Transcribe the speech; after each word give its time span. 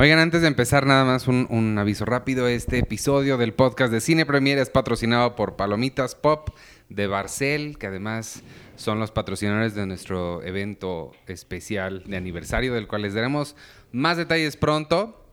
Oigan, 0.00 0.20
antes 0.20 0.42
de 0.42 0.46
empezar, 0.46 0.86
nada 0.86 1.04
más 1.04 1.26
un, 1.26 1.48
un 1.50 1.76
aviso 1.76 2.04
rápido. 2.04 2.46
Este 2.46 2.78
episodio 2.78 3.36
del 3.36 3.52
podcast 3.52 3.92
de 3.92 4.00
Cine 4.00 4.24
Premier 4.24 4.56
es 4.58 4.70
patrocinado 4.70 5.34
por 5.34 5.56
Palomitas 5.56 6.14
Pop 6.14 6.50
de 6.88 7.08
Barcel, 7.08 7.78
que 7.78 7.88
además 7.88 8.44
son 8.76 9.00
los 9.00 9.10
patrocinadores 9.10 9.74
de 9.74 9.86
nuestro 9.86 10.40
evento 10.44 11.10
especial 11.26 12.04
de 12.06 12.16
aniversario, 12.16 12.74
del 12.74 12.86
cual 12.86 13.02
les 13.02 13.14
daremos 13.14 13.56
más 13.90 14.16
detalles 14.16 14.56
pronto. 14.56 15.26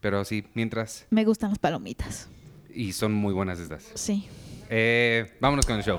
Pero 0.00 0.24
sí, 0.24 0.46
mientras. 0.54 1.04
Me 1.10 1.24
gustan 1.24 1.50
las 1.50 1.58
palomitas. 1.58 2.28
Y 2.72 2.92
son 2.92 3.12
muy 3.12 3.34
buenas 3.34 3.58
estas. 3.58 3.90
Sí. 3.94 4.28
Eh, 4.70 5.36
vámonos 5.40 5.66
con 5.66 5.78
el 5.78 5.82
show. 5.82 5.98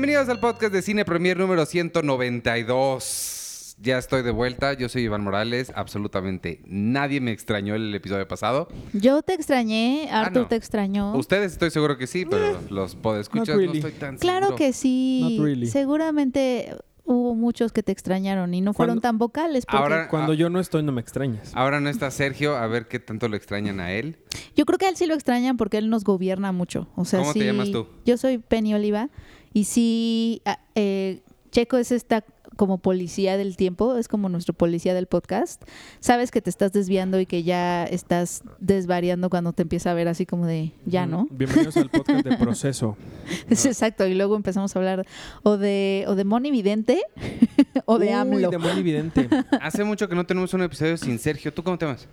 Bienvenidos 0.00 0.30
al 0.30 0.40
podcast 0.40 0.72
de 0.72 0.80
Cine 0.80 1.04
Premier 1.04 1.36
número 1.38 1.66
192. 1.66 3.76
Ya 3.82 3.98
estoy 3.98 4.22
de 4.22 4.30
vuelta, 4.30 4.72
yo 4.72 4.88
soy 4.88 5.02
Iván 5.02 5.22
Morales, 5.22 5.70
absolutamente 5.76 6.62
nadie 6.64 7.20
me 7.20 7.32
extrañó 7.32 7.74
el 7.74 7.94
episodio 7.94 8.26
pasado. 8.26 8.68
Yo 8.94 9.20
te 9.20 9.34
extrañé, 9.34 10.08
Arthur 10.10 10.44
no. 10.44 10.48
te 10.48 10.56
extrañó. 10.56 11.14
Ustedes 11.16 11.52
estoy 11.52 11.70
seguro 11.70 11.98
que 11.98 12.06
sí, 12.06 12.24
pero 12.24 12.58
los 12.70 12.94
podescuchas 12.94 13.54
really. 13.54 13.82
no 13.82 13.88
estoy 13.88 13.92
tan 13.92 14.16
Claro 14.16 14.46
seguro. 14.46 14.56
que 14.56 14.72
sí. 14.72 15.36
Really. 15.38 15.66
Seguramente 15.66 16.74
hubo 17.04 17.34
muchos 17.34 17.70
que 17.70 17.82
te 17.82 17.92
extrañaron 17.92 18.54
y 18.54 18.62
no 18.62 18.72
fueron 18.72 18.94
Cuando- 18.94 19.02
tan 19.02 19.18
vocales. 19.18 19.66
Porque 19.66 19.76
Ahora- 19.82 20.08
Cuando 20.08 20.32
Ah. 20.32 20.36
yo 20.36 20.48
no 20.48 20.60
estoy, 20.60 20.82
no 20.82 20.92
me 20.92 21.02
extrañas. 21.02 21.52
Ahora 21.54 21.78
no 21.80 21.90
está 21.90 22.10
Sergio, 22.10 22.56
a 22.56 22.66
ver 22.68 22.88
qué 22.88 23.00
tanto 23.00 23.28
lo 23.28 23.36
extrañan 23.36 23.80
a 23.80 23.92
él. 23.92 24.16
Yo 24.56 24.64
creo 24.64 24.78
que 24.78 24.86
a 24.86 24.88
él 24.88 24.96
sí 24.96 25.04
lo 25.04 25.12
extrañan 25.14 25.58
porque 25.58 25.76
él 25.76 25.90
nos 25.90 26.04
gobierna 26.04 26.52
mucho. 26.52 26.88
O 26.96 27.04
sea, 27.04 27.20
¿Cómo 27.20 27.34
te 27.34 27.40
sí- 27.40 27.44
llamas 27.44 27.70
tú? 27.70 27.86
Yo 28.06 28.16
soy 28.16 28.38
Penny 28.38 28.72
Oliva 28.74 29.10
y 29.52 29.64
sí, 29.64 30.42
ah, 30.44 30.58
eh, 30.74 31.22
Checo 31.50 31.76
es 31.76 31.92
esta 31.92 32.24
como 32.56 32.76
policía 32.78 33.38
del 33.38 33.56
tiempo, 33.56 33.96
es 33.96 34.06
como 34.06 34.28
nuestro 34.28 34.52
policía 34.52 34.92
del 34.92 35.06
podcast. 35.06 35.62
Sabes 36.00 36.30
que 36.30 36.42
te 36.42 36.50
estás 36.50 36.72
desviando 36.72 37.18
y 37.18 37.24
que 37.24 37.42
ya 37.42 37.84
estás 37.84 38.42
desvariando 38.58 39.30
cuando 39.30 39.54
te 39.54 39.62
empieza 39.62 39.90
a 39.90 39.94
ver 39.94 40.08
así 40.08 40.26
como 40.26 40.46
de 40.46 40.72
ya, 40.84 41.06
¿no? 41.06 41.26
Bienvenidos 41.30 41.76
al 41.78 41.88
podcast 41.88 42.22
de 42.22 42.36
Proceso. 42.36 42.98
Es 43.48 43.64
exacto, 43.64 44.06
y 44.06 44.14
luego 44.14 44.36
empezamos 44.36 44.76
a 44.76 44.78
hablar 44.78 45.06
o 45.42 45.56
de, 45.56 46.04
o 46.06 46.14
de 46.16 46.24
Moni 46.24 46.50
Vidente 46.50 47.02
o 47.86 47.98
de 47.98 48.08
Uy, 48.08 48.12
AMLO. 48.12 48.50
de 48.50 48.58
muy 48.58 48.78
evidente. 48.78 49.28
Hace 49.60 49.82
mucho 49.84 50.08
que 50.08 50.14
no 50.14 50.26
tenemos 50.26 50.52
un 50.52 50.62
episodio 50.62 50.98
sin 50.98 51.18
Sergio. 51.18 51.54
¿Tú 51.54 51.62
cómo 51.62 51.78
te 51.78 51.86
llamas? 51.86 52.06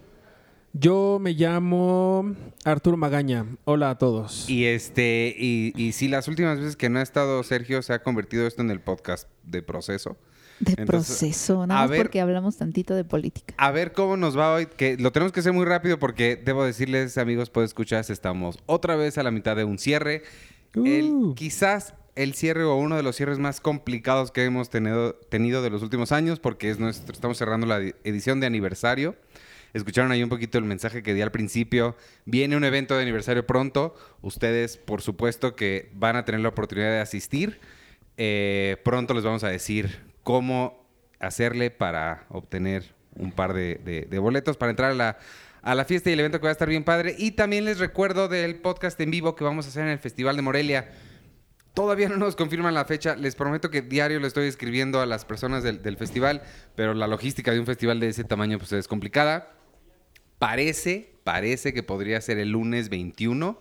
Yo 0.80 1.17
me 1.20 1.31
llamo 1.33 2.36
Arturo 2.64 2.97
Magaña. 2.97 3.45
Hola 3.66 3.92
a 3.92 3.97
todos. 3.97 4.47
Y 4.50 4.66
este, 4.66 5.34
y, 5.38 5.73
y 5.75 5.94
sí, 5.94 6.08
las 6.08 6.28
últimas 6.28 6.59
veces 6.59 6.75
que 6.75 6.89
no 6.89 7.00
ha 7.00 7.02
estado 7.02 7.42
Sergio, 7.44 7.81
se 7.81 7.94
ha 7.94 8.03
convertido 8.03 8.45
esto 8.45 8.61
en 8.61 8.69
el 8.69 8.80
podcast 8.80 9.28
de 9.44 9.64
proceso. 9.64 10.17
De 10.59 10.73
Entonces, 10.78 11.17
proceso, 11.17 11.66
nada 11.66 11.81
más 11.81 11.89
ver- 11.89 12.02
porque 12.02 12.19
hablamos 12.22 12.58
tantito 12.58 12.94
de 12.95 13.03
política. 13.06 13.53
A 13.58 13.72
ver 13.72 13.94
cómo 13.94 14.17
nos 14.17 14.38
va 14.38 14.53
hoy, 14.53 14.66
que 14.66 14.97
lo 14.97 15.11
tenemos 15.11 15.31
que 15.31 15.39
hacer 15.39 15.53
muy 15.53 15.66
rápido 15.66 15.97
porque 16.00 16.36
debo 16.36 16.64
decirles, 16.64 17.17
amigos, 17.17 17.50
puedes 17.50 17.69
escuchar, 17.69 18.03
estamos 18.08 18.58
otra 18.66 18.95
vez 18.95 19.17
a 19.17 19.23
la 19.23 19.31
mitad 19.31 19.56
de 19.56 19.64
un 19.64 19.80
cierre. 19.80 20.23
El- 20.75 21.06
Uh. 21.12 21.34
quizás 21.36 21.94
el 22.16 22.34
cierre 22.34 22.64
o 22.64 22.75
uno 22.75 22.95
de 22.97 23.03
los 23.03 23.16
cierres 23.16 23.38
más 23.38 23.62
complicados 23.62 24.31
que 24.31 24.44
hemos 24.44 24.69
tenido, 24.72 25.14
tenido 25.14 25.62
de 25.62 25.69
los 25.69 25.84
últimos 25.84 26.12
años 26.12 26.39
porque 26.39 26.69
es 26.72 26.80
nuestro, 26.80 27.14
estamos 27.14 27.38
cerrando 27.38 27.67
la 27.67 27.80
di- 27.80 27.94
edición 28.03 28.39
de 28.39 28.47
aniversario. 28.47 29.16
Escucharon 29.73 30.11
ahí 30.11 30.23
un 30.23 30.29
poquito 30.29 30.57
el 30.57 30.63
mensaje 30.63 31.03
que 31.03 31.13
di 31.13 31.21
al 31.21 31.31
principio. 31.31 31.95
Viene 32.25 32.57
un 32.57 32.63
evento 32.63 32.95
de 32.95 33.03
aniversario 33.03 33.45
pronto. 33.45 33.95
Ustedes, 34.22 34.78
por 34.78 35.01
supuesto, 35.01 35.55
que 35.55 35.89
van 35.94 36.16
a 36.16 36.25
tener 36.25 36.41
la 36.41 36.50
oportunidad 36.50 36.89
de 36.89 37.00
asistir. 37.00 37.59
Eh, 38.17 38.77
pronto 38.83 39.13
les 39.13 39.23
vamos 39.23 39.44
a 39.44 39.50
decir 39.50 40.00
cómo 40.23 40.88
hacerle 41.19 41.72
para 41.72 42.25
obtener 42.29 42.83
un 43.16 43.31
par 43.31 43.53
de, 43.53 44.07
boletos 44.19 44.57
para 44.57 44.69
entrar 44.69 44.91
a 44.91 45.75
la, 45.75 45.85
fiesta 45.85 46.09
y 46.09 46.13
el 46.13 46.19
evento 46.19 46.39
que 46.39 46.45
va 46.45 46.50
a 46.50 46.53
estar 46.53 46.69
bien 46.69 46.83
padre. 46.83 47.16
Y 47.17 47.31
también 47.31 47.66
les 47.66 47.79
recuerdo 47.79 48.27
del 48.27 48.56
podcast 48.56 49.00
en 49.00 49.11
vivo 49.11 49.35
que 49.35 49.44
vamos 49.44 49.66
a 49.66 49.69
hacer 49.69 49.83
en 49.83 49.89
el 49.89 50.00
Festival 50.00 50.35
de 50.35 50.41
Morelia. 50.41 50.91
Todavía 51.73 52.09
no 52.09 52.17
nos 52.17 52.35
confirman 52.35 52.73
la 52.73 52.85
fecha. 52.85 53.16
Les 53.16 53.35
prometo 53.35 53.69
que 53.69 53.83
diario 53.83 54.19
le 54.19 54.27
estoy 54.27 54.47
escribiendo 54.47 55.00
a 55.00 55.06
las 55.06 55.25
personas 55.25 55.61
del, 55.63 55.83
del 55.83 55.95
festival, 55.95 56.41
pero 56.75 56.95
la 56.95 57.06
logística 57.06 57.51
de 57.51 57.59
un 57.59 57.67
festival 57.67 58.00
de 58.00 58.09
ese 58.09 58.23
tamaño 58.23 58.57
pues, 58.57 58.72
es 58.72 58.88
complicada. 58.88 59.56
Parece, 60.40 61.16
parece 61.24 61.74
que 61.74 61.84
podría 61.84 62.22
ser 62.22 62.38
el 62.38 62.52
lunes 62.52 62.90
21, 62.90 63.59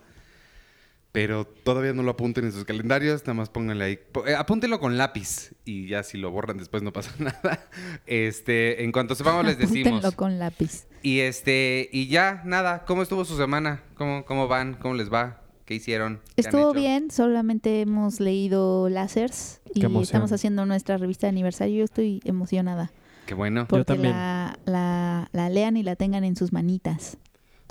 pero 1.12 1.46
todavía 1.46 1.94
no 1.94 2.02
lo 2.02 2.10
apunten 2.10 2.44
en 2.44 2.52
sus 2.52 2.64
calendarios. 2.64 3.22
Nada 3.22 3.34
más 3.34 3.48
pónganle 3.48 3.84
ahí. 3.84 3.98
eh, 4.26 4.34
apúntenlo 4.34 4.78
con 4.78 4.98
lápiz 4.98 5.54
y 5.64 5.88
ya 5.88 6.02
si 6.02 6.18
lo 6.18 6.30
borran 6.30 6.58
después 6.58 6.82
no 6.82 6.92
pasa 6.92 7.14
nada. 7.18 7.66
Este, 8.06 8.84
en 8.84 8.92
cuanto 8.92 9.14
sepamos 9.14 9.46
les 9.46 9.56
decimos. 9.58 9.86
Apúntenlo 9.86 10.16
con 10.16 10.38
lápiz. 10.38 10.86
Y 11.02 11.20
este, 11.20 11.88
y 11.92 12.08
ya, 12.08 12.42
nada, 12.44 12.84
¿cómo 12.84 13.02
estuvo 13.02 13.24
su 13.24 13.36
semana? 13.36 13.82
¿Cómo, 13.94 14.26
cómo 14.26 14.48
van? 14.48 14.74
¿Cómo 14.74 14.94
les 14.94 15.10
va? 15.10 15.42
¿Qué 15.64 15.74
hicieron? 15.74 16.20
¿Qué 16.36 16.42
han 16.42 16.46
Estuvo 16.46 16.74
bien, 16.74 17.10
solamente 17.10 17.80
hemos 17.80 18.20
leído 18.20 18.88
Lásers 18.88 19.60
y 19.74 19.84
estamos 20.02 20.30
haciendo 20.30 20.66
nuestra 20.66 20.98
revista 20.98 21.26
de 21.26 21.30
aniversario. 21.30 21.78
Yo 21.78 21.84
estoy 21.84 22.20
emocionada 22.24 22.92
Qué 23.26 23.34
bueno. 23.34 23.66
porque 23.68 23.84
también. 23.84 24.12
la, 24.14 24.58
la, 24.64 25.28
la 25.32 25.48
lean 25.50 25.76
y 25.76 25.82
la 25.82 25.96
tengan 25.96 26.24
en 26.24 26.36
sus 26.36 26.52
manitas. 26.52 27.18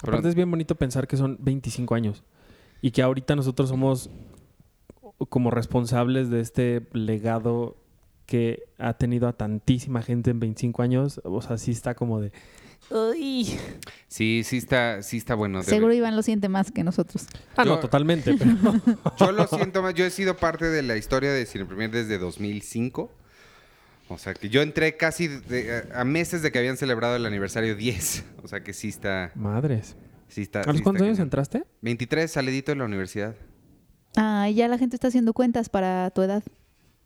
Aparte 0.04 0.28
es 0.30 0.36
bien 0.36 0.52
bonito 0.52 0.76
pensar 0.76 1.08
que 1.08 1.18
son 1.18 1.38
25 1.40 1.96
años 1.96 2.24
y 2.82 2.92
que 2.92 3.02
ahorita 3.02 3.36
nosotros 3.36 3.70
somos 3.70 4.10
como 5.30 5.50
responsables 5.52 6.30
de 6.30 6.42
este 6.42 6.86
legado 6.92 7.78
que 8.26 8.64
ha 8.78 8.94
tenido 8.96 9.28
a 9.28 9.34
tantísima 9.34 10.02
gente 10.02 10.32
en 10.32 10.40
25 10.40 10.82
años. 10.82 11.22
O 11.24 11.42
sea, 11.42 11.58
sí 11.58 11.72
está 11.72 11.96
como 11.96 12.20
de... 12.20 12.32
"Uy". 12.92 13.58
Sí, 14.08 14.42
sí 14.44 14.58
está, 14.58 15.02
sí 15.04 15.18
está 15.18 15.36
bueno. 15.36 15.60
de- 15.60 15.66
Seguro 15.66 15.94
Iván 15.94 16.16
lo 16.16 16.22
siente 16.24 16.50
más 16.50 16.72
que 16.72 16.84
nosotros. 16.84 17.28
Ah, 17.56 17.64
Yo- 17.64 17.76
no, 17.76 17.80
totalmente. 17.80 18.34
Pero... 18.38 18.52
Yo 19.18 19.32
lo 19.32 19.48
siento 19.48 19.82
más. 19.82 19.94
Yo 19.94 20.06
he 20.06 20.10
sido 20.10 20.36
parte 20.38 20.66
de 20.66 20.82
la 20.84 20.98
historia 20.98 21.32
de 21.32 21.46
Cine 21.46 21.66
Premier 21.66 21.90
desde 21.92 22.18
2005. 22.18 23.12
O 24.08 24.18
sea, 24.18 24.34
que 24.36 24.50
yo 24.50 24.62
entré 24.62 24.98
casi 24.98 25.28
de- 25.28 25.84
a 25.94 26.04
meses 26.06 26.42
de 26.42 26.52
que 26.52 26.60
habían 26.60 26.78
celebrado 26.78 27.16
el 27.16 27.26
aniversario 27.26 27.76
10. 27.76 28.24
O 28.44 28.48
sea, 28.48 28.64
que 28.64 28.74
sí 28.74 28.90
está... 28.90 29.32
Madres. 29.34 29.96
Sí 30.28 30.44
está 30.44 30.62
¿A 30.62 30.72
los 30.72 30.82
cuántos 30.82 31.04
años 31.04 31.18
entraste? 31.20 31.64
23, 31.82 32.30
salidito 32.32 32.72
de 32.72 32.76
la 32.78 32.86
universidad. 32.86 33.36
Ah, 34.16 34.48
y 34.50 34.54
ya 34.56 34.68
la 34.68 34.78
gente 34.78 34.96
está 34.96 35.08
haciendo 35.08 35.34
cuentas 35.34 35.70
para 35.70 36.10
tu 36.12 36.22
edad. 36.22 36.44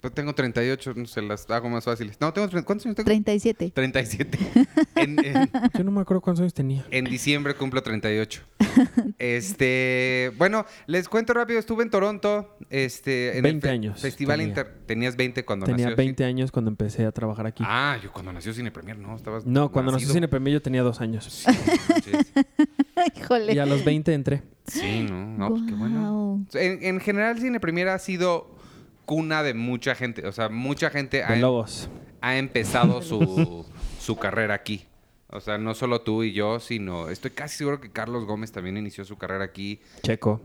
Pues 0.02 0.14
tengo 0.14 0.34
38, 0.34 0.94
no 0.96 1.06
se 1.06 1.22
las 1.22 1.50
hago 1.50 1.68
más 1.70 1.84
fáciles. 1.84 2.18
No, 2.22 2.32
tengo... 2.32 2.48
¿Cuántos 2.64 2.86
años 2.86 2.96
tengo? 2.96 3.06
37. 3.06 3.72
37. 3.76 4.38
En- 4.96 5.20
en- 5.26 5.50
Yo 5.78 5.84
no 5.84 5.92
me 5.92 6.02
acuerdo 6.02 6.22
cuántos 6.22 6.42
años 6.42 6.54
tenía. 6.54 6.86
En 6.90 7.04
diciembre 7.06 7.54
cumplo 7.56 7.84
38. 7.84 8.42
Este, 9.18 10.32
bueno, 10.38 10.66
les 10.88 11.10
cuento 11.10 11.34
rápido, 11.34 11.60
estuve 11.60 11.84
en 11.84 11.90
Toronto, 11.90 12.58
este, 12.70 13.38
en 13.38 13.44
20 13.44 13.50
el 13.58 13.62
fe- 13.62 13.70
años 13.76 14.02
Festival 14.02 14.38
tenía. 14.38 14.50
Inter. 14.50 14.74
Tenías 14.86 15.16
20 15.18 15.44
cuando 15.46 15.66
Tenía 15.66 15.86
nació. 15.88 15.98
20 15.98 16.24
años 16.24 16.52
cuando 16.52 16.70
empecé 16.72 17.06
a 17.06 17.12
trabajar 17.12 17.46
aquí. 17.48 17.64
Ah, 17.68 17.98
yo 18.02 18.12
cuando 18.12 18.32
nació 18.34 18.54
Cine 18.54 18.72
Premier, 18.72 18.98
no, 18.98 19.16
estabas 19.16 19.46
no, 19.46 19.72
cuando 19.72 19.92
nacido. 19.92 20.14
Cine 20.14 20.28
Premier 20.28 20.54
yo 20.54 20.62
tenía 20.62 20.82
dos 20.84 21.02
años. 21.02 21.26
Sí. 21.26 22.12
Híjole. 23.18 23.54
Y 23.54 23.60
a 23.60 23.66
los 23.66 23.84
20 23.84 24.14
entré. 24.14 24.44
Sí, 24.68 25.06
no, 25.10 25.26
no, 25.26 25.50
pues 25.50 25.64
qué 25.68 25.74
bueno. 25.74 26.46
En, 26.54 26.84
en 26.84 27.00
general 27.00 27.40
Cine 27.40 27.60
Premier 27.60 27.90
ha 27.90 28.00
sido 28.00 28.56
cuna 29.10 29.42
de 29.42 29.56
mucha 29.56 29.96
gente, 29.96 30.28
o 30.28 30.32
sea, 30.32 30.50
mucha 30.50 30.92
gente 30.92 31.24
ha, 31.24 31.36
lobos. 31.36 31.90
ha 32.22 32.38
empezado 32.38 33.02
su, 33.02 33.66
su 34.00 34.18
carrera 34.18 34.54
aquí. 34.54 34.86
O 35.32 35.40
sea, 35.40 35.58
no 35.58 35.74
solo 35.74 36.02
tú 36.02 36.22
y 36.22 36.32
yo, 36.32 36.60
sino 36.60 37.10
estoy 37.10 37.32
casi 37.32 37.58
seguro 37.58 37.82
que 37.82 37.92
Carlos 37.92 38.26
Gómez 38.26 38.52
también 38.52 38.78
inició 38.78 39.04
su 39.06 39.18
carrera 39.18 39.44
aquí. 39.46 39.82
Checo. 40.04 40.40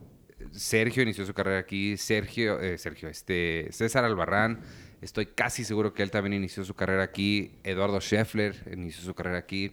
Sergio 0.53 1.03
inició 1.03 1.27
su 1.27 1.35
carrera 1.35 1.59
aquí, 1.59 1.99
Sergio, 1.99 2.59
eh, 2.59 2.79
Sergio, 2.79 3.11
este, 3.11 3.69
César 3.71 4.03
Albarrán, 4.06 4.61
estoy 5.03 5.27
casi 5.27 5.62
seguro 5.62 5.93
que 5.93 6.03
él 6.03 6.11
también 6.11 6.33
inició 6.33 6.65
su 6.65 6.73
carrera 6.73 7.03
aquí, 7.03 7.50
Eduardo 7.65 8.00
Scheffler 8.00 8.55
inició 8.73 9.03
su 9.05 9.12
carrera 9.15 9.37
aquí. 9.37 9.73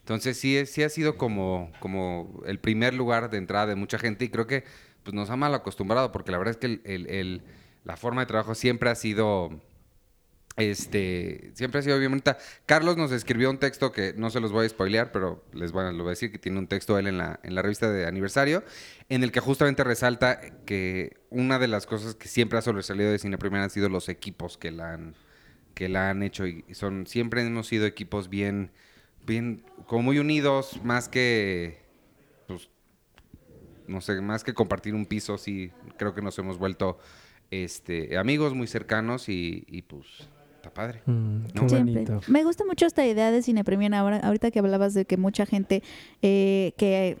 Entonces 0.00 0.36
sí, 0.38 0.66
sí 0.66 0.82
ha 0.82 0.88
sido 0.88 1.16
como, 1.16 1.70
como 1.78 2.42
el 2.46 2.58
primer 2.58 2.94
lugar 2.94 3.30
de 3.30 3.38
entrada 3.38 3.66
de 3.66 3.76
mucha 3.76 3.96
gente 4.00 4.24
y 4.24 4.28
creo 4.28 4.48
que 4.48 4.64
pues, 5.04 5.14
nos 5.14 5.30
ha 5.30 5.36
mal 5.36 5.54
acostumbrado 5.54 6.10
porque 6.10 6.32
la 6.32 6.38
verdad 6.38 6.50
es 6.50 6.56
que 6.58 6.66
el- 6.66 6.80
el- 6.84 7.06
el- 7.08 7.42
la 7.84 7.96
forma 7.96 8.22
de 8.22 8.26
trabajo 8.26 8.54
siempre 8.54 8.90
ha 8.90 8.94
sido 8.94 9.60
Este, 10.56 11.50
siempre 11.54 11.80
ha 11.80 11.82
sido 11.82 11.98
bien 11.98 12.12
bonita. 12.12 12.38
Carlos 12.64 12.96
nos 12.96 13.10
escribió 13.10 13.50
un 13.50 13.58
texto 13.58 13.90
que 13.90 14.14
no 14.16 14.30
se 14.30 14.38
los 14.38 14.52
voy 14.52 14.66
a 14.66 14.68
spoilear, 14.68 15.10
pero 15.10 15.44
les 15.52 15.72
voy 15.72 15.84
a, 15.84 15.90
voy 15.90 16.06
a 16.06 16.10
decir 16.10 16.30
que 16.30 16.38
tiene 16.38 16.60
un 16.60 16.68
texto 16.68 16.96
él 16.96 17.08
en 17.08 17.18
la, 17.18 17.40
en 17.42 17.56
la 17.56 17.62
revista 17.62 17.90
de 17.90 18.06
aniversario, 18.06 18.62
en 19.08 19.24
el 19.24 19.32
que 19.32 19.40
justamente 19.40 19.82
resalta 19.82 20.40
que 20.64 21.16
una 21.30 21.58
de 21.58 21.66
las 21.66 21.86
cosas 21.86 22.14
que 22.14 22.28
siempre 22.28 22.56
ha 22.56 22.62
sobresalido 22.62 23.10
de 23.10 23.18
Cine 23.18 23.36
Primera 23.36 23.64
han 23.64 23.70
sido 23.70 23.88
los 23.88 24.08
equipos 24.08 24.56
que 24.56 24.70
la 24.70 24.92
han, 24.92 25.16
que 25.74 25.88
la 25.88 26.10
han 26.10 26.22
hecho 26.22 26.46
y 26.46 26.64
son 26.72 27.08
siempre 27.08 27.42
hemos 27.42 27.66
sido 27.66 27.84
equipos 27.84 28.28
bien, 28.28 28.70
bien, 29.26 29.64
como 29.88 30.04
muy 30.04 30.20
unidos, 30.20 30.80
más 30.84 31.08
que, 31.08 31.82
pues, 32.46 32.70
no 33.88 34.00
sé, 34.00 34.20
más 34.20 34.44
que 34.44 34.54
compartir 34.54 34.94
un 34.94 35.06
piso, 35.06 35.36
sí, 35.36 35.72
creo 35.98 36.14
que 36.14 36.22
nos 36.22 36.38
hemos 36.38 36.58
vuelto 36.58 37.00
este, 37.62 38.16
amigos 38.18 38.54
muy 38.54 38.66
cercanos 38.66 39.28
y, 39.28 39.64
y 39.68 39.82
pues 39.82 40.06
está 40.56 40.70
padre. 40.72 41.02
Mm, 41.06 41.44
qué 41.52 41.60
No. 41.60 41.68
Siempre. 41.68 41.94
bonito. 42.04 42.20
Me 42.26 42.42
gusta 42.44 42.64
mucho 42.64 42.86
esta 42.86 43.06
idea 43.06 43.30
de 43.30 43.42
Cine 43.42 43.62
Premier 43.64 43.94
ahora, 43.94 44.18
ahorita 44.18 44.50
que 44.50 44.58
hablabas 44.58 44.94
de 44.94 45.04
que 45.04 45.16
mucha 45.16 45.46
gente 45.46 45.82
eh, 46.22 46.72
que 46.76 47.16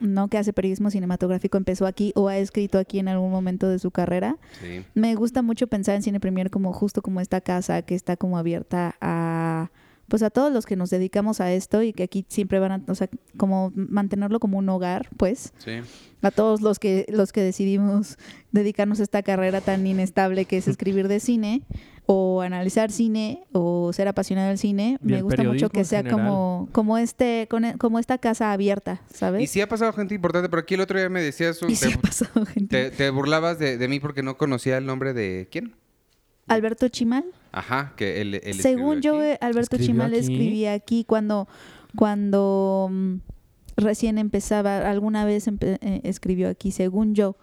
no 0.00 0.26
que 0.28 0.36
hace 0.36 0.52
periodismo 0.52 0.90
cinematográfico 0.90 1.56
empezó 1.56 1.86
aquí 1.86 2.12
o 2.16 2.28
ha 2.28 2.36
escrito 2.36 2.78
aquí 2.78 2.98
en 2.98 3.06
algún 3.08 3.30
momento 3.30 3.68
de 3.68 3.78
su 3.78 3.90
carrera. 3.92 4.36
Sí. 4.60 4.84
Me 4.94 5.14
gusta 5.14 5.42
mucho 5.42 5.68
pensar 5.68 5.94
en 5.94 6.02
Cine 6.02 6.18
Premier 6.20 6.50
como 6.50 6.72
justo 6.72 7.02
como 7.02 7.20
esta 7.20 7.40
casa 7.40 7.82
que 7.82 7.94
está 7.94 8.16
como 8.16 8.36
abierta 8.36 8.96
a 9.00 9.70
pues 10.08 10.22
a 10.22 10.30
todos 10.30 10.52
los 10.52 10.66
que 10.66 10.76
nos 10.76 10.90
dedicamos 10.90 11.40
a 11.40 11.52
esto 11.52 11.82
y 11.82 11.92
que 11.92 12.02
aquí 12.02 12.24
siempre 12.28 12.58
van 12.58 12.72
a, 12.72 12.82
o 12.88 12.94
sea, 12.94 13.08
como 13.36 13.72
mantenerlo 13.74 14.40
como 14.40 14.58
un 14.58 14.68
hogar, 14.68 15.08
pues, 15.16 15.52
Sí. 15.58 15.72
a 16.22 16.30
todos 16.30 16.60
los 16.60 16.78
que 16.78 17.06
los 17.08 17.32
que 17.32 17.40
decidimos 17.42 18.18
dedicarnos 18.50 19.00
a 19.00 19.04
esta 19.04 19.22
carrera 19.22 19.60
tan 19.60 19.86
inestable 19.86 20.44
que 20.44 20.58
es 20.58 20.68
escribir 20.76 21.08
de 21.08 21.18
cine 21.20 21.62
o 22.04 22.42
analizar 22.42 22.90
cine 22.90 23.44
o 23.52 23.92
ser 23.92 24.08
apasionado 24.08 24.48
del 24.48 24.58
cine, 24.58 24.98
Y 25.02 25.06
me 25.06 25.22
gusta 25.22 25.44
mucho 25.44 25.70
que 25.70 25.84
sea 25.84 26.02
como 26.02 26.68
como 26.72 26.98
este 26.98 27.42
e, 27.42 27.48
como 27.78 27.98
esta 28.00 28.18
casa 28.18 28.52
abierta, 28.52 29.00
¿sabes? 29.14 29.40
Y 29.42 29.46
sí 29.46 29.60
ha 29.60 29.68
pasado 29.68 29.92
gente 29.92 30.14
importante, 30.14 30.48
pero 30.48 30.60
aquí 30.60 30.74
el 30.74 30.80
otro 30.80 30.98
día 30.98 31.08
me 31.08 31.22
decías, 31.22 31.60
Y 31.66 31.76
sí 31.76 31.88
te, 31.88 31.94
ha 31.94 31.98
pasado 32.00 32.44
gente. 32.44 32.90
te- 32.90 32.96
te 32.96 33.08
burlabas 33.10 33.58
de, 33.60 33.78
de 33.78 33.88
mí 33.88 34.00
porque 34.00 34.22
no 34.24 34.36
conocía 34.36 34.76
el 34.78 34.84
nombre 34.84 35.14
de 35.14 35.48
quién. 35.50 35.74
Alberto 36.48 36.88
Chimal. 36.88 37.24
Ajá, 37.52 37.92
que 37.96 38.20
él, 38.22 38.40
él 38.42 38.54
Según 38.60 39.00
yo, 39.02 39.18
aquí. 39.20 39.36
Alberto 39.40 39.76
¿Escribió 39.76 39.86
Chimal 39.86 40.10
aquí? 40.12 40.20
escribía 40.20 40.72
aquí 40.72 41.04
cuando, 41.04 41.46
cuando 41.96 42.88
mm, 42.90 43.14
recién 43.76 44.18
empezaba, 44.18 44.90
alguna 44.90 45.24
vez 45.24 45.46
empe- 45.48 45.78
eh, 45.82 46.00
escribió 46.04 46.48
aquí, 46.48 46.70
según 46.70 47.14
yo. 47.14 47.36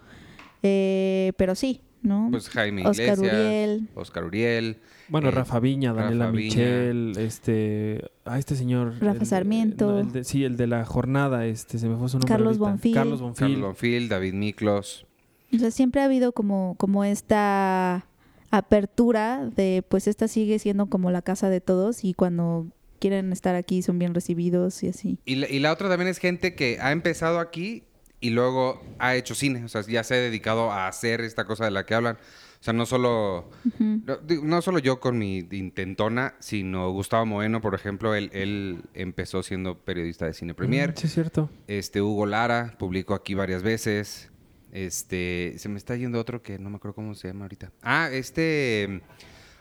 Eh, 0.64 1.32
pero 1.38 1.56
sí, 1.56 1.82
¿no? 2.02 2.28
Pues 2.32 2.50
Jaime 2.50 2.86
Oscar 2.88 3.18
Iglesias, 3.18 3.20
Uriel. 3.20 3.90
Oscar 3.96 4.24
Uriel. 4.26 4.78
Bueno, 5.10 5.30
Eh, 5.30 5.32
Rafa 5.32 5.60
Viña, 5.60 5.94
Daniela 5.94 6.26
Rafa 6.26 6.38
Viña. 6.38 6.50
Michel, 6.56 7.14
este, 7.18 8.02
ah, 8.26 8.38
este 8.40 8.56
señor. 8.56 8.96
Rafa 9.00 9.22
el- 9.22 9.26
Sarmiento. 9.26 9.92
no, 9.92 10.00
el 10.00 10.12
de- 10.12 10.24
sí, 10.24 10.44
el 10.44 10.58
de 10.58 10.68
la 10.68 10.86
jornada, 10.86 11.46
este, 11.46 11.78
se 11.80 11.88
me 11.88 11.96
fue 11.98 12.10
su 12.10 12.18
nombre. 12.18 12.28
Carlos 12.28 12.58
ahorita. 12.58 12.70
Bonfil. 12.72 12.94
Carlos 12.94 13.22
Bonfil. 13.22 13.42
Carlos 13.48 13.62
Bonfil, 13.62 14.10
David 14.10 14.34
Miklos. 14.34 15.06
O 15.54 15.58
sea, 15.58 15.72
siempre 15.72 16.02
ha 16.02 16.06
habido 16.06 16.32
como, 16.32 16.76
como 16.78 17.04
esta 17.04 18.06
apertura 18.52 19.50
de, 19.56 19.84
pues 19.88 20.08
esta 20.08 20.28
sigue 20.28 20.60
siendo 20.60 20.88
como 20.88 21.12
la 21.12 21.22
casa 21.22 21.50
de 21.50 21.62
todos 21.62 22.04
y 22.04 22.14
cuando 22.14 22.68
quieren 23.00 23.32
estar 23.32 23.56
aquí 23.56 23.82
son 23.82 24.00
bien 24.00 24.14
recibidos 24.14 24.84
y 24.84 24.90
así. 24.90 25.20
Y 25.26 25.36
la, 25.36 25.50
y 25.50 25.60
la 25.60 25.72
otra 25.72 25.90
también 25.90 26.10
es 26.10 26.18
gente 26.18 26.56
que 26.56 26.78
ha 26.82 26.92
empezado 26.92 27.40
aquí 27.40 27.84
y 28.20 28.32
luego 28.32 28.82
ha 29.00 29.16
hecho 29.16 29.36
cine. 29.36 29.64
O 29.64 29.68
sea, 29.68 29.82
ya 29.82 30.04
se 30.04 30.16
ha 30.16 30.18
dedicado 30.18 30.72
a 30.72 30.88
hacer 30.88 31.22
esta 31.22 31.46
cosa 31.46 31.66
de 31.66 31.72
la 31.72 31.86
que 31.86 31.96
hablan. 31.96 32.16
O 32.16 32.64
sea, 32.64 32.74
no 32.74 32.86
solo, 32.86 33.50
no 34.44 34.62
solo 34.62 34.80
yo 34.80 35.00
con 35.00 35.18
mi 35.18 35.48
intentona, 35.52 36.36
sino 36.40 36.92
Gustavo 36.92 37.26
Moeno, 37.26 37.62
por 37.62 37.74
ejemplo, 37.74 38.16
él, 38.16 38.30
él 38.34 38.82
empezó 38.94 39.44
siendo 39.44 39.78
periodista 39.78 40.26
de 40.26 40.34
Cine 40.34 40.54
Premier. 40.54 40.90
Mm, 40.90 40.98
Sí, 40.98 41.08
es 41.08 41.14
cierto. 41.14 41.50
Este, 41.68 42.02
Hugo 42.02 42.26
Lara 42.26 42.76
publicó 42.78 43.14
aquí 43.14 43.34
varias 43.34 43.64
veces. 43.64 44.30
Este, 44.72 45.56
se 45.58 45.70
me 45.70 45.78
está 45.78 45.96
yendo 45.96 46.20
otro 46.20 46.42
que 46.42 46.60
no 46.60 46.70
me 46.70 46.78
acuerdo 46.78 46.96
cómo 46.96 47.16
se 47.16 47.28
llama 47.28 47.46
ahorita. 47.46 47.72
Ah, 47.82 48.10
este, 48.12 49.02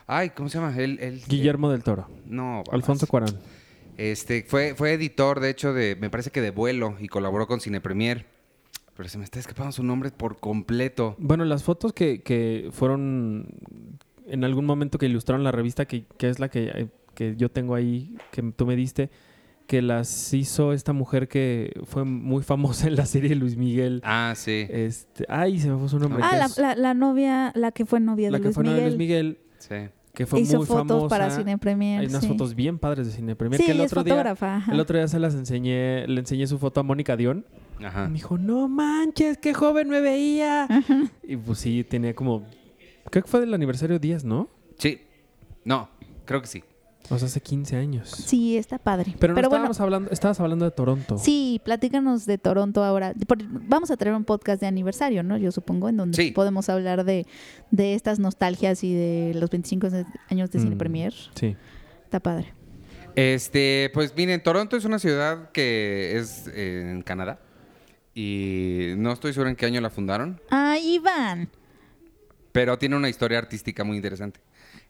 ay, 0.06 0.30
¿cómo 0.30 0.48
se 0.48 0.58
llama? 0.58 0.76
Él- 0.76 1.22
Guillermo 1.28 1.70
del 1.70 1.82
Toro. 1.82 2.08
No, 2.26 2.62
Alfonso. 2.70 3.06
Cuarón. 3.06 3.38
Este, 3.96 4.44
fue, 4.46 4.74
fue 4.74 4.92
editor, 4.92 5.40
de 5.40 5.50
hecho, 5.50 5.72
de, 5.72 5.96
me 5.96 6.10
parece 6.10 6.30
que 6.30 6.40
de 6.40 6.50
vuelo 6.50 6.96
y 7.00 7.08
colaboró 7.08 7.46
con 7.46 7.60
Cine 7.60 7.80
Premier. 7.80 8.26
Pero 8.96 9.08
se 9.08 9.16
me 9.18 9.24
está 9.24 9.38
escapando 9.38 9.70
su 9.72 9.82
nombre 9.84 10.10
por 10.10 10.38
completo. 10.38 11.14
Bueno, 11.18 11.44
las 11.44 11.62
fotos 11.62 11.92
que, 11.92 12.20
que 12.20 12.68
fueron 12.72 13.46
en 14.26 14.44
algún 14.44 14.66
momento 14.66 14.98
que 14.98 15.06
ilustraron 15.06 15.44
la 15.44 15.52
revista, 15.52 15.86
que, 15.86 16.04
que 16.18 16.28
es 16.28 16.38
la 16.40 16.48
que, 16.48 16.64
eh, 16.74 16.86
que 17.14 17.34
yo 17.36 17.48
tengo 17.50 17.74
ahí, 17.76 18.16
que 18.32 18.42
tú 18.42 18.66
me 18.66 18.74
diste, 18.76 19.08
que 19.68 19.82
las 19.82 20.32
hizo 20.34 20.72
esta 20.72 20.92
mujer 20.92 21.28
que 21.28 21.78
fue 21.84 22.04
muy 22.04 22.42
famosa 22.42 22.88
en 22.88 22.96
la 22.96 23.06
serie 23.06 23.28
de 23.28 23.36
Luis 23.36 23.56
Miguel. 23.56 24.00
Ah, 24.02 24.32
sí. 24.34 24.66
Este, 24.68 25.24
ay, 25.28 25.60
se 25.60 25.70
me 25.70 25.78
fue 25.78 25.88
su 25.90 25.98
nombre. 26.00 26.22
Ah, 26.24 26.30
que 26.32 26.36
la, 26.38 26.44
es- 26.46 26.58
la, 26.58 26.74
la 26.74 26.94
novia, 26.94 27.52
la 27.54 27.70
que 27.70 27.84
fue 27.86 28.00
novia 28.00 28.30
la 28.30 28.38
de 28.38 28.42
que 28.42 28.46
Luis 28.48 28.54
fue 28.56 28.64
novia 28.64 28.84
de 28.84 28.96
Miguel, 28.96 29.26
Luis 29.28 29.38
Miguel, 29.38 29.38
Sí. 29.58 29.90
que 30.14 30.24
fue 30.26 30.40
hizo 30.40 30.56
muy 30.56 30.66
fotos 30.66 30.86
famosa. 30.88 31.08
para 31.08 31.30
Cine 31.30 31.58
Premier. 31.58 32.00
Hay 32.00 32.06
unas 32.06 32.22
sí. 32.22 32.28
fotos 32.28 32.54
bien 32.54 32.78
padres 32.78 33.06
de 33.08 33.12
Cine 33.12 33.36
Premier. 33.36 33.60
Sí, 33.60 33.66
que 33.66 33.72
el 33.72 33.80
es 33.82 33.92
otro 33.92 34.02
día, 34.04 34.14
fotógrafa. 34.14 34.56
ajá. 34.56 34.72
el 34.72 34.80
otro 34.80 34.96
día 34.96 35.06
se 35.06 35.18
las 35.18 35.34
enseñé, 35.34 36.08
le 36.08 36.18
enseñé 36.20 36.46
su 36.46 36.58
foto 36.58 36.80
a 36.80 36.82
Mónica 36.82 37.14
Dion. 37.16 37.44
Ajá. 37.84 38.04
Y 38.06 38.08
me 38.08 38.14
dijo, 38.14 38.38
no 38.38 38.68
manches, 38.68 39.36
qué 39.38 39.52
joven 39.52 39.90
me 39.90 40.00
veía. 40.00 40.64
Ajá. 40.64 41.02
Y 41.22 41.36
pues 41.36 41.58
sí, 41.58 41.84
tenía 41.84 42.14
como, 42.14 42.44
creo 43.10 43.22
que 43.22 43.28
fue 43.30 43.40
del 43.40 43.52
aniversario 43.52 43.98
10, 43.98 44.24
¿no? 44.24 44.48
Sí. 44.78 45.02
No, 45.64 45.90
creo 46.24 46.40
que 46.40 46.46
sí. 46.46 46.64
O 47.10 47.18
sea, 47.18 47.26
hace 47.26 47.40
15 47.40 47.76
años. 47.76 48.10
Sí, 48.10 48.58
está 48.58 48.78
padre. 48.78 49.14
Pero, 49.18 49.32
no 49.32 49.40
bueno, 49.40 49.48
estábamos 49.48 49.80
hablando, 49.80 50.10
estabas 50.10 50.40
hablando 50.40 50.64
de 50.66 50.70
Toronto. 50.72 51.16
sí, 51.18 51.60
platícanos 51.64 52.26
de 52.26 52.36
Toronto 52.38 52.84
ahora. 52.84 53.14
Vamos 53.68 53.90
a 53.90 53.96
traer 53.96 54.14
un 54.14 54.24
podcast 54.24 54.60
de 54.60 54.66
aniversario, 54.66 55.22
¿no? 55.22 55.38
Yo 55.38 55.50
supongo, 55.50 55.88
en 55.88 55.96
donde 55.96 56.16
Sí. 56.22 56.30
podemos 56.32 56.68
hablar 56.68 57.04
de, 57.04 57.26
de 57.70 57.94
estas 57.94 58.18
nostalgias 58.18 58.84
y 58.84 58.92
de 58.94 59.32
los 59.36 59.48
25 59.50 59.88
años 60.28 60.50
de 60.50 60.58
Cine 60.58 60.74
Mm. 60.74 60.78
Premier. 60.78 61.14
Sí. 61.34 61.56
Está 62.04 62.20
padre. 62.20 62.52
Este, 63.16 63.90
pues 63.94 64.14
miren, 64.16 64.42
Toronto 64.42 64.76
es 64.76 64.84
una 64.84 64.98
ciudad 64.98 65.50
que 65.50 66.18
es 66.18 66.46
eh, 66.54 66.90
en 66.92 67.02
Canadá. 67.02 67.40
Y 68.14 68.94
no 68.96 69.12
estoy 69.12 69.32
seguro 69.32 69.48
en 69.50 69.56
qué 69.56 69.66
año 69.66 69.80
la 69.80 69.90
fundaron. 69.90 70.40
Ah, 70.50 70.76
Iván. 70.82 71.48
Pero 72.52 72.78
tiene 72.78 72.96
una 72.96 73.08
historia 73.08 73.38
artística 73.38 73.84
muy 73.84 73.96
interesante. 73.96 74.40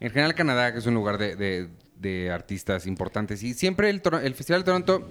En 0.00 0.10
general, 0.10 0.34
Canadá 0.34 0.72
que 0.72 0.78
es 0.78 0.86
un 0.86 0.94
lugar 0.94 1.18
de, 1.18 1.36
de- 1.36 1.68
de 2.00 2.30
artistas 2.30 2.86
importantes. 2.86 3.42
Y 3.42 3.54
siempre 3.54 3.90
el, 3.90 4.02
el 4.22 4.34
Festival 4.34 4.62
de 4.62 4.66
Toronto, 4.66 5.10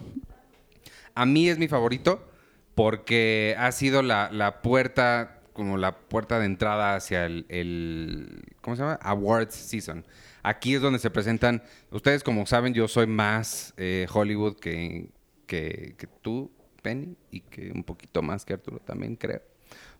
a 1.15 1.25
mí 1.25 1.49
es 1.49 1.57
mi 1.57 1.67
favorito 1.67 2.31
porque 2.75 3.55
ha 3.57 3.71
sido 3.71 4.01
la, 4.03 4.29
la 4.31 4.61
puerta, 4.61 5.41
como 5.53 5.77
la 5.77 5.97
puerta 5.97 6.39
de 6.39 6.45
entrada 6.45 6.95
hacia 6.95 7.25
el, 7.25 7.45
el- 7.49 8.43
¿cómo 8.61 8.75
se 8.75 8.83
llama? 8.83 8.99
Awards 9.01 9.55
Season. 9.55 10.05
Aquí 10.43 10.75
es 10.75 10.81
donde 10.81 10.99
se 10.99 11.09
presentan, 11.09 11.63
ustedes 11.91 12.23
como 12.23 12.45
saben, 12.45 12.73
yo 12.73 12.87
soy 12.87 13.07
más 13.07 13.73
eh, 13.77 14.07
Hollywood 14.13 14.57
que, 14.59 15.09
que, 15.45 15.95
que 15.97 16.07
tú, 16.21 16.51
Penny, 16.83 17.17
y 17.31 17.41
que 17.41 17.71
un 17.71 17.83
poquito 17.83 18.21
más 18.21 18.45
que 18.45 18.53
Arturo 18.53 18.79
también, 18.79 19.15
creo 19.15 19.41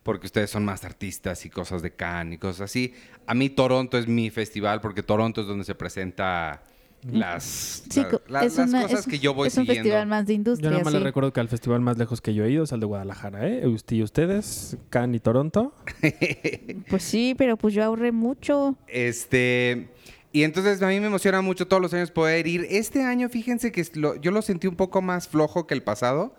porque 0.04 0.26
ustedes 0.26 0.48
son 0.48 0.64
más 0.64 0.84
artistas 0.84 1.44
y 1.44 1.50
cosas 1.50 1.82
de 1.82 1.90
Cannes 1.90 2.36
y 2.36 2.38
cosas 2.38 2.62
así. 2.62 2.94
A 3.26 3.34
mí 3.34 3.50
Toronto 3.50 3.98
es 3.98 4.06
mi 4.06 4.30
festival 4.30 4.80
porque 4.80 5.02
Toronto 5.02 5.42
es 5.42 5.46
donde 5.46 5.64
se 5.64 5.74
presenta 5.74 6.62
las, 7.12 7.84
Sí, 7.88 8.02
la- 8.28 8.42
es 8.44 8.56
las 8.56 8.68
una- 8.68 8.82
cosas 8.82 9.00
es- 9.00 9.06
que 9.06 9.18
yo 9.18 9.34
voy 9.34 9.48
Es 9.48 9.56
un 9.56 9.62
siguiendo. 9.64 9.84
festival 9.84 10.06
más 10.08 10.26
de 10.26 10.32
Yo 10.32 10.36
industria, 10.36 10.70
nada 10.70 10.84
más 10.84 10.92
le 10.92 10.98
sí. 10.98 11.04
recuerdo 11.04 11.32
que 11.32 11.40
al 11.40 11.48
festival 11.48 11.80
más 11.80 11.96
lejos 11.98 12.20
que 12.20 12.34
yo 12.34 12.44
he 12.44 12.50
ido 12.50 12.64
es 12.64 12.72
al 12.72 12.80
de 12.80 12.86
Guadalajara, 12.86 13.46
¿eh? 13.48 13.66
Ust- 13.66 13.94
Y 13.96 14.02
ustedes, 14.02 14.76
Cannes 14.90 15.16
y 15.18 15.20
Toronto. 15.20 15.72
Pues 16.90 17.02
sí, 17.02 17.34
pero 17.36 17.56
pues 17.56 17.74
yo 17.74 17.84
ahorré 17.84 18.12
mucho. 18.12 18.76
Este, 18.86 19.88
y 20.32 20.42
entonces 20.42 20.82
a 20.82 20.88
mí 20.88 21.00
me 21.00 21.06
emociona 21.06 21.40
mucho 21.40 21.66
todos 21.66 21.80
los 21.80 21.94
años 21.94 22.10
poder 22.10 22.46
ir. 22.46 22.66
Este 22.70 23.02
año, 23.02 23.28
fíjense 23.28 23.72
que 23.72 23.84
lo- 23.94 24.16
yo 24.16 24.30
lo 24.30 24.42
sentí 24.42 24.66
un 24.66 24.76
poco 24.76 25.00
más 25.02 25.26
flojo 25.28 25.66
que 25.66 25.74
el 25.74 25.82
pasado. 25.82 26.34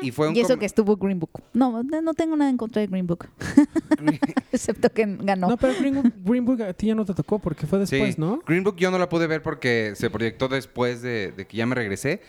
Y 0.00 0.10
fue 0.12 0.28
un 0.28 0.36
eso 0.36 0.48
com- 0.50 0.58
que 0.60 0.66
estuvo 0.66 0.96
Green 0.96 1.18
Book. 1.18 1.42
No, 1.52 1.82
no 1.82 2.00
no 2.02 2.14
tengo 2.14 2.36
nada 2.36 2.50
en 2.50 2.56
contra 2.56 2.80
de 2.80 2.86
Green 2.88 3.06
Book. 3.06 3.28
Excepto 4.52 4.90
que 4.90 5.06
ganó. 5.20 5.48
No, 5.48 5.56
pero 5.56 5.74
Green 5.78 5.94
Book, 5.94 6.12
Green 6.24 6.44
Book 6.44 6.62
a 6.62 6.72
ti 6.72 6.86
ya 6.88 6.94
no 6.94 7.04
te 7.04 7.14
tocó 7.14 7.38
porque 7.38 7.66
fue 7.66 7.78
después, 7.78 8.14
Sí. 8.14 8.20
¿no? 8.20 8.40
Green 8.46 8.64
Book 8.64 8.76
yo 8.76 8.90
no 8.90 8.98
la 8.98 9.08
pude 9.08 9.26
ver 9.26 9.42
porque 9.42 9.92
se 9.96 10.10
proyectó 10.10 10.48
después 10.48 11.02
de, 11.02 11.32
de 11.32 11.46
que 11.46 11.56
ya 11.56 11.66
me 11.66 11.74
regresé. 11.74 12.20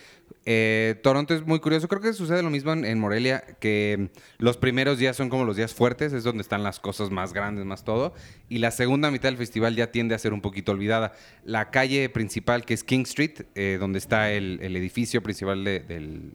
Eh, 0.45 0.99
Toronto 1.03 1.33
es 1.33 1.45
muy 1.45 1.59
curioso. 1.59 1.87
Creo 1.87 2.01
que 2.01 2.11
sucede 2.11 2.43
lo 2.43 2.49
mismo 2.49 2.73
en, 2.73 2.83
en 2.83 2.99
Morelia, 2.99 3.41
que 3.61 4.09
los 4.39 4.57
primeros 4.57 4.97
días 4.97 5.15
son 5.15 5.29
como 5.29 5.45
los 5.45 5.55
días 5.55 5.73
fuertes, 5.73 6.11
es 6.11 6.23
donde 6.25 6.41
están 6.41 6.63
las 6.63 6.81
cosas 6.81 7.11
más 7.11 7.31
grandes, 7.31 7.63
más 7.65 7.85
todo. 7.85 8.13
Y 8.49 8.57
la 8.57 8.71
segunda 8.71 9.09
mitad 9.09 9.29
del 9.29 9.37
festival 9.37 9.75
ya 9.75 9.91
tiende 9.91 10.15
a 10.15 10.19
ser 10.19 10.33
un 10.33 10.41
poquito 10.41 10.73
olvidada. 10.73 11.13
La 11.45 11.71
calle 11.71 12.09
principal, 12.09 12.65
que 12.65 12.73
es 12.73 12.83
King 12.83 13.03
Street, 13.03 13.43
eh, 13.55 13.77
donde 13.79 13.99
está 13.99 14.31
el, 14.31 14.59
el 14.61 14.75
edificio 14.75 15.23
principal 15.23 15.63
de- 15.63 15.79
del, 15.79 16.33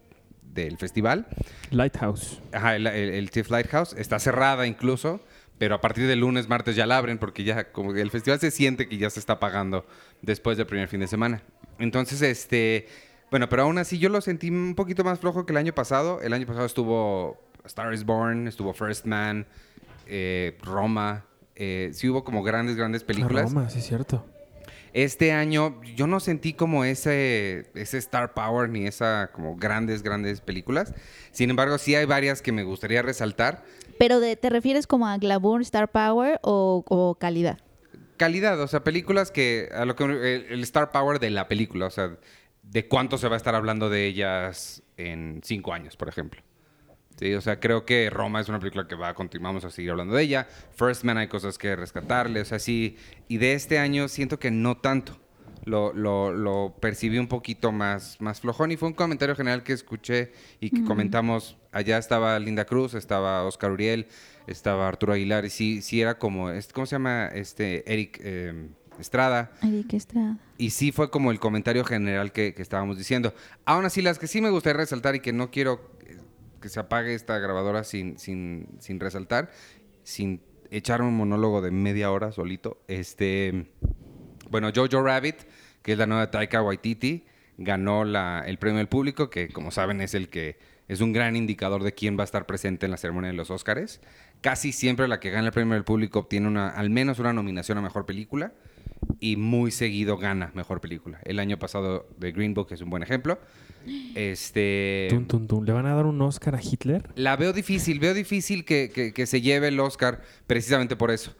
del 0.54 0.78
festival, 0.78 1.26
Lighthouse. 1.70 2.40
Ajá, 2.52 2.76
el, 2.76 2.86
el, 2.86 3.10
el 3.10 3.30
TIFF 3.30 3.50
Lighthouse 3.50 3.92
está 3.98 4.18
cerrada 4.18 4.66
incluso, 4.66 5.20
pero 5.58 5.74
a 5.74 5.80
partir 5.82 6.06
del 6.06 6.20
lunes, 6.20 6.48
martes 6.48 6.76
ya 6.76 6.86
la 6.86 6.96
abren 6.96 7.18
porque 7.18 7.44
ya 7.44 7.70
como 7.72 7.92
que 7.92 8.00
el 8.00 8.10
festival 8.10 8.40
se 8.40 8.50
siente 8.50 8.88
que 8.88 8.96
ya 8.96 9.10
se 9.10 9.20
está 9.20 9.38
pagando 9.38 9.84
después 10.22 10.56
del 10.56 10.66
primer 10.66 10.88
fin 10.88 11.00
de 11.00 11.08
semana. 11.08 11.42
Entonces, 11.78 12.22
este, 12.22 12.88
bueno, 13.30 13.48
pero 13.48 13.62
aún 13.62 13.78
así 13.78 13.98
yo 13.98 14.08
lo 14.08 14.20
sentí 14.20 14.50
un 14.50 14.74
poquito 14.74 15.04
más 15.04 15.18
flojo 15.18 15.44
que 15.46 15.52
el 15.52 15.56
año 15.58 15.74
pasado. 15.74 16.20
El 16.22 16.32
año 16.32 16.46
pasado 16.46 16.66
estuvo 16.66 17.36
Star 17.64 17.92
is 17.92 18.04
Born, 18.04 18.48
estuvo 18.48 18.72
First 18.72 19.04
Man, 19.06 19.46
eh, 20.06 20.56
Roma. 20.62 21.24
eh, 21.56 21.90
sí 21.92 22.08
hubo 22.08 22.24
como 22.24 22.42
grandes, 22.42 22.76
grandes 22.76 23.04
películas. 23.04 23.52
Roma, 23.52 23.68
sí, 23.68 23.80
es 23.80 23.86
cierto. 23.86 24.24
Este 24.94 25.32
año 25.32 25.80
yo 25.94 26.06
no 26.06 26.18
sentí 26.18 26.54
como 26.54 26.84
ese, 26.84 27.70
ese 27.74 27.98
Star 27.98 28.32
Power 28.32 28.70
ni 28.70 28.86
esa 28.86 29.30
como 29.32 29.54
grandes, 29.56 30.02
grandes 30.02 30.40
películas. 30.40 30.94
Sin 31.30 31.50
embargo, 31.50 31.76
sí 31.76 31.94
hay 31.94 32.06
varias 32.06 32.40
que 32.40 32.52
me 32.52 32.62
gustaría 32.62 33.02
resaltar. 33.02 33.64
Pero 33.98 34.18
de, 34.18 34.36
¿te 34.36 34.48
refieres 34.48 34.86
como 34.86 35.06
a 35.06 35.18
glamour, 35.18 35.60
star 35.60 35.90
power 35.90 36.40
o, 36.42 36.84
o 36.88 37.16
calidad? 37.16 37.58
Calidad, 38.16 38.58
o 38.60 38.66
sea, 38.66 38.82
películas 38.82 39.30
que 39.30 39.68
a 39.72 39.84
lo 39.84 39.94
que 39.94 40.04
el, 40.04 40.46
el 40.50 40.62
Star 40.62 40.90
Power 40.90 41.20
de 41.20 41.30
la 41.30 41.46
película, 41.46 41.86
o 41.86 41.90
sea, 41.90 42.16
de 42.70 42.86
cuánto 42.86 43.18
se 43.18 43.28
va 43.28 43.34
a 43.34 43.36
estar 43.36 43.54
hablando 43.54 43.88
de 43.90 44.06
ellas 44.06 44.82
en 44.96 45.40
cinco 45.44 45.72
años, 45.72 45.96
por 45.96 46.08
ejemplo. 46.08 46.42
Sí, 47.18 47.34
o 47.34 47.40
sea, 47.40 47.58
creo 47.58 47.84
que 47.84 48.10
Roma 48.10 48.40
es 48.40 48.48
una 48.48 48.60
película 48.60 48.86
que 48.86 48.94
va, 48.94 49.12
continuamos 49.14 49.64
a 49.64 49.70
seguir 49.70 49.90
hablando 49.90 50.14
de 50.14 50.22
ella. 50.22 50.46
First 50.76 51.02
Man 51.02 51.18
hay 51.18 51.26
cosas 51.26 51.58
que 51.58 51.74
rescatarle, 51.74 52.40
o 52.40 52.44
sea, 52.44 52.60
sí. 52.60 52.96
Y 53.26 53.38
de 53.38 53.54
este 53.54 53.78
año 53.78 54.06
siento 54.06 54.38
que 54.38 54.50
no 54.50 54.76
tanto. 54.76 55.18
Lo, 55.64 55.92
lo, 55.92 56.32
lo 56.32 56.76
percibí 56.80 57.18
un 57.18 57.26
poquito 57.26 57.72
más, 57.72 58.20
más 58.20 58.40
flojón 58.40 58.70
y 58.70 58.76
fue 58.76 58.88
un 58.88 58.94
comentario 58.94 59.34
general 59.34 59.64
que 59.64 59.72
escuché 59.72 60.32
y 60.60 60.70
que 60.70 60.84
comentamos. 60.84 61.58
Allá 61.72 61.98
estaba 61.98 62.38
Linda 62.38 62.64
Cruz, 62.64 62.94
estaba 62.94 63.44
Oscar 63.44 63.72
Uriel, 63.72 64.06
estaba 64.46 64.88
Arturo 64.88 65.12
Aguilar 65.12 65.44
y 65.44 65.50
sí, 65.50 65.82
sí 65.82 66.00
era 66.00 66.18
como, 66.18 66.50
¿cómo 66.72 66.86
se 66.86 66.94
llama? 66.94 67.26
Este, 67.26 67.92
Eric 67.92 68.18
eh, 68.22 68.68
Estrada. 69.00 69.50
Eric 69.62 69.92
Estrada. 69.94 70.38
Y 70.56 70.70
sí 70.70 70.92
fue 70.92 71.10
como 71.10 71.30
el 71.30 71.38
comentario 71.40 71.84
general 71.84 72.32
que, 72.32 72.54
que 72.54 72.62
estábamos 72.62 72.98
diciendo. 72.98 73.34
Aún 73.64 73.84
así, 73.84 74.02
las 74.02 74.18
que 74.18 74.26
sí 74.26 74.40
me 74.40 74.50
gustaría 74.50 74.78
resaltar 74.78 75.14
y 75.14 75.20
que 75.20 75.32
no 75.32 75.50
quiero 75.50 75.92
eh, 76.06 76.16
que 76.60 76.68
se 76.68 76.80
apague 76.80 77.14
esta 77.14 77.38
grabadora 77.38 77.84
sin, 77.84 78.18
sin, 78.18 78.68
sin 78.80 78.98
resaltar, 79.00 79.50
sin 80.02 80.40
echar 80.70 81.00
un 81.02 81.16
monólogo 81.16 81.60
de 81.62 81.70
media 81.70 82.10
hora 82.10 82.32
solito. 82.32 82.82
Este, 82.88 83.70
bueno, 84.50 84.70
Jojo 84.74 85.02
Rabbit, 85.02 85.36
que 85.82 85.92
es 85.92 85.98
la 85.98 86.06
nueva 86.06 86.30
Taika 86.30 86.62
Waititi, 86.62 87.24
ganó 87.56 88.04
la- 88.04 88.42
el 88.46 88.58
premio 88.58 88.78
del 88.78 88.88
público, 88.88 89.30
que 89.30 89.48
como 89.48 89.70
saben 89.70 90.00
es 90.00 90.14
el 90.14 90.28
que 90.28 90.58
es 90.88 91.00
un 91.02 91.12
gran 91.12 91.36
indicador 91.36 91.82
de 91.82 91.92
quién 91.92 92.16
va 92.16 92.22
a 92.22 92.24
estar 92.24 92.46
presente 92.46 92.86
en 92.86 92.90
la 92.92 92.96
ceremonia 92.96 93.30
de 93.30 93.36
los 93.36 93.50
Óscares. 93.50 94.00
Casi 94.40 94.72
siempre 94.72 95.06
la 95.08 95.20
que 95.20 95.30
gana 95.30 95.46
el 95.48 95.52
premio 95.52 95.74
del 95.74 95.84
público 95.84 96.20
obtiene 96.20 96.48
una, 96.48 96.68
al 96.70 96.88
menos 96.88 97.18
una 97.18 97.32
nominación 97.34 97.76
a 97.78 97.82
mejor 97.82 98.06
película 98.06 98.52
y 99.20 99.36
muy 99.36 99.70
seguido 99.70 100.16
gana 100.16 100.50
mejor 100.54 100.80
película. 100.80 101.18
El 101.24 101.38
año 101.38 101.58
pasado 101.58 102.08
de 102.18 102.32
Green 102.32 102.54
Book 102.54 102.68
es 102.70 102.80
un 102.80 102.90
buen 102.90 103.02
ejemplo. 103.02 103.38
Este. 104.14 105.08
¿Le 105.10 105.72
van 105.72 105.86
a 105.86 105.94
dar 105.94 106.06
un 106.06 106.20
Oscar 106.22 106.54
a 106.54 106.60
Hitler? 106.62 107.08
La 107.14 107.36
veo 107.36 107.52
difícil, 107.52 108.00
veo 108.00 108.14
difícil 108.14 108.64
que, 108.64 108.90
que- 108.92 109.12
que 109.12 109.26
se 109.26 109.40
lleve 109.40 109.68
el 109.68 109.80
Oscar 109.80 110.20
precisamente 110.46 110.96
por 110.96 111.10
eso. 111.10 111.34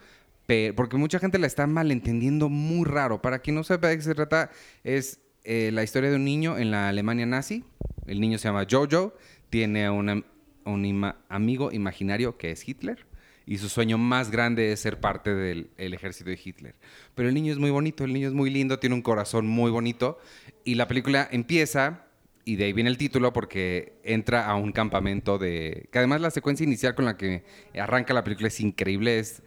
Porque 0.76 0.96
mucha 0.96 1.18
gente 1.18 1.38
la 1.38 1.46
está 1.46 1.66
malentendiendo 1.66 2.48
muy 2.48 2.86
raro. 2.86 3.20
Para 3.20 3.40
quien 3.40 3.56
no 3.56 3.64
sepa 3.64 3.88
de 3.88 3.96
qué 3.96 4.02
se 4.02 4.14
trata, 4.14 4.50
es 4.82 5.20
eh, 5.44 5.70
la 5.72 5.82
historia 5.82 6.08
de 6.10 6.16
un 6.16 6.24
niño 6.24 6.56
en 6.56 6.70
la 6.70 6.88
Alemania 6.88 7.26
nazi. 7.26 7.64
El 8.06 8.20
niño 8.20 8.38
se 8.38 8.48
llama 8.48 8.66
Jojo, 8.70 9.14
tiene 9.50 9.90
una- 9.90 10.22
un 10.64 10.84
ima- 10.86 11.16
amigo 11.28 11.70
imaginario 11.72 12.38
que 12.38 12.50
es 12.52 12.66
Hitler. 12.66 13.04
Y 13.49 13.57
su 13.57 13.71
sueño 13.71 13.97
más 13.97 14.31
grande 14.31 14.73
es 14.73 14.81
ser 14.81 15.00
parte 15.00 15.35
del 15.35 15.71
el 15.78 15.95
ejército 15.95 16.28
de 16.28 16.38
Hitler. 16.45 16.75
Pero 17.14 17.31
el 17.31 17.35
niño 17.35 17.50
es 17.50 17.59
muy 17.59 17.71
bonito, 17.71 18.05
el 18.05 18.12
niño 18.12 18.28
es 18.28 18.35
muy 18.35 18.50
lindo, 18.50 18.78
tiene 18.78 18.95
un 18.95 19.00
corazón 19.00 19.47
muy 19.47 19.71
bonito. 19.71 20.19
Y 20.64 20.75
la 20.75 20.87
película 20.87 21.26
empieza 21.33 22.05
y 22.45 22.57
de 22.57 22.67
ahí 22.67 22.75
viene 22.75 22.90
el 22.90 22.99
título 22.99 23.33
porque 23.33 24.00
entra 24.02 24.45
a 24.45 24.55
un 24.55 24.71
campamento 24.73 25.38
de... 25.38 25.88
Que 25.90 25.97
además 25.97 26.21
la 26.21 26.31
secuencia 26.31 26.64
inicial 26.64 26.95
con 26.95 27.07
la 27.07 27.17
que 27.17 27.43
arranca 27.75 28.12
la 28.12 28.23
película 28.23 28.49
es 28.49 28.61
increíble. 28.61 29.19
Es, 29.19 29.43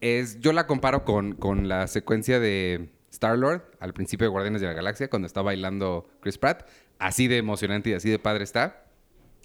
es, 0.00 0.38
yo 0.38 0.52
la 0.52 0.68
comparo 0.68 1.04
con, 1.04 1.34
con 1.34 1.68
la 1.68 1.88
secuencia 1.88 2.38
de 2.38 2.90
Star-Lord 3.10 3.64
al 3.80 3.92
principio 3.94 4.26
de 4.26 4.30
Guardianes 4.30 4.60
de 4.60 4.68
la 4.68 4.74
Galaxia 4.74 5.10
cuando 5.10 5.26
está 5.26 5.42
bailando 5.42 6.08
Chris 6.20 6.38
Pratt. 6.38 6.68
Así 7.00 7.26
de 7.26 7.38
emocionante 7.38 7.90
y 7.90 7.94
así 7.94 8.10
de 8.10 8.20
padre 8.20 8.44
está. 8.44 8.84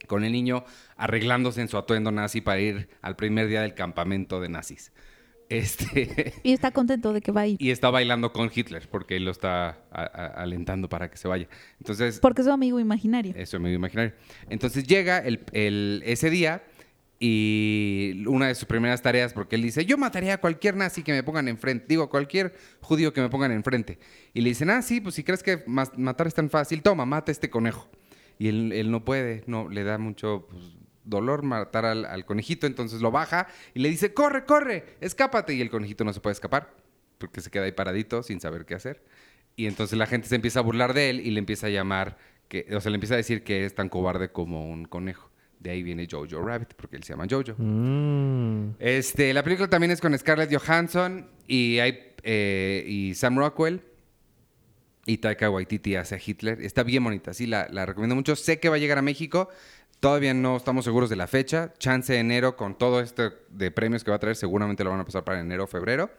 Con 0.08 0.24
el 0.24 0.32
niño 0.32 0.64
arreglándose 0.98 1.62
en 1.62 1.68
su 1.68 1.78
atuendo 1.78 2.12
nazi 2.12 2.42
para 2.42 2.60
ir 2.60 2.90
al 3.02 3.16
primer 3.16 3.48
día 3.48 3.62
del 3.62 3.74
campamento 3.74 4.40
de 4.42 4.50
nazis. 4.50 4.92
Este... 5.50 6.34
Y 6.44 6.54
está 6.54 6.72
contento 6.72 7.14
de 7.14 7.22
que 7.22 7.32
va 7.32 7.42
ahí. 7.42 7.56
y 7.60 7.70
está 7.70 7.90
bailando 7.92 8.34
con 8.34 8.50
Hitler 8.54 8.88
porque 8.90 9.18
él 9.18 9.26
lo 9.26 9.32
está 9.32 9.70
a- 9.92 10.02
a- 10.04 10.26
alentando 10.42 10.90
para 10.90 11.10
que 11.12 11.18
se 11.18 11.28
vaya. 11.28 11.48
Entonces, 11.80 12.20
Porque 12.20 12.42
es 12.42 12.48
su 12.48 12.52
amigo 12.54 12.80
imaginario. 12.80 13.34
eso 13.38 13.60
me 13.60 13.72
imaginario. 13.72 14.14
Entonces 14.50 14.86
llega 14.88 15.20
el, 15.20 15.42
el- 15.52 16.02
ese 16.06 16.30
día 16.32 16.64
y 17.20 18.24
una 18.28 18.48
de 18.48 18.56
sus 18.56 18.66
primeras 18.66 19.02
tareas, 19.02 19.34
porque 19.34 19.56
él 19.56 19.62
dice, 19.62 19.86
yo 19.86 19.98
mataría 19.98 20.34
a 20.34 20.38
cualquier 20.40 20.76
nazi 20.76 21.02
que 21.02 21.12
me 21.14 21.24
pongan 21.24 21.48
enfrente, 21.48 21.86
digo, 21.88 22.10
cualquier 22.10 22.54
judío 22.82 23.14
que 23.14 23.22
me 23.22 23.30
pongan 23.30 23.52
enfrente. 23.52 24.00
Y 24.34 24.42
le 24.42 24.50
dicen, 24.50 24.70
ah, 24.70 24.82
sí, 24.82 25.00
pues 25.00 25.16
si 25.16 25.24
crees 25.24 25.42
que 25.42 25.64
matar 25.66 26.28
es 26.28 26.34
tan 26.34 26.50
fácil, 26.50 26.82
toma, 26.82 27.06
mata 27.06 27.32
a 27.32 27.34
este 27.34 27.50
conejo. 27.50 27.90
Y 28.38 28.50
él, 28.50 28.72
él 28.74 28.92
no 28.92 29.06
puede, 29.06 29.44
no, 29.48 29.70
le 29.70 29.84
da 29.84 29.98
mucho 29.98 30.48
pues, 30.50 30.64
dolor 31.04 31.44
matar 31.44 31.86
al, 31.86 32.06
al 32.06 32.26
conejito, 32.26 32.68
entonces 32.68 33.02
lo 33.02 33.12
baja 33.12 33.48
y 33.74 33.80
le 33.80 33.90
dice, 33.90 34.14
corre, 34.14 34.46
corre, 34.46 34.98
escápate. 35.02 35.54
Y 35.54 35.62
el 35.62 35.70
conejito 35.70 36.04
no 36.04 36.14
se 36.14 36.20
puede 36.20 36.34
escapar, 36.34 36.74
porque 37.18 37.42
se 37.42 37.50
queda 37.50 37.64
ahí 37.66 37.72
paradito 37.72 38.24
sin 38.24 38.40
saber 38.40 38.66
qué 38.66 38.76
hacer. 38.76 39.02
Y 39.56 39.68
entonces 39.68 39.98
la 39.98 40.06
gente 40.06 40.28
se 40.28 40.36
empieza 40.36 40.60
a 40.60 40.64
burlar 40.64 40.94
de 40.94 41.10
él 41.10 41.20
y 41.22 41.32
le 41.32 41.40
empieza 41.40 41.68
a 41.68 41.70
llamar, 41.70 42.18
que, 42.50 42.68
o 42.76 42.82
sea, 42.82 42.92
le 42.92 42.96
empieza 42.96 43.14
a 43.14 43.18
decir 43.18 43.44
que 43.44 43.66
es 43.66 43.74
tan 43.74 43.90
cobarde 43.90 44.30
como 44.30 44.70
un 44.70 44.86
conejo. 44.86 45.30
De 45.60 45.72
ahí 45.72 45.82
viene 45.82 46.08
Jojo 46.10 46.42
Rabbit, 46.42 46.74
porque 46.76 46.98
él 46.98 47.04
se 47.04 47.14
llama 47.14 47.26
Jojo. 47.30 47.56
Mm. 47.58 48.76
Este, 48.80 49.34
la 49.34 49.44
película 49.44 49.70
también 49.70 49.92
es 49.92 50.02
con 50.02 50.16
Scarlett 50.18 50.54
Johansson 50.54 51.30
y, 51.48 51.80
hay, 51.80 52.14
eh, 52.24 52.84
y 52.86 53.16
Sam 53.16 53.38
Rockwell. 53.38 53.82
Y 55.06 55.18
Taika 55.20 55.50
Waititi 55.50 55.96
hace 55.96 56.16
a 56.16 56.20
Hitler. 56.24 56.62
Está 56.62 56.84
bien 56.84 57.04
bonita, 57.04 57.34
sí, 57.34 57.46
la, 57.46 57.68
la 57.72 57.86
recomiendo 57.86 58.16
mucho. 58.16 58.36
Sé 58.36 58.60
que 58.60 58.70
va 58.70 58.76
a 58.76 58.80
llegar 58.80 58.98
a 58.98 59.02
México. 59.04 59.50
Todavía 60.00 60.34
no 60.34 60.58
estamos 60.58 60.86
seguros 60.86 61.10
de 61.10 61.16
la 61.16 61.28
fecha. 61.28 61.74
Chance 61.78 62.14
de 62.14 62.20
enero 62.20 62.56
con 62.56 62.78
todo 62.78 63.00
esto 63.02 63.32
de 63.50 63.72
premios 63.72 64.04
que 64.04 64.12
va 64.12 64.18
a 64.18 64.20
traer. 64.20 64.36
Seguramente 64.36 64.84
lo 64.84 64.90
van 64.90 65.00
a 65.00 65.06
pasar 65.06 65.24
para 65.24 65.40
enero 65.40 65.66
o 65.66 65.68
febrero. 65.68 66.10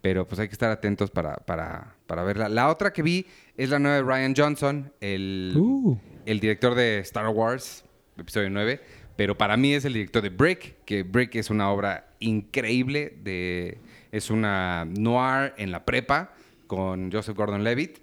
Pero 0.00 0.26
pues 0.26 0.40
hay 0.40 0.48
que 0.48 0.52
estar 0.52 0.70
atentos 0.70 1.10
para, 1.10 1.36
para, 1.36 1.94
para 2.06 2.22
verla. 2.24 2.48
La 2.48 2.70
otra 2.70 2.92
que 2.92 3.02
vi 3.02 3.26
es 3.56 3.68
la 3.68 3.78
nueva 3.78 3.96
de 3.96 4.02
Ryan 4.02 4.34
Johnson, 4.34 4.92
el, 5.00 5.52
Uh. 5.56 5.98
el 6.24 6.40
director 6.40 6.74
de 6.74 7.00
Star 7.00 7.28
Wars, 7.28 7.84
episodio 8.16 8.48
9. 8.48 8.80
Pero 9.16 9.36
para 9.36 9.58
mí 9.58 9.74
es 9.74 9.84
el 9.84 9.92
director 9.92 10.22
de 10.22 10.30
Brick, 10.30 10.76
que 10.86 11.02
Brick 11.02 11.34
es 11.34 11.50
una 11.50 11.70
obra 11.70 12.08
increíble. 12.20 13.18
De, 13.22 13.78
es 14.10 14.30
una 14.30 14.86
noir 14.86 15.52
en 15.58 15.70
la 15.70 15.84
prepa 15.84 16.32
con 16.66 17.12
Joseph 17.12 17.36
Gordon-Levitt. 17.36 17.98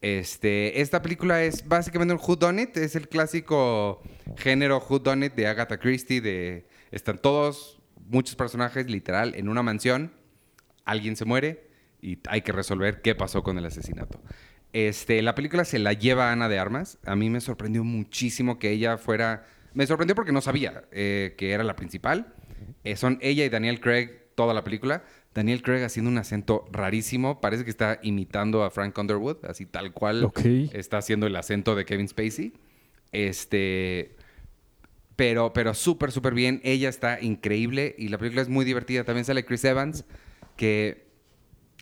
Este, 0.00 0.80
esta 0.80 1.02
película 1.02 1.42
es 1.42 1.66
básicamente 1.66 2.14
un 2.14 2.20
whodunit, 2.20 2.76
es 2.76 2.96
el 2.96 3.08
clásico 3.08 4.02
género 4.36 4.78
whodunit 4.78 5.34
de 5.34 5.46
Agatha 5.46 5.78
Christie, 5.78 6.66
están 6.90 7.18
todos 7.18 7.80
muchos 8.08 8.36
personajes 8.36 8.88
literal 8.90 9.34
en 9.34 9.48
una 9.48 9.62
mansión, 9.62 10.12
alguien 10.84 11.16
se 11.16 11.24
muere 11.24 11.70
y 12.00 12.18
hay 12.28 12.42
que 12.42 12.52
resolver 12.52 13.02
qué 13.02 13.14
pasó 13.14 13.42
con 13.42 13.58
el 13.58 13.64
asesinato. 13.64 14.20
Este, 14.72 15.22
la 15.22 15.34
película 15.34 15.64
se 15.64 15.78
la 15.78 15.94
lleva 15.94 16.30
Ana 16.30 16.48
de 16.48 16.58
Armas. 16.58 16.98
A 17.06 17.16
mí 17.16 17.30
me 17.30 17.40
sorprendió 17.40 17.82
muchísimo 17.82 18.58
que 18.58 18.70
ella 18.70 18.98
fuera. 18.98 19.46
Me 19.72 19.86
sorprendió 19.86 20.14
porque 20.14 20.32
no 20.32 20.40
sabía 20.42 20.84
eh, 20.92 21.34
que 21.38 21.52
era 21.52 21.64
la 21.64 21.76
principal. 21.76 22.34
Eh, 22.84 22.96
son 22.96 23.18
ella 23.22 23.44
y 23.44 23.48
Daniel 23.48 23.80
Craig 23.80 24.10
toda 24.34 24.54
la 24.54 24.64
película. 24.64 25.02
Daniel 25.36 25.62
Craig 25.62 25.84
haciendo 25.84 26.10
un 26.10 26.16
acento 26.16 26.64
rarísimo. 26.72 27.42
Parece 27.42 27.62
que 27.64 27.70
está 27.70 28.00
imitando 28.02 28.64
a 28.64 28.70
Frank 28.70 28.96
Underwood, 28.96 29.44
así 29.44 29.66
tal 29.66 29.92
cual 29.92 30.32
está 30.72 30.96
haciendo 30.98 31.26
el 31.26 31.36
acento 31.36 31.74
de 31.76 31.84
Kevin 31.84 32.08
Spacey. 32.08 32.54
Este. 33.12 34.16
Pero, 35.14 35.52
pero 35.52 35.74
súper, 35.74 36.10
súper 36.10 36.32
bien. 36.34 36.60
Ella 36.64 36.88
está 36.88 37.20
increíble 37.20 37.94
y 37.98 38.08
la 38.08 38.16
película 38.18 38.40
es 38.42 38.48
muy 38.48 38.64
divertida. 38.64 39.04
También 39.04 39.24
sale 39.26 39.44
Chris 39.44 39.64
Evans, 39.64 40.04
que 40.56 41.06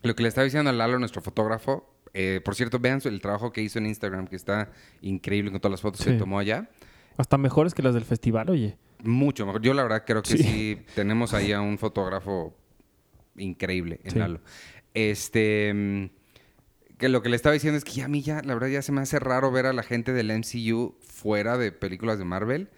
lo 0.03 0.15
que 0.17 0.23
le 0.25 0.29
estaba 0.29 0.45
diciendo 0.45 0.71
a 0.71 0.73
Lalo, 0.73 0.99
nuestro 0.99 1.23
fotógrafo, 1.23 1.95
eh, 2.13 2.41
por 2.45 2.57
cierto, 2.57 2.81
vean 2.81 3.01
el 3.05 3.21
trabajo 3.21 3.53
que 3.53 3.61
hizo 3.63 3.79
en 3.79 3.87
Instagram, 3.87 4.27
que 4.27 4.37
está 4.37 4.71
increíble 5.01 5.53
con 5.53 5.61
todas 5.61 5.73
las 5.73 5.81
fotos 5.81 6.05
que 6.05 6.13
tomó 6.13 6.41
allá. 6.41 6.69
Hasta 7.17 7.39
mejores 7.39 7.73
que 7.75 7.83
las 7.83 7.95
del 7.95 8.05
festival, 8.05 8.51
oye. 8.51 8.77
Mucho 9.05 9.47
mejor. 9.47 9.63
Yo 9.63 9.75
la 9.75 9.83
verdad 9.85 10.05
creo 10.07 10.23
que 10.23 10.37
Sí. 10.37 10.43
sí, 10.43 10.79
tenemos 10.97 11.35
ahí 11.35 11.53
a 11.53 11.61
un 11.61 11.79
fotógrafo 11.79 12.57
increíble 13.37 14.01
en 14.05 14.11
Sí. 14.13 14.19
Lalo. 14.19 14.41
Este... 14.95 15.73
mm, 15.75 16.05
Que 16.99 17.09
lo 17.09 17.23
que 17.23 17.29
le 17.29 17.37
estaba 17.37 17.53
diciendo 17.53 17.77
es 17.77 17.85
que 17.85 17.93
ya 17.93 18.05
a 18.05 18.09
mí 18.09 18.23
ya, 18.23 18.41
la 18.43 18.55
verdad, 18.55 18.69
ya 18.69 18.83
se 18.83 18.93
me 18.93 19.01
hace 19.01 19.19
raro 19.19 19.51
ver 19.51 19.67
a 19.67 19.73
la 19.73 19.83
gente 19.83 20.13
del 20.13 20.31
MCU 20.33 20.95
fuera 21.01 21.59
de 21.59 21.73
películas 21.73 22.19
de 22.19 22.25
Marvel. 22.25 22.69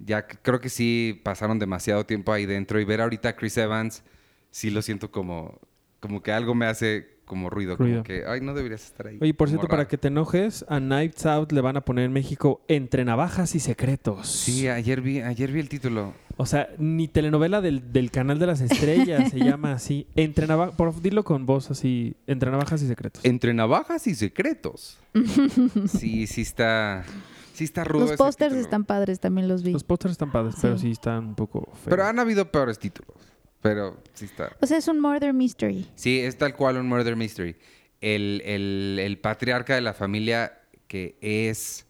Ya 0.00 0.26
creo 0.26 0.60
que 0.60 0.68
sí 0.70 1.20
pasaron 1.22 1.58
demasiado 1.58 2.04
tiempo 2.06 2.32
ahí 2.32 2.46
dentro 2.46 2.80
y 2.80 2.84
ver 2.84 3.00
ahorita 3.00 3.28
a 3.30 3.36
Chris 3.36 3.56
Evans, 3.58 4.02
sí 4.50 4.70
lo 4.70 4.80
siento 4.82 5.10
como, 5.10 5.60
como 6.00 6.22
que 6.22 6.32
algo 6.32 6.54
me 6.54 6.66
hace 6.66 7.20
como 7.26 7.48
ruido, 7.48 7.76
Ruido. 7.76 7.96
como 7.98 8.04
que, 8.04 8.24
ay, 8.26 8.40
no 8.40 8.54
deberías 8.54 8.82
estar 8.84 9.06
ahí. 9.06 9.18
Oye, 9.20 9.34
por 9.34 9.48
cierto, 9.48 9.68
para 9.68 9.86
que 9.86 9.96
te 9.98 10.08
enojes, 10.08 10.64
a 10.68 10.78
Knives 10.80 11.24
Out 11.26 11.52
le 11.52 11.60
van 11.60 11.76
a 11.76 11.82
poner 11.82 12.06
en 12.06 12.12
México 12.12 12.64
Entre 12.66 13.04
Navajas 13.04 13.54
y 13.54 13.60
Secretos. 13.60 14.26
Sí, 14.28 14.66
ayer 14.68 15.00
vi, 15.00 15.20
ayer 15.20 15.52
vi 15.52 15.60
el 15.60 15.68
título. 15.68 16.12
O 16.40 16.46
sea, 16.46 16.70
ni 16.78 17.06
telenovela 17.06 17.60
del, 17.60 17.92
del 17.92 18.10
canal 18.10 18.38
de 18.38 18.46
las 18.46 18.62
estrellas 18.62 19.30
se 19.30 19.38
llama 19.44 19.72
así. 19.72 20.06
Entre 20.16 20.46
navajas, 20.46 20.74
por 20.74 21.00
dilo 21.02 21.22
con 21.22 21.44
voz 21.44 21.70
así, 21.70 22.14
entre 22.26 22.50
navajas 22.50 22.80
y 22.82 22.86
secretos. 22.88 23.22
Entre 23.24 23.52
navajas 23.52 24.06
y 24.06 24.14
secretos. 24.14 24.98
sí, 25.86 26.26
sí 26.26 26.40
está. 26.40 27.04
Sí 27.52 27.64
está 27.64 27.84
rudo. 27.84 28.06
Los 28.06 28.16
pósters 28.16 28.54
están 28.54 28.84
padres, 28.84 29.20
también 29.20 29.48
los 29.48 29.62
vi. 29.62 29.72
Los 29.72 29.84
pósters 29.84 30.12
están 30.12 30.32
padres, 30.32 30.54
pero 30.62 30.78
Sí. 30.78 30.86
sí 30.86 30.90
están 30.92 31.26
un 31.28 31.34
poco 31.34 31.64
feos. 31.74 31.86
Pero 31.90 32.04
han 32.06 32.18
habido 32.18 32.50
peores 32.50 32.78
títulos. 32.78 33.14
Pero 33.60 34.02
sí 34.14 34.24
está. 34.24 34.56
O 34.62 34.66
sea, 34.66 34.78
es 34.78 34.88
un 34.88 34.98
murder 34.98 35.34
mystery. 35.34 35.86
Sí, 35.94 36.20
es 36.20 36.38
tal 36.38 36.56
cual 36.56 36.78
un 36.78 36.88
murder 36.88 37.16
mystery. 37.16 37.56
El, 38.00 38.40
el- 38.46 38.98
el 38.98 39.18
patriarca 39.18 39.74
de 39.74 39.82
la 39.82 39.92
familia 39.92 40.58
que 40.86 41.16
es. 41.20 41.84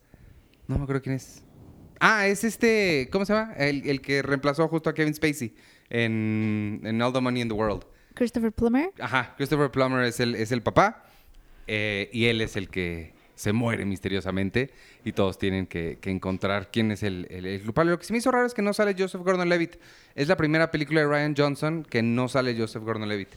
No 0.66 0.76
me 0.78 0.82
acuerdo 0.82 1.02
quién 1.02 1.14
es. 1.14 1.44
Ah, 2.00 2.26
es 2.26 2.44
este. 2.44 3.08
¿Cómo 3.12 3.24
se 3.24 3.34
llama? 3.34 3.52
El, 3.54 3.88
el 3.88 4.00
que 4.00 4.22
reemplazó 4.22 4.66
justo 4.68 4.90
a 4.90 4.94
Kevin 4.94 5.14
Spacey 5.14 5.54
en, 5.90 6.80
en 6.84 7.00
All 7.02 7.12
the 7.12 7.20
Money 7.20 7.42
in 7.42 7.48
the 7.48 7.54
World. 7.54 7.84
Christopher 8.14 8.52
Plummer. 8.52 8.90
Ajá, 8.98 9.34
Christopher 9.36 9.70
Plummer 9.70 10.04
es 10.04 10.18
el, 10.20 10.34
es 10.34 10.50
el 10.52 10.62
papá. 10.62 11.04
eh, 11.66 12.08
y 12.12 12.24
él 12.26 12.40
es 12.40 12.56
el 12.56 12.68
que 12.68 13.12
se 13.34 13.52
muere 13.52 13.84
misteriosamente. 13.84 14.70
Y 15.04 15.12
todos 15.12 15.38
tienen 15.38 15.66
que, 15.66 15.98
que 16.00 16.10
encontrar 16.10 16.70
quién 16.70 16.90
es 16.90 17.02
el, 17.02 17.26
el- 17.30 17.46
el 17.46 17.62
culpable. 17.62 17.92
Lo 17.92 17.98
que 17.98 18.04
se 18.04 18.12
me 18.12 18.18
hizo 18.18 18.30
raro 18.30 18.46
es 18.46 18.54
que 18.54 18.62
no 18.62 18.72
sale 18.74 18.94
Joseph 18.98 19.22
Gordon-Levitt. 19.22 19.76
Es 20.14 20.28
la 20.28 20.36
primera 20.36 20.70
película 20.70 21.00
de 21.00 21.06
Ryan 21.06 21.34
Johnson 21.36 21.84
que 21.88 22.02
no 22.02 22.28
sale 22.28 22.56
Joseph 22.58 22.82
Gordon-Levitt. 22.82 23.30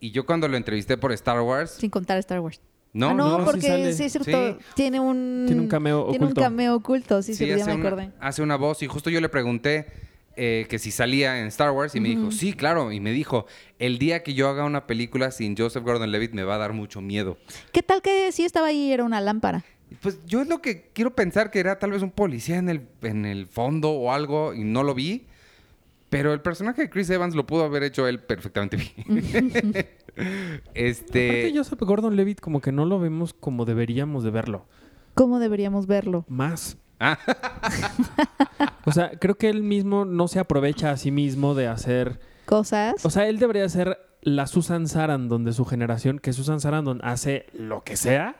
Y 0.00 0.10
yo 0.10 0.24
cuando 0.26 0.46
lo 0.48 0.56
entrevisté 0.56 0.96
por 0.98 1.12
Star 1.12 1.40
Wars... 1.40 1.72
Sin 1.72 1.90
contar 1.90 2.18
Star 2.18 2.40
Wars. 2.40 2.60
No, 2.96 3.10
ah, 3.10 3.14
no, 3.14 3.28
no, 3.30 3.38
sí 3.40 3.44
porque 3.44 3.66
sale. 3.68 3.92
sí, 3.92 4.04
es 4.04 4.12
cierto. 4.12 4.30
Sí. 4.58 4.64
Tiene 4.74 5.00
un. 5.00 5.44
Tiene 5.46 5.60
un 5.62 5.68
cameo 5.68 6.04
Tiene 6.10 6.18
un 6.18 6.24
oculto. 6.24 6.40
cameo 6.40 6.74
oculto, 6.76 7.22
sí, 7.22 7.34
sí, 7.34 7.46
ya 7.46 7.56
hace 7.56 7.66
me 7.66 7.74
una- 7.74 7.86
acordé. 7.88 8.10
hace 8.20 8.42
una 8.42 8.56
voz 8.56 8.82
y 8.82 8.86
justo 8.86 9.10
yo 9.10 9.20
le 9.20 9.28
pregunté 9.28 9.86
eh, 10.36 10.66
que 10.68 10.78
si 10.78 10.90
salía 10.90 11.38
en 11.40 11.46
Star 11.46 11.70
Wars 11.70 11.94
y 11.94 12.00
me 12.00 12.08
dijo, 12.10 12.30
sí, 12.30 12.52
claro. 12.52 12.92
Y 12.92 13.00
me 13.00 13.10
dijo, 13.12 13.46
el 13.78 13.98
día 13.98 14.22
que 14.22 14.34
yo 14.34 14.48
haga 14.48 14.64
una 14.64 14.86
película 14.86 15.30
sin 15.30 15.56
Joseph 15.56 15.82
Gordon-Levitt 15.84 16.32
me 16.32 16.42
va 16.44 16.56
a 16.56 16.58
dar 16.58 16.72
mucho 16.74 17.00
miedo. 17.00 17.38
¿Qué 17.72 17.82
tal 17.82 18.02
que 18.02 18.32
sí 18.32 18.44
estaba 18.44 18.66
ahí 18.68 18.88
y 18.88 18.92
era 18.92 19.04
una 19.04 19.20
lámpara? 19.20 19.64
Pues 20.02 20.18
yo 20.26 20.42
es 20.42 20.48
lo 20.48 20.60
que 20.60 20.90
quiero 20.92 21.14
pensar 21.14 21.50
que 21.50 21.60
era 21.60 21.78
tal 21.78 21.92
vez 21.92 22.02
un 22.02 22.10
policía 22.10 22.56
en 22.56 22.68
el, 22.68 22.86
en 23.02 23.24
el 23.24 23.46
fondo 23.46 23.90
o 23.92 24.12
algo 24.12 24.52
y 24.52 24.64
no 24.64 24.82
lo 24.82 24.94
vi. 24.94 25.26
Pero 26.10 26.32
el 26.32 26.40
personaje 26.40 26.82
de 26.82 26.90
Chris 26.90 27.08
Evans 27.10 27.34
lo 27.34 27.46
pudo 27.46 27.64
haber 27.64 27.82
hecho 27.82 28.06
él 28.06 28.20
perfectamente 28.20 28.76
bien. 28.76 29.86
Este. 30.74 31.28
Aparte, 31.42 31.52
Joseph 31.56 31.80
Gordon-Levitt 31.80 32.40
como 32.40 32.60
que 32.60 32.72
no 32.72 32.84
lo 32.84 32.98
vemos 32.98 33.34
como 33.34 33.64
deberíamos 33.64 34.24
de 34.24 34.30
verlo. 34.30 34.66
¿Cómo 35.14 35.38
deberíamos 35.38 35.86
verlo? 35.86 36.24
Más. 36.28 36.78
Ah. 37.00 37.18
O 38.84 38.92
sea, 38.92 39.10
creo 39.18 39.36
que 39.36 39.48
él 39.48 39.62
mismo 39.62 40.04
no 40.04 40.28
se 40.28 40.38
aprovecha 40.38 40.90
a 40.90 40.96
sí 40.96 41.10
mismo 41.10 41.54
de 41.54 41.66
hacer... 41.66 42.20
Cosas. 42.46 43.04
O 43.04 43.10
sea, 43.10 43.26
él 43.28 43.38
debería 43.38 43.68
ser 43.68 43.98
la 44.22 44.46
Susan 44.46 44.86
Sarandon 44.88 45.44
de 45.44 45.52
su 45.52 45.64
generación, 45.64 46.18
que 46.20 46.32
Susan 46.32 46.60
Sarandon 46.60 47.00
hace 47.02 47.46
lo 47.52 47.82
que 47.82 47.96
sea 47.96 48.36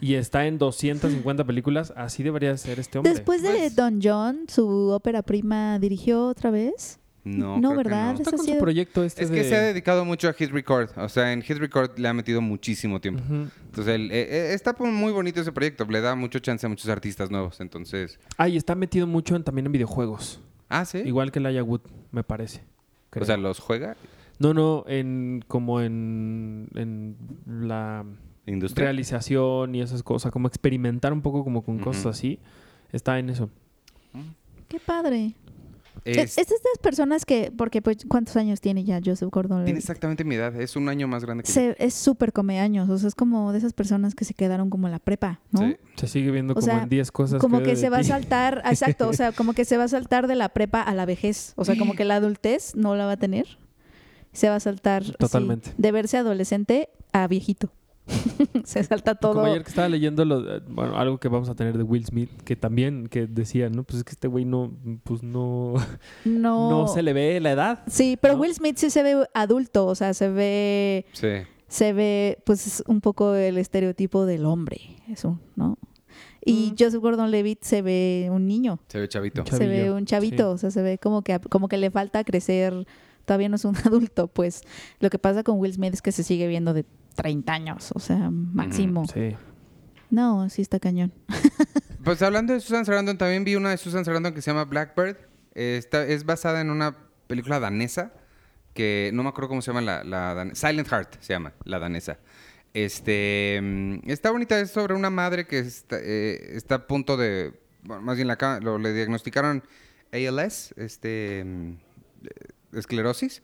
y 0.00 0.14
está 0.14 0.46
en 0.46 0.56
250 0.58 1.44
películas. 1.44 1.92
Así 1.96 2.22
debería 2.22 2.56
ser 2.56 2.80
este 2.80 2.98
hombre. 2.98 3.12
Después 3.12 3.42
de 3.42 3.50
Pues- 3.50 3.76
Don 3.76 4.00
John, 4.02 4.44
su 4.48 4.66
ópera 4.90 5.22
prima 5.22 5.78
dirigió 5.78 6.26
otra 6.26 6.50
vez. 6.50 6.98
No, 7.24 7.56
No, 7.58 7.70
creo 7.70 7.70
que 7.70 7.76
¿verdad? 7.88 8.04
no. 8.12 8.18
Está 8.18 8.22
Eso 8.30 8.36
con 8.36 8.46
su 8.46 8.58
proyecto 8.58 9.02
este 9.02 9.24
Es 9.24 9.30
de... 9.30 9.36
que 9.36 9.44
se 9.44 9.56
ha 9.56 9.62
dedicado 9.62 10.04
mucho 10.04 10.28
a 10.28 10.32
Hit 10.34 10.50
Record. 10.50 10.90
O 10.98 11.08
sea, 11.08 11.32
en 11.32 11.40
Hit 11.42 11.56
Record 11.56 11.98
le 11.98 12.06
ha 12.08 12.12
metido 12.12 12.40
muchísimo 12.42 13.00
tiempo. 13.00 13.22
Entonces, 13.30 13.94
él, 13.94 14.10
eh, 14.12 14.26
eh, 14.30 14.54
está 14.54 14.74
muy 14.78 15.10
bonito 15.12 15.40
ese 15.40 15.50
proyecto. 15.52 15.86
Le 15.86 16.00
da 16.02 16.14
mucho 16.14 16.38
chance 16.40 16.66
a 16.66 16.68
muchos 16.68 16.88
artistas 16.90 17.30
nuevos. 17.30 17.60
Entonces. 17.60 18.18
Ah, 18.36 18.48
y 18.48 18.56
está 18.58 18.74
metido 18.74 19.06
mucho 19.06 19.36
en- 19.36 19.42
también 19.44 19.66
en 19.66 19.72
videojuegos. 19.72 20.40
Ah, 20.68 20.84
sí. 20.84 20.98
Igual 20.98 21.32
que 21.32 21.40
Laia 21.40 21.62
Wood, 21.64 21.80
me 22.12 22.22
parece. 22.24 22.62
O 23.18 23.24
sea, 23.24 23.36
los 23.36 23.58
juega. 23.58 23.96
No, 24.38 24.52
no, 24.52 24.84
en 24.88 25.44
como 25.46 25.80
en, 25.80 26.68
en 26.74 27.16
la 27.46 28.04
Industria. 28.46 28.86
realización 28.86 29.74
y 29.76 29.80
esas 29.80 30.02
cosas, 30.02 30.32
como 30.32 30.48
experimentar 30.48 31.12
un 31.12 31.22
poco 31.22 31.44
como 31.44 31.62
con 31.62 31.78
cosas 31.78 32.06
así. 32.06 32.38
Está 32.92 33.18
en 33.18 33.30
eso. 33.30 33.48
Qué 34.68 34.80
padre. 34.80 35.34
Es- 36.04 36.36
Es, 36.38 36.48
de 36.48 36.54
estas 36.54 36.78
personas 36.82 37.24
que, 37.24 37.50
porque 37.56 37.80
pues, 37.80 37.98
¿cuántos 38.08 38.36
años 38.36 38.60
tiene 38.60 38.84
ya 38.84 39.00
Joseph 39.04 39.30
Gordon? 39.30 39.64
tiene 39.64 39.78
exactamente 39.78 40.22
mi 40.24 40.34
edad. 40.34 40.54
Es 40.60 40.76
un 40.76 40.88
año 40.88 41.08
más 41.08 41.24
grande 41.24 41.44
que 41.44 41.48
yo. 41.48 41.54
Se, 41.54 41.76
es 41.78 41.94
súper 41.94 42.32
come 42.32 42.60
años, 42.60 42.88
o 42.90 42.98
sea, 42.98 43.08
es 43.08 43.14
como 43.14 43.52
de 43.52 43.58
esas 43.58 43.72
personas 43.72 44.14
que 44.14 44.24
se 44.24 44.34
quedaron 44.34 44.68
como 44.70 44.86
en 44.86 44.92
la 44.92 44.98
prepa, 44.98 45.40
¿no? 45.50 45.60
Sí. 45.60 45.76
Se 45.96 46.06
sigue 46.08 46.30
viendo 46.30 46.52
O 46.52 46.56
como 46.56 46.66
sea, 46.66 46.82
en 46.82 46.88
10 46.88 47.10
cosas. 47.10 47.40
Como 47.40 47.62
que 47.62 47.76
se 47.76 47.88
va 47.88 47.98
a 47.98 48.04
saltar, 48.04 48.62
exacto, 48.66 49.08
o 49.08 49.12
sea, 49.14 49.32
como 49.32 49.54
que 49.54 49.64
se 49.64 49.76
va 49.78 49.84
a 49.84 49.88
saltar 49.88 50.26
de 50.26 50.34
la 50.34 50.50
prepa 50.50 50.82
a 50.82 50.94
la 50.94 51.06
vejez, 51.06 51.52
o 51.56 51.64
sea, 51.64 51.76
como 51.78 51.94
que 51.94 52.04
la 52.04 52.16
adultez 52.16 52.74
no 52.76 52.94
la 52.96 53.06
va 53.06 53.12
a 53.12 53.16
tener, 53.16 53.46
se 54.32 54.48
va 54.48 54.56
a 54.56 54.60
saltar 54.60 55.02
así, 55.02 55.12
Totalmente. 55.12 55.72
de 55.78 55.92
verse 55.92 56.16
adolescente 56.18 56.88
a 57.12 57.26
viejito. 57.28 57.70
se 58.64 58.82
salta 58.84 59.14
todo. 59.14 59.34
Como 59.34 59.46
ayer 59.46 59.62
que 59.62 59.68
estaba 59.70 59.88
leyendo 59.88 60.24
lo- 60.24 60.60
bueno, 60.68 60.96
algo 60.98 61.18
que 61.18 61.28
vamos 61.28 61.48
a 61.48 61.54
tener 61.54 61.76
de 61.78 61.82
Will 61.84 62.04
Smith, 62.04 62.30
que 62.44 62.56
también 62.56 63.06
que 63.08 63.26
decía, 63.26 63.68
¿no? 63.70 63.84
Pues 63.84 63.98
es 63.98 64.04
que 64.04 64.12
este 64.12 64.28
güey 64.28 64.44
no, 64.44 64.72
pues 65.04 65.22
no, 65.22 65.74
No, 66.24 66.70
no 66.70 66.88
se 66.88 67.02
le 67.02 67.12
ve 67.12 67.40
la 67.40 67.52
edad. 67.52 67.82
Sí, 67.86 68.18
pero 68.20 68.34
¿no? 68.34 68.40
Will 68.40 68.54
Smith 68.54 68.76
sí 68.76 68.90
se 68.90 69.02
ve 69.02 69.26
adulto, 69.34 69.86
o 69.86 69.94
sea, 69.94 70.12
se 70.14 70.28
ve 70.28 71.06
Sí. 71.12 71.28
se 71.68 71.92
ve 71.92 72.38
pues 72.44 72.82
un 72.86 73.00
poco 73.00 73.34
el 73.34 73.58
estereotipo 73.58 74.26
del 74.26 74.44
hombre, 74.46 74.80
eso, 75.08 75.38
¿no? 75.56 75.78
Y 76.46 76.72
Mm. 76.72 76.76
Joseph 76.78 77.00
Gordon-Levitt 77.02 77.62
se 77.64 77.80
ve 77.80 78.28
un 78.30 78.46
niño, 78.46 78.78
Se 78.88 79.00
ve 79.00 79.08
chavito. 79.08 79.44
Se 79.46 79.66
ve 79.66 79.90
un 79.90 80.04
chavito, 80.04 80.36
sí. 80.36 80.54
o 80.54 80.58
sea, 80.58 80.70
se 80.70 80.82
ve 80.82 80.98
como 80.98 81.22
que 81.22 81.38
como 81.40 81.68
que 81.68 81.78
le 81.78 81.90
falta 81.90 82.22
crecer, 82.22 82.86
todavía 83.24 83.48
no 83.48 83.56
es 83.56 83.64
un 83.64 83.74
adulto, 83.86 84.28
pues 84.28 84.60
lo 85.00 85.08
que 85.08 85.18
pasa 85.18 85.42
con 85.42 85.58
Will 85.58 85.72
Smith 85.72 85.94
es 85.94 86.02
que 86.02 86.12
se 86.12 86.22
sigue 86.22 86.46
viendo 86.46 86.74
de 86.74 86.84
30 87.14 87.52
años, 87.52 87.90
o 87.94 87.98
sea, 88.00 88.30
máximo. 88.30 89.06
Sí. 89.12 89.34
No, 90.10 90.48
sí 90.50 90.62
está 90.62 90.78
cañón. 90.80 91.12
Pues 92.04 92.20
hablando 92.20 92.52
de 92.52 92.60
Susan 92.60 92.84
Sarandon, 92.84 93.16
también 93.16 93.44
vi 93.44 93.56
una 93.56 93.70
de 93.70 93.78
Susan 93.78 94.04
Sarandon 94.04 94.34
que 94.34 94.42
se 94.42 94.50
llama 94.50 94.64
Blackbird. 94.66 95.16
Eh, 95.54 95.76
está- 95.78 96.04
es 96.06 96.26
basada 96.26 96.60
en 96.60 96.68
una 96.68 96.94
película 97.28 97.58
danesa 97.60 98.12
que 98.74 99.10
no 99.14 99.22
me 99.22 99.30
acuerdo 99.30 99.48
cómo 99.48 99.62
se 99.62 99.68
llama 99.70 99.80
la, 99.80 100.04
la 100.04 100.34
dan- 100.34 100.54
Silent 100.54 100.86
Heart 100.86 101.16
se 101.22 101.32
llama 101.32 101.54
la 101.64 101.78
danesa. 101.78 102.18
Este 102.74 103.58
mm, 103.62 104.10
está 104.10 104.30
bonita, 104.32 104.60
es 104.60 104.70
sobre 104.70 104.92
una 104.94 105.08
madre 105.08 105.46
que 105.46 105.60
está, 105.60 105.96
eh, 105.98 106.50
está 106.54 106.74
a 106.74 106.86
punto 106.86 107.16
de, 107.16 107.54
bueno, 107.84 108.02
más 108.02 108.16
bien 108.16 108.28
la, 108.28 108.36
lo, 108.60 108.76
le 108.78 108.92
diagnosticaron 108.92 109.62
ALS, 110.12 110.74
este 110.76 111.42
mm, 111.42 112.76
esclerosis. 112.76 113.42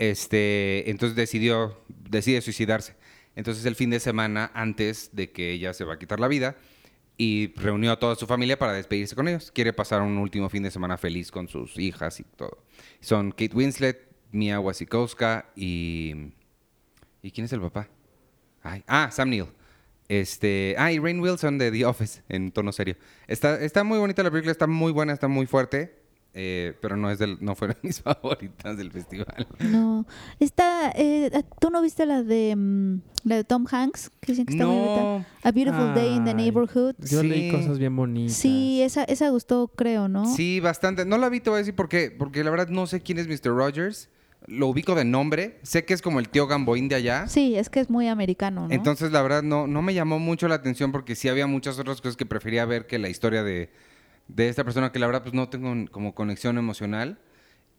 Este, 0.00 0.90
entonces 0.90 1.14
decidió, 1.14 1.80
decide 1.88 2.40
suicidarse. 2.40 2.96
Entonces 3.36 3.64
el 3.64 3.76
fin 3.76 3.90
de 3.90 4.00
semana 4.00 4.50
antes 4.54 5.10
de 5.12 5.30
que 5.30 5.52
ella 5.52 5.72
se 5.72 5.84
va 5.84 5.94
a 5.94 5.98
quitar 5.98 6.20
la 6.20 6.28
vida 6.28 6.56
y 7.16 7.52
reunió 7.56 7.92
a 7.92 7.98
toda 7.98 8.14
su 8.14 8.26
familia 8.26 8.58
para 8.58 8.72
despedirse 8.72 9.14
con 9.14 9.28
ellos. 9.28 9.50
Quiere 9.52 9.72
pasar 9.72 10.02
un 10.02 10.16
último 10.18 10.48
fin 10.48 10.62
de 10.62 10.70
semana 10.70 10.96
feliz 10.96 11.30
con 11.30 11.48
sus 11.48 11.78
hijas 11.78 12.18
y 12.20 12.24
todo. 12.24 12.64
Son 13.00 13.30
Kate 13.30 13.54
Winslet, 13.54 14.08
Mia 14.32 14.58
Wasikowska 14.58 15.50
y 15.54 16.32
¿y 17.22 17.30
quién 17.30 17.44
es 17.44 17.52
el 17.52 17.60
papá? 17.60 17.88
Ay, 18.62 18.82
ah, 18.86 19.10
Sam 19.12 19.30
Neill. 19.30 19.48
Este, 20.08 20.74
ah, 20.76 20.90
y 20.90 20.98
Rain 20.98 21.20
Wilson 21.20 21.58
de 21.58 21.70
The 21.70 21.84
Office 21.84 22.22
en 22.28 22.50
tono 22.50 22.72
serio. 22.72 22.96
Está, 23.28 23.60
está 23.60 23.84
muy 23.84 23.98
bonita 23.98 24.22
la 24.22 24.30
película, 24.30 24.50
está 24.50 24.66
muy 24.66 24.90
buena, 24.90 25.12
está 25.12 25.28
muy 25.28 25.46
fuerte, 25.46 25.99
eh, 26.32 26.74
pero 26.80 26.96
no 26.96 27.10
es 27.10 27.18
del, 27.18 27.38
no 27.40 27.56
fueron 27.56 27.76
mis 27.82 28.00
favoritas 28.00 28.76
del 28.76 28.92
festival. 28.92 29.46
No, 29.58 30.06
está, 30.38 30.92
eh, 30.94 31.30
¿tú 31.60 31.70
no 31.70 31.82
viste 31.82 32.06
la 32.06 32.22
de 32.22 32.54
mm, 32.56 33.00
la 33.24 33.36
de 33.36 33.44
Tom 33.44 33.66
Hanks? 33.70 34.10
Que 34.20 34.32
dicen 34.32 34.46
que 34.46 34.52
está 34.52 34.66
muy 34.66 34.76
bonita. 34.76 35.26
A 35.42 35.50
Beautiful 35.50 35.94
Day 35.94 36.14
in 36.14 36.24
the 36.24 36.34
Neighborhood. 36.34 36.94
Yo 36.98 37.22
leí 37.22 37.50
cosas 37.50 37.78
bien 37.78 37.96
bonitas. 37.96 38.36
Sí, 38.36 38.80
esa, 38.82 39.04
esa 39.04 39.28
gustó, 39.30 39.68
creo, 39.68 40.08
¿no? 40.08 40.24
Sí, 40.24 40.60
bastante. 40.60 41.04
No 41.04 41.18
la 41.18 41.28
vi, 41.28 41.40
te 41.40 41.50
voy 41.50 41.56
a 41.56 41.58
decir 41.58 41.74
por 41.74 41.88
qué. 41.88 42.14
Porque 42.16 42.44
la 42.44 42.50
verdad 42.50 42.68
no 42.68 42.86
sé 42.86 43.00
quién 43.00 43.18
es 43.18 43.26
Mr. 43.26 43.54
Rogers. 43.54 44.08
Lo 44.46 44.68
ubico 44.68 44.94
de 44.94 45.04
nombre. 45.04 45.58
Sé 45.62 45.84
que 45.84 45.94
es 45.94 46.00
como 46.00 46.20
el 46.20 46.28
tío 46.28 46.46
Gamboín 46.46 46.88
de 46.88 46.94
allá. 46.94 47.26
Sí, 47.28 47.56
es 47.56 47.68
que 47.68 47.80
es 47.80 47.90
muy 47.90 48.08
americano, 48.08 48.68
¿no? 48.68 48.74
Entonces, 48.74 49.12
la 49.12 49.20
verdad, 49.20 49.42
no, 49.42 49.66
no 49.66 49.82
me 49.82 49.94
llamó 49.94 50.18
mucho 50.18 50.48
la 50.48 50.54
atención 50.54 50.92
porque 50.92 51.14
sí 51.14 51.28
había 51.28 51.46
muchas 51.46 51.78
otras 51.78 52.00
cosas 52.00 52.16
que 52.16 52.24
prefería 52.24 52.64
ver 52.64 52.86
que 52.86 52.98
la 52.98 53.08
historia 53.08 53.42
de, 53.42 53.70
de 54.34 54.48
esta 54.48 54.64
persona 54.64 54.92
que 54.92 54.98
la 54.98 55.06
verdad 55.06 55.22
pues 55.22 55.34
no 55.34 55.48
tengo 55.48 55.72
como 55.90 56.14
conexión 56.14 56.58
emocional. 56.58 57.18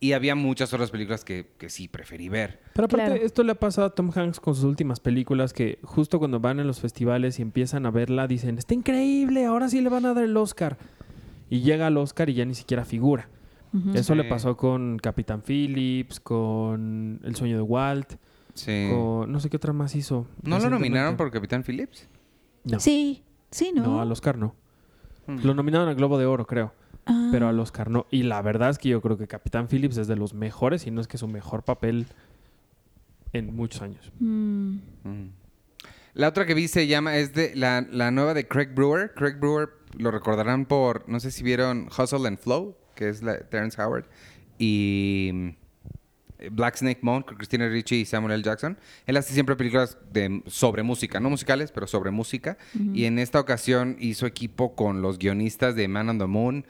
Y 0.00 0.14
había 0.14 0.34
muchas 0.34 0.74
otras 0.74 0.90
películas 0.90 1.24
que, 1.24 1.52
que 1.58 1.70
sí 1.70 1.86
preferí 1.86 2.28
ver. 2.28 2.58
Pero 2.74 2.86
aparte, 2.86 3.06
Claro. 3.06 3.22
esto 3.22 3.44
le 3.44 3.52
ha 3.52 3.54
pasado 3.54 3.86
a 3.86 3.94
Tom 3.94 4.10
Hanks 4.12 4.40
con 4.40 4.56
sus 4.56 4.64
últimas 4.64 4.98
películas, 4.98 5.52
que 5.52 5.78
justo 5.84 6.18
cuando 6.18 6.40
van 6.40 6.58
en 6.58 6.66
los 6.66 6.80
festivales 6.80 7.38
y 7.38 7.42
empiezan 7.42 7.86
a 7.86 7.92
verla, 7.92 8.26
dicen, 8.26 8.58
está 8.58 8.74
increíble, 8.74 9.44
ahora 9.44 9.68
sí 9.68 9.80
le 9.80 9.88
van 9.90 10.04
a 10.06 10.12
dar 10.12 10.24
el 10.24 10.36
Oscar. 10.36 10.76
Y 11.50 11.60
llega 11.60 11.86
al 11.86 11.96
Oscar 11.98 12.28
y 12.30 12.34
ya 12.34 12.44
ni 12.44 12.54
siquiera 12.56 12.84
figura. 12.84 13.28
Eso 13.94 14.16
le 14.16 14.24
pasó 14.24 14.56
con 14.56 14.98
Capitán 14.98 15.40
Phillips, 15.46 16.18
con 16.18 17.20
El 17.22 17.36
sueño 17.36 17.56
de 17.56 17.62
Walt, 17.62 18.14
Sí. 18.54 18.88
con 18.92 19.30
no 19.30 19.38
sé 19.38 19.48
qué 19.50 19.56
otra 19.56 19.72
más 19.72 19.94
hizo. 19.94 20.26
¿No 20.42 20.58
lo 20.58 20.68
nominaron 20.68 21.16
por 21.16 21.30
Capitán 21.30 21.62
Phillips? 21.62 22.08
No. 22.64 22.80
Sí, 22.80 23.22
sí, 23.52 23.70
¿no? 23.72 23.82
No, 23.84 24.00
al 24.02 24.10
Oscar 24.10 24.36
no. 24.36 24.56
Mm. 25.26 25.38
Lo 25.44 25.54
nominaron 25.54 25.88
al 25.88 25.94
Globo 25.94 26.18
de 26.18 26.26
Oro, 26.26 26.46
creo. 26.46 26.72
pero 27.32 27.46
Ah. 27.46 27.48
al 27.50 27.58
Oscar 27.58 27.90
no. 27.90 28.06
Y 28.10 28.22
la 28.22 28.40
verdad 28.42 28.70
es 28.70 28.78
que 28.78 28.88
yo 28.88 29.00
creo 29.00 29.18
que 29.18 29.26
Capitán 29.26 29.66
Phillips 29.68 29.96
es 29.96 30.06
de 30.06 30.14
los 30.16 30.34
mejores, 30.34 30.86
y 30.86 30.90
no 30.92 31.00
es 31.00 31.08
que 31.08 31.18
su 31.18 31.26
mejor 31.26 31.64
papel 31.64 32.06
en 33.32 33.54
muchos 33.56 33.82
años. 33.82 34.12
Mm. 34.20 34.76
Mm. 35.02 35.30
La 36.14 36.28
otra 36.28 36.46
que 36.46 36.54
vi 36.54 36.68
se 36.68 36.86
llama, 36.86 37.16
es 37.16 37.32
de 37.34 37.54
la, 37.56 37.84
la 37.90 38.10
nueva 38.10 38.34
de 38.34 38.46
Craig 38.46 38.68
Brewer. 38.74 39.12
Craig 39.14 39.34
Brewer 39.40 39.70
lo 39.98 40.10
recordarán 40.10 40.66
por, 40.66 41.08
no 41.08 41.18
sé 41.20 41.30
si 41.30 41.42
vieron 41.42 41.88
Hustle 41.88 42.28
and 42.28 42.38
Flow, 42.38 42.76
que 42.94 43.08
es 43.08 43.22
la 43.22 43.32
de 43.32 43.44
Terrence 43.44 43.80
Howard, 43.82 44.04
y 44.58 45.56
Black 46.50 46.76
Snake 46.76 47.00
Moan 47.02 47.22
con 47.22 47.36
Christina 47.36 47.68
Ricci 47.68 47.96
y 47.96 48.04
Samuel 48.04 48.34
L. 48.34 48.42
Jackson. 48.42 48.78
Él 49.06 49.16
hace 49.16 49.34
siempre 49.34 49.56
películas 49.56 49.98
de, 50.12 50.42
sobre 50.46 50.82
música, 50.82 51.20
no 51.20 51.30
musicales, 51.30 51.72
pero 51.72 51.86
sobre 51.86 52.10
música. 52.10 52.58
Y 52.92 53.04
en 53.04 53.18
esta 53.18 53.40
ocasión 53.40 53.96
hizo 53.98 54.26
equipo 54.26 54.74
con 54.74 55.02
los 55.02 55.18
guionistas 55.18 55.74
de 55.74 55.88
Man 55.88 56.08
on 56.08 56.18
the 56.18 56.26
Moon, 56.26 56.66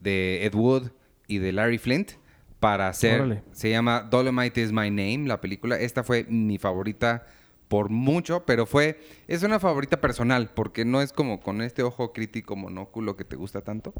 de 0.00 0.44
Ed 0.44 0.54
Wood 0.54 0.90
y 1.26 1.38
de 1.38 1.52
Larry 1.52 1.78
Flint 1.78 2.12
para 2.60 2.88
hacer, 2.88 3.20
Órale. 3.20 3.42
se 3.52 3.70
llama 3.70 4.00
Dolomite 4.00 4.62
is 4.62 4.72
My 4.72 4.90
Name, 4.90 5.24
la 5.26 5.40
película. 5.40 5.78
Esta 5.78 6.02
fue 6.02 6.24
mi 6.24 6.58
favorita 6.58 7.26
por 7.68 7.90
mucho, 7.90 8.44
pero 8.46 8.66
fue, 8.66 9.00
es 9.26 9.42
una 9.42 9.58
favorita 9.58 10.00
personal, 10.00 10.50
porque 10.54 10.84
no 10.84 11.02
es 11.02 11.12
como 11.12 11.40
con 11.40 11.60
este 11.60 11.82
ojo 11.82 12.12
crítico 12.12 12.56
monóculo 12.56 13.16
que 13.16 13.24
te 13.24 13.36
gusta 13.36 13.62
tanto. 13.62 13.92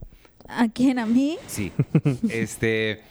¿A 0.48 0.68
quién? 0.68 0.98
¿A 0.98 1.06
mí? 1.06 1.38
Sí. 1.46 1.72
este, 2.28 3.02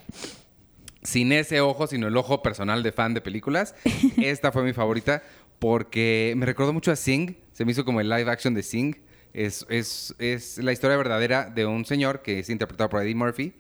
sin 1.04 1.32
ese 1.32 1.62
ojo, 1.62 1.88
sino 1.88 2.08
el 2.08 2.18
ojo 2.18 2.42
personal 2.42 2.84
de 2.84 2.92
fan 2.92 3.14
de 3.14 3.22
películas, 3.22 3.76
esta 4.18 4.52
fue 4.52 4.64
mi 4.64 4.74
favorita 4.74 5.24
porque 5.60 6.34
me 6.36 6.46
recordó 6.46 6.74
mucho 6.74 6.92
a 6.92 6.96
Sing, 6.96 7.38
se 7.54 7.66
me 7.66 7.72
hizo 7.72 7.86
como 7.86 8.02
el 8.02 8.10
live 8.10 8.30
action 8.30 8.54
de 8.54 8.64
Sing. 8.64 8.98
Es, 9.34 9.66
es, 9.70 10.14
es 10.20 10.58
la 10.60 10.74
historia 10.74 10.96
verdadera 10.96 11.50
de 11.50 11.66
un 11.66 11.86
señor 11.86 12.22
que 12.22 12.40
es 12.40 12.50
interpretado 12.50 12.90
por 12.90 13.02
Eddie 13.02 13.16
Murphy, 13.16 13.54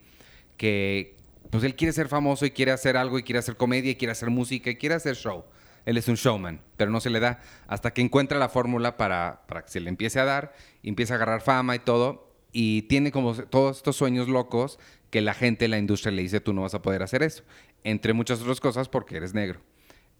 que 0.58 1.15
pues 1.49 1.63
él 1.63 1.75
quiere 1.75 1.93
ser 1.93 2.10
famoso 2.10 2.45
y 2.45 2.51
quiere 2.51 2.71
hacer 2.71 2.97
algo 2.97 3.17
y 3.17 3.23
quiere 3.23 3.39
hacer 3.39 3.56
comedia 3.56 3.91
y 3.91 3.95
quiere 3.95 4.12
hacer 4.12 4.29
música 4.29 4.69
y 4.69 4.75
quiere 4.75 4.95
hacer 4.95 5.15
show. 5.15 5.45
Él 5.86 5.97
es 5.97 6.08
un 6.08 6.15
showman, 6.15 6.62
pero 6.77 6.91
no 6.91 6.99
se 6.99 7.10
le 7.10 7.19
da 7.19 7.41
hasta 7.67 7.91
que 7.91 8.01
encuentra 8.01 8.38
la 8.38 8.49
fórmula 8.49 8.97
para, 8.97 9.41
para 9.47 9.63
que 9.63 9.71
se 9.71 9.79
le 9.79 9.89
empiece 9.89 10.19
a 10.19 10.25
dar, 10.25 10.53
y 10.82 10.89
empieza 10.89 11.13
a 11.13 11.17
agarrar 11.17 11.41
fama 11.41 11.75
y 11.75 11.79
todo, 11.79 12.32
y 12.51 12.84
tiene 12.84 13.12
como 13.12 13.34
todos 13.34 13.77
estos 13.77 13.95
sueños 13.95 14.27
locos 14.27 14.79
que 15.13 15.21
la 15.21 15.36
gente, 15.36 15.67
la 15.67 15.78
industria 15.78 16.12
le 16.12 16.23
dice, 16.23 16.39
tú 16.41 16.54
no 16.54 16.63
vas 16.63 16.73
a 16.73 16.82
poder 16.82 17.04
hacer 17.04 17.21
eso, 17.21 17.43
entre 17.84 18.13
muchas 18.13 18.41
otras 18.41 18.60
cosas 18.60 18.89
porque 18.89 19.15
eres 19.17 19.36
negro. 19.36 19.62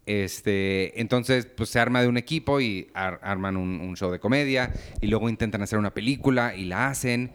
Este, 0.06 1.00
entonces, 1.02 1.48
pues 1.48 1.70
se 1.70 1.80
arma 1.80 2.02
de 2.02 2.08
un 2.08 2.18
equipo 2.18 2.62
y 2.62 2.90
ar- 2.94 3.20
arman 3.24 3.58
un, 3.58 3.82
un 3.82 3.96
show 3.98 4.12
de 4.12 4.20
comedia 4.20 4.72
y 5.02 5.08
luego 5.08 5.30
intentan 5.30 5.64
hacer 5.64 5.80
una 5.80 5.94
película 5.96 6.56
y 6.56 6.66
la 6.66 6.90
hacen. 6.90 7.32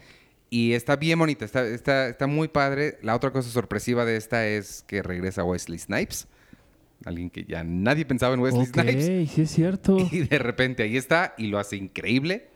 Y 0.50 0.74
está 0.74 0.94
bien 0.94 1.18
bonita, 1.18 1.44
está, 1.44 1.66
está, 1.66 2.08
está 2.08 2.28
muy 2.28 2.46
padre. 2.46 2.98
La 3.02 3.16
otra 3.16 3.32
cosa 3.32 3.50
sorpresiva 3.50 4.04
de 4.04 4.16
esta 4.16 4.46
es 4.46 4.84
que 4.86 5.02
regresa 5.02 5.42
Wesley 5.42 5.78
Snipes. 5.80 6.28
Alguien 7.04 7.28
que 7.30 7.44
ya 7.44 7.64
nadie 7.64 8.04
pensaba 8.04 8.34
en 8.34 8.40
Wesley 8.40 8.66
Snipes. 8.66 9.30
sí 9.30 9.42
es 9.42 9.50
cierto. 9.50 9.96
Y 10.12 10.20
de 10.20 10.38
repente 10.38 10.84
ahí 10.84 10.96
está 10.96 11.34
y 11.38 11.48
lo 11.48 11.58
hace 11.58 11.76
increíble. 11.76 12.48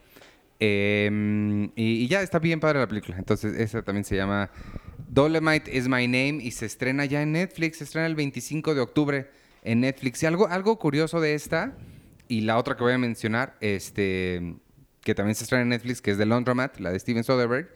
Eh, 0.61 1.69
y, 1.75 1.83
y 2.05 2.07
ya 2.07 2.23
está 2.23 2.39
bien 2.39 2.61
padre 2.61 2.79
la 2.79 2.87
película. 2.87 3.17
Entonces, 3.19 3.59
esa 3.59 3.83
también 3.83 4.05
se 4.05 4.15
llama 4.15 4.51
Dolomite 5.13 5.71
is 5.77 5.89
My 5.89 6.07
Name 6.07 6.39
y 6.43 6.53
se 6.53 6.65
estrena 6.65 7.05
ya 7.05 7.21
en 7.21 7.33
Netflix. 7.33 7.79
Se 7.79 7.85
estrena 7.85 8.07
el 8.07 8.15
25 8.15 8.75
de 8.75 8.81
octubre 8.81 9.31
en 9.63 9.81
Netflix. 9.81 10.23
Y 10.23 10.27
algo, 10.27 10.49
algo 10.49 10.79
curioso 10.79 11.21
de 11.21 11.35
esta 11.35 11.77
y 12.29 12.41
la 12.41 12.57
otra 12.57 12.77
que 12.77 12.83
voy 12.83 12.95
a 12.95 12.99
mencionar, 12.99 13.57
este, 13.61 14.55
que 15.03 15.15
también 15.15 15.35
se 15.35 15.45
estrena 15.45 15.63
en 15.65 15.69
Netflix, 15.69 16.01
que 16.01 16.13
es 16.13 16.17
The 16.19 16.25
Laundromat, 16.25 16.79
la 16.79 16.91
de 16.91 16.99
Steven 16.99 17.25
Soderbergh. 17.25 17.69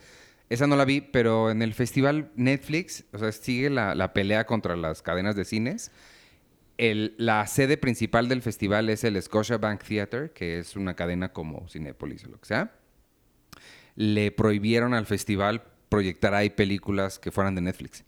Esa 0.49 0.67
no 0.67 0.77
la 0.77 0.87
vi, 0.87 1.03
pero 1.03 1.51
en 1.51 1.61
el 1.61 1.75
festival 1.75 2.31
Netflix, 2.37 3.05
o 3.13 3.19
sea, 3.19 3.31
sigue 3.33 3.69
la, 3.69 3.95
la 3.95 4.15
pelea 4.15 4.47
contra 4.47 4.75
las 4.75 5.03
cadenas 5.03 5.37
de 5.37 5.45
cines. 5.45 5.91
El- 6.79 7.15
la 7.19 7.47
sede 7.47 7.77
principal 7.77 8.29
del 8.31 8.41
festival 8.41 8.89
es 8.89 9.05
el 9.05 9.21
Scotia 9.21 9.59
Bank 9.59 9.83
Theatre, 9.87 10.31
que 10.31 10.59
es 10.59 10.75
una 10.75 10.95
cadena 10.95 11.35
como 11.35 11.69
Cinepolis 11.69 12.25
o 12.25 12.29
lo 12.29 12.41
que 12.41 12.47
sea. 12.47 12.73
Le 13.95 14.31
prohibieron 14.31 14.95
al 14.95 15.05
festival 15.05 15.65
proyectar 15.89 16.35
ahí 16.35 16.51
películas 16.51 17.19
que 17.19 17.31
fueran 17.31 17.55
de 17.55 17.61
Netflix. 17.61 18.05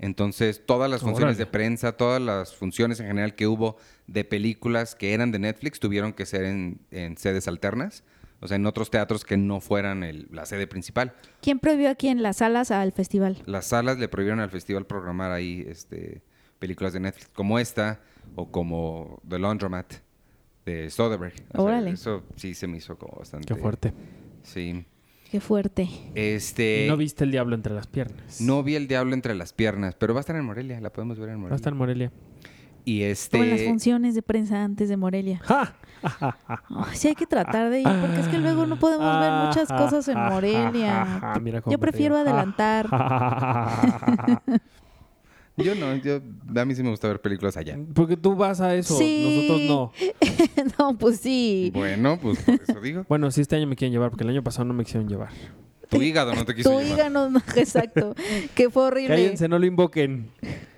Entonces, 0.00 0.62
todas 0.64 0.88
las 0.88 1.00
funciones 1.00 1.34
Órale. 1.34 1.38
de 1.44 1.46
prensa, 1.46 1.92
todas 1.92 2.22
las 2.22 2.54
funciones 2.54 3.00
en 3.00 3.06
general 3.08 3.34
que 3.34 3.46
hubo 3.48 3.76
de 4.06 4.24
películas 4.24 4.94
que 4.94 5.12
eran 5.12 5.32
de 5.32 5.40
Netflix 5.40 5.80
tuvieron 5.80 6.12
que 6.12 6.24
ser 6.24 6.44
en, 6.44 6.80
en 6.92 7.16
sedes 7.16 7.48
alternas, 7.48 8.04
o 8.40 8.46
sea, 8.46 8.54
en 8.56 8.66
otros 8.66 8.90
teatros 8.90 9.24
que 9.24 9.36
no 9.36 9.60
fueran 9.60 10.04
el- 10.04 10.28
la 10.30 10.46
sede 10.46 10.68
principal. 10.68 11.14
¿Quién 11.42 11.58
prohibió 11.58 11.90
aquí 11.90 12.06
en 12.08 12.22
las 12.22 12.36
salas 12.36 12.70
al 12.70 12.92
festival? 12.92 13.42
Las 13.46 13.66
salas 13.66 13.98
le 13.98 14.06
prohibieron 14.08 14.38
al 14.38 14.50
festival 14.50 14.86
programar 14.86 15.32
ahí 15.32 15.64
este, 15.68 16.22
películas 16.60 16.92
de 16.92 17.00
Netflix, 17.00 17.28
como 17.34 17.58
esta 17.58 18.00
o 18.36 18.52
como 18.52 19.20
The 19.28 19.40
Laundromat 19.40 19.94
de 20.64 20.90
Soderbergh. 20.90 21.34
O 21.48 21.52
sea, 21.54 21.60
Órale. 21.62 21.90
eso 21.90 22.22
sí 22.36 22.54
se 22.54 22.68
me 22.68 22.76
hizo 22.76 22.96
como 22.96 23.16
bastante. 23.18 23.52
Qué 23.52 23.60
fuerte. 23.60 23.92
Sí. 24.44 24.84
Qué 25.30 25.40
fuerte. 25.40 25.88
Este. 26.14 26.86
Y 26.86 26.88
no 26.88 26.96
viste 26.96 27.24
el 27.24 27.30
diablo 27.30 27.54
entre 27.54 27.74
las 27.74 27.86
piernas. 27.86 28.40
no 28.40 28.62
vi 28.62 28.76
el 28.76 28.88
diablo 28.88 29.12
entre 29.14 29.34
las 29.34 29.52
piernas, 29.52 29.94
pero 29.94 30.14
va 30.14 30.20
a 30.20 30.22
estar 30.22 30.36
en 30.36 30.44
Morelia, 30.44 30.80
la 30.80 30.90
podemos 30.90 31.18
ver 31.18 31.28
en 31.28 31.34
Va 31.34 31.38
a 31.38 31.40
Morelia. 31.42 31.56
estar 31.56 31.72
en 31.72 31.78
Morelia. 31.78 32.12
Y 32.84 33.00
Como 33.00 33.42
en 33.44 33.50
las 33.50 33.58
este. 33.60 33.68
funciones 33.68 34.14
de 34.14 34.22
prensa 34.22 34.64
antes 34.64 34.88
de 34.88 34.96
Morelia. 34.96 35.38
¡Ja! 35.44 35.74
Ay, 36.70 36.94
sí 36.96 37.08
hay 37.08 37.14
que 37.14 37.26
tratar 37.26 37.68
de 37.68 37.80
ir, 37.80 37.86
porque 38.00 38.20
es 38.20 38.28
que 38.28 38.38
luego 38.38 38.64
no 38.66 38.78
podemos 38.78 39.20
ver 39.20 39.30
muchas 39.46 39.68
cosas 39.68 40.08
en 40.08 40.16
Morelia. 40.18 41.34
Mira 41.42 41.60
cómo 41.60 41.72
Yo 41.72 41.78
prefiero 41.78 42.16
adelantar. 42.16 42.88
Yo 45.58 45.74
no, 45.74 45.94
yo, 45.96 46.20
a 46.60 46.64
mí 46.64 46.74
sí 46.74 46.82
me 46.82 46.90
gusta 46.90 47.08
ver 47.08 47.20
películas 47.20 47.56
allá. 47.56 47.78
Porque 47.94 48.16
tú 48.16 48.34
vas 48.36 48.60
a 48.60 48.74
eso, 48.74 48.96
Sí. 48.96 49.46
nosotros 49.48 49.60
no. 49.68 49.92
no, 50.78 50.98
pues 50.98 51.18
sí. 51.20 51.70
Bueno, 51.74 52.18
pues 52.20 52.38
por 52.42 52.54
eso 52.54 52.80
digo. 52.80 53.04
Bueno, 53.08 53.30
sí, 53.30 53.40
este 53.40 53.56
año 53.56 53.66
me 53.66 53.76
quieren 53.76 53.92
llevar, 53.92 54.10
porque 54.10 54.24
el 54.24 54.30
año 54.30 54.42
pasado 54.42 54.64
no 54.66 54.74
me 54.74 54.84
quisieron 54.84 55.08
llevar. 55.08 55.30
Tu 55.88 56.02
hígado 56.02 56.34
no 56.34 56.44
te 56.44 56.54
quiso 56.54 56.70
Tu 56.70 56.78
llevar. 56.80 56.94
hígado, 57.10 57.30
no, 57.30 57.38
exacto. 57.56 58.14
Que 58.54 58.68
fue 58.70 58.84
horrible. 58.84 59.14
Cállense, 59.16 59.48
no 59.48 59.58
lo 59.58 59.66
invoquen. 59.66 60.30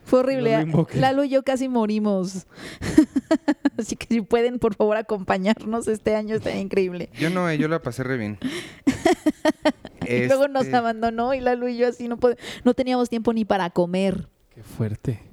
Fue 0.04 0.20
horrible. 0.20 0.52
No 0.52 0.56
lo 0.58 0.62
invoquen. 0.66 1.00
Lalo 1.00 1.24
y 1.24 1.28
yo 1.30 1.42
casi 1.42 1.68
morimos. 1.68 2.46
Así 3.78 3.96
que 3.96 4.06
si 4.08 4.20
pueden, 4.20 4.58
por 4.58 4.74
favor, 4.74 4.96
acompañarnos 4.96 5.88
este 5.88 6.14
año, 6.14 6.34
está 6.36 6.54
increíble. 6.56 7.10
Yo 7.18 7.30
no, 7.30 7.48
eh, 7.48 7.58
yo 7.58 7.66
la 7.68 7.80
pasé 7.82 8.02
re 8.04 8.16
bien. 8.18 8.38
Y 10.06 10.26
luego 10.26 10.48
nos 10.48 10.64
Este, 10.64 10.76
abandonó 10.76 11.34
y 11.34 11.40
Lalo 11.40 11.68
y 11.68 11.76
yo 11.76 11.88
así 11.88 12.08
no, 12.08 12.18
pod- 12.18 12.36
no 12.64 12.74
teníamos 12.74 13.08
tiempo 13.08 13.32
ni 13.32 13.44
para 13.44 13.70
comer. 13.70 14.28
Fuerte. 14.64 15.30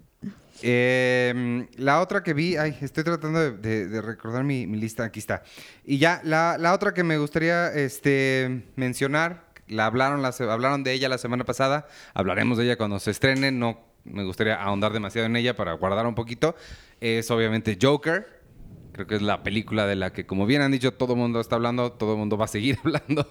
Eh, 0.62 1.68
la 1.76 2.02
otra 2.02 2.24
que 2.24 2.34
vi, 2.34 2.58
ay, 2.58 2.78
estoy 2.82 3.04
tratando 3.04 3.52
de, 3.52 4.02
recordar 4.02 4.44
mi, 4.44 4.66
lista, 4.66 5.04
aquí 5.04 5.20
está. 5.20 5.44
Y 5.86 5.98
ya, 5.98 6.22
la, 6.24 6.58
la 6.60 6.74
otra 6.74 6.94
que 6.94 7.04
me 7.04 7.18
gustaría 7.18 7.72
este, 7.74 8.64
mencionar, 8.76 9.46
la 9.68 9.86
hablaron, 9.86 10.22
la, 10.22 10.34
hablaron 10.52 10.84
de 10.84 10.94
ella 10.94 11.10
la 11.10 11.18
semana 11.18 11.44
pasada, 11.44 11.88
hablaremos 12.14 12.58
de 12.58 12.66
ella 12.66 12.78
cuando 12.78 13.00
se 13.00 13.12
estrene, 13.12 13.52
no 13.52 13.80
me 14.04 14.24
gustaría 14.24 14.56
ahondar 14.56 14.94
demasiado 14.94 15.26
en 15.26 15.36
ella 15.36 15.56
para 15.56 15.74
guardar 15.74 16.08
un 16.08 16.16
poquito, 16.16 16.56
es 17.02 17.30
obviamente 17.30 17.78
Joker. 17.80 18.37
Creo 18.98 19.08
que 19.08 19.16
es 19.16 19.22
la 19.22 19.44
película 19.44 19.86
de 19.88 19.96
la 19.96 20.12
que, 20.12 20.26
como 20.26 20.46
bien 20.46 20.62
han 20.62 20.72
dicho, 20.72 20.92
todo 20.94 21.14
el 21.14 21.20
mundo 21.20 21.40
está 21.40 21.56
hablando, 21.56 21.92
todo 21.94 22.14
el 22.14 22.18
mundo 22.18 22.36
va 22.38 22.46
a 22.46 22.48
seguir 22.50 22.78
hablando. 22.84 23.26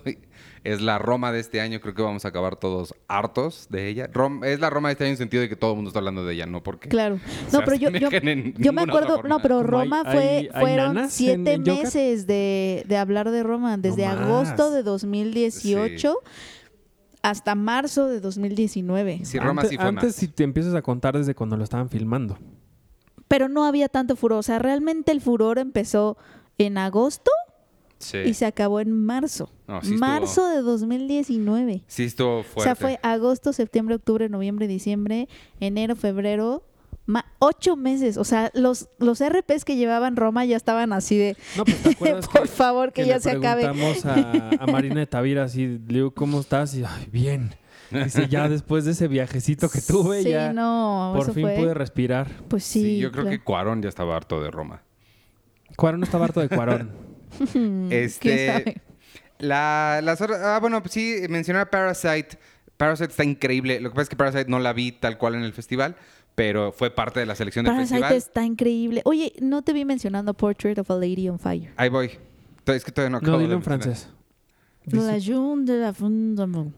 Es 0.65 0.81
la 0.81 0.99
Roma 0.99 1.31
de 1.33 1.41
este 1.41 1.61
año, 1.61 1.81
creo 1.81 1.93
que 1.95 2.03
vamos 2.03 2.25
a 2.25 2.29
acabar 2.29 2.57
todos 2.57 2.95
hartos 3.09 3.67
de 3.69 3.89
ella. 3.89 4.09
Rom- 4.13 4.45
es 4.45 4.59
la 4.61 4.71
Roma 4.71 4.89
de 4.89 4.93
este 4.93 5.05
año 5.05 5.09
en 5.11 5.13
el 5.13 5.19
sentido 5.19 5.41
de 5.43 5.49
que 5.49 5.57
todo 5.57 5.73
el 5.73 5.77
mundo 5.77 5.91
está 5.91 5.99
hablando 5.99 6.25
de 6.25 6.35
ella, 6.35 6.47
no 6.47 6.63
porque 6.63 6.89
Claro. 6.89 7.19
No, 7.53 7.61
pero 7.65 7.75
yo, 7.77 7.91
yo, 7.91 8.73
me 8.73 8.83
acuerdo, 8.83 9.23
no, 9.25 9.41
pero 9.41 9.63
Roma 9.63 10.03
hay- 10.07 10.13
fue, 10.17 10.23
hay- 10.29 10.49
hay 10.55 10.61
fueron 10.61 11.11
siete 11.11 11.35
en- 11.35 11.47
en 11.49 11.67
Joker. 11.67 11.85
meses 11.85 12.27
de, 12.27 12.85
de 12.87 12.97
hablar 12.97 13.31
de 13.31 13.43
Roma, 13.43 13.77
desde 13.77 14.07
agosto 14.07 14.71
de 14.71 14.83
2018 14.83 16.15
hasta 17.23 17.55
marzo 17.57 18.07
de 18.09 18.21
2019. 18.21 19.21
Sí, 19.25 19.39
Roma 19.39 19.63
antes, 19.63 19.71
sí 19.71 19.77
fue 19.77 19.85
antes 19.87 20.05
más. 20.05 20.15
si 20.15 20.29
te 20.29 20.45
empiezas 20.45 20.75
a 20.75 20.83
contar 20.83 21.19
desde 21.19 21.35
cuando 21.35 21.57
lo 21.57 21.65
estaban 21.65 21.89
filmando. 21.89 22.39
Pero 23.29 23.49
no 23.49 23.65
había 23.65 23.89
tanto 23.89 24.17
furor. 24.17 24.39
O 24.39 24.43
sea, 24.43 24.59
realmente 24.59 25.13
el 25.13 25.21
furor 25.21 25.59
empezó 25.59 26.17
en 26.59 26.79
agosto 26.79 27.31
Sí. 27.99 28.19
y 28.27 28.35
se 28.35 28.45
acabó 28.47 28.81
en 28.81 28.93
marzo. 28.93 29.51
No, 29.67 29.81
sí 29.81 29.95
estuvo- 29.95 30.01
marzo 30.01 30.49
de 30.49 30.61
2019. 30.63 31.83
Sí 31.87 32.05
estuvo 32.05 32.41
O 32.41 32.43
fuerte. 32.43 32.63
sea, 32.63 32.75
fue 32.77 33.01
agosto, 33.03 33.53
septiembre, 33.53 33.95
octubre, 33.97 34.29
noviembre, 34.29 34.67
diciembre, 34.69 35.29
enero, 35.61 35.97
febrero, 35.97 36.63
ma- 37.07 37.25
ocho 37.39 37.75
meses. 37.75 38.17
O 38.19 38.25
sea, 38.25 38.51
los, 38.55 38.89
los 38.99 39.21
RPs 39.21 39.65
que 39.65 39.77
llevaban 39.77 40.15
Roma 40.17 40.45
ya 40.45 40.57
estaban 40.57 40.93
así 40.93 41.17
de, 41.17 41.37
No, 41.57 41.65
pues 41.65 41.83
te 41.83 41.91
acuerdas 41.91 42.29
por 42.33 42.43
que, 42.43 42.49
favor, 42.49 42.93
que, 42.93 43.07
ya 43.07 43.15
le 43.17 43.21
se 43.23 43.31
acabe. 43.31 43.63
preguntamos 43.63 44.05
a, 44.05 44.51
a 44.63 44.67
Marina 44.67 44.97
de 45.01 45.07
Tavira 45.07 45.45
así, 45.45 45.67
le 45.67 45.79
digo, 45.95 46.11
¿cómo 46.13 46.41
estás? 46.41 46.75
Y, 46.75 46.85
ay, 46.85 47.09
bien. 47.11 47.55
Dice, 47.91 48.29
ya 48.29 48.49
después 48.49 48.85
de 48.85 48.93
ese 48.93 49.09
viajecito 49.09 49.69
que 49.69 49.81
tuve, 49.81 50.23
sí, 50.23 50.31
ya 50.31 50.53
no, 50.53 51.13
por 51.17 51.33
fin 51.33 51.43
fue. 51.45 51.57
pude 51.57 51.75
respirar. 51.75 52.29
Pues 52.49 52.65
sí. 52.65 52.81
Sí, 52.83 52.99
yo 52.99 53.11
creo 53.13 53.25
claro. 53.25 53.39
que 53.39 53.45
Cuarón 53.45 53.83
ya 53.83 53.89
estaba 53.89 54.17
harto 54.17 54.43
de 54.43 54.51
Roma. 54.51 54.83
Cuarón 55.77 56.03
estaba 56.03 56.25
harto 56.27 56.41
de 56.41 56.49
Cuarón. 56.49 56.91
Mm, 57.39 57.89
¿quién 57.89 57.93
Este, 57.93 58.47
sabe? 58.47 58.83
La, 59.41 60.01
las 60.03 60.21
otras- 60.23 60.41
ah, 60.43 60.59
bueno, 60.61 60.81
pues 60.81 60.93
sí, 60.95 61.17
mencionar 61.29 61.69
Parasite. 61.69 62.39
Parasite 62.79 63.11
está 63.11 63.25
increíble. 63.25 63.79
Lo 63.81 63.91
que 63.91 63.95
pasa 63.95 64.03
es 64.05 64.09
que 64.09 64.17
Parasite 64.17 64.47
no 64.49 64.59
la 64.59 64.73
vi 64.73 64.93
tal 64.93 65.19
cual 65.19 65.35
en 65.35 65.43
el 65.43 65.53
festival, 65.53 65.97
pero 66.35 66.73
fue 66.73 66.91
parte 66.91 67.21
de 67.21 67.27
la 67.27 67.35
selección 67.35 67.65
del 67.67 67.75
Parasite 67.75 67.97
festival. 67.99 68.17
está 68.17 68.45
increíble. 68.45 69.03
Oye, 69.05 69.35
no 69.41 69.61
te 69.63 69.73
vi 69.75 69.85
mencionando 69.85 70.33
Portrait 70.35 70.79
of 70.79 70.91
a 70.91 70.95
Lady 70.95 71.29
on 71.29 71.39
Fire. 71.39 71.73
Ahí 71.77 71.91
voy. 71.91 72.13
Es 72.65 72.85
que 72.85 72.93
todavía 72.93 73.11
no 73.11 73.19
acabo 73.19 73.33
No, 73.37 73.43
dilo 73.43 73.55
en 73.55 73.63
francés. 73.63 74.09
La 74.87 75.19
June 75.23 75.65
de 75.71 75.79
la 75.79 75.93
Fondamon. 75.93 76.75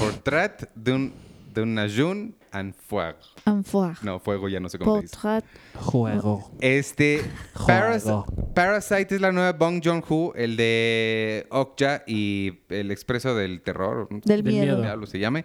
Portrait 0.00 0.68
de 0.74 0.92
un, 0.92 1.12
de 1.52 1.60
una 1.62 1.86
jeune 1.88 2.32
en 2.52 2.72
fuego. 2.74 3.18
En 3.46 3.62
foire. 3.62 3.94
No, 4.02 4.18
fuego 4.18 4.48
ya 4.48 4.58
no 4.60 4.68
sé 4.68 4.78
cómo 4.78 4.96
se 4.96 5.02
dice. 5.02 5.14
Portrait. 5.14 5.44
Juego. 5.76 6.50
Este, 6.60 7.20
Paras- 7.66 8.02
Juego. 8.04 8.26
Parasite 8.54 9.14
es 9.16 9.20
la 9.20 9.30
nueva 9.30 9.52
Bong 9.52 9.80
Joon-ho, 9.84 10.32
el 10.34 10.56
de 10.56 11.46
Okja 11.50 12.02
y 12.06 12.60
El 12.70 12.90
Expreso 12.90 13.34
del 13.34 13.60
Terror. 13.60 14.08
Del 14.10 14.20
Del 14.24 14.42
miedo. 14.44 14.64
miedo. 14.64 14.82
diablo 14.82 15.06
se 15.06 15.18
llame. 15.18 15.44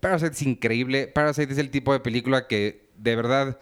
Parasite 0.00 0.32
es 0.32 0.42
increíble. 0.42 1.06
Parasite 1.08 1.52
es 1.52 1.58
el 1.58 1.70
tipo 1.70 1.92
de 1.92 2.00
película 2.00 2.46
que 2.46 2.88
de 2.96 3.16
verdad 3.16 3.58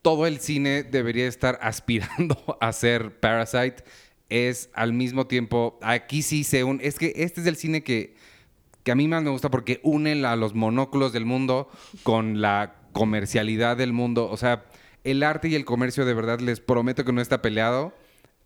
todo 0.00 0.26
el 0.26 0.40
cine 0.40 0.82
debería 0.82 1.28
estar 1.28 1.58
aspirando 1.62 2.36
a 2.60 2.72
ser 2.72 3.20
Parasite. 3.20 3.84
Es 4.30 4.70
al 4.72 4.94
mismo 4.94 5.26
tiempo, 5.26 5.78
aquí 5.82 6.22
sí 6.22 6.42
se 6.44 6.64
une. 6.64 6.82
Es 6.84 6.98
que 6.98 7.12
este 7.16 7.42
es 7.42 7.46
el 7.46 7.56
cine 7.56 7.82
que, 7.84 8.16
que 8.82 8.92
a 8.92 8.94
mí 8.94 9.08
más 9.08 9.22
me 9.22 9.30
gusta 9.30 9.50
porque 9.50 9.80
une 9.82 10.24
a 10.26 10.36
los 10.36 10.54
monóculos 10.54 11.12
del 11.12 11.24
mundo 11.24 11.68
con 12.02 12.40
la 12.40 12.74
comercialidad 12.92 13.76
del 13.76 13.92
mundo. 13.92 14.28
O 14.30 14.36
sea, 14.36 14.64
el 15.04 15.22
arte 15.22 15.48
y 15.48 15.54
el 15.54 15.64
comercio 15.64 16.04
de 16.04 16.14
verdad 16.14 16.40
les 16.40 16.60
prometo 16.60 17.04
que 17.04 17.12
no 17.12 17.20
está 17.20 17.42
peleado. 17.42 17.92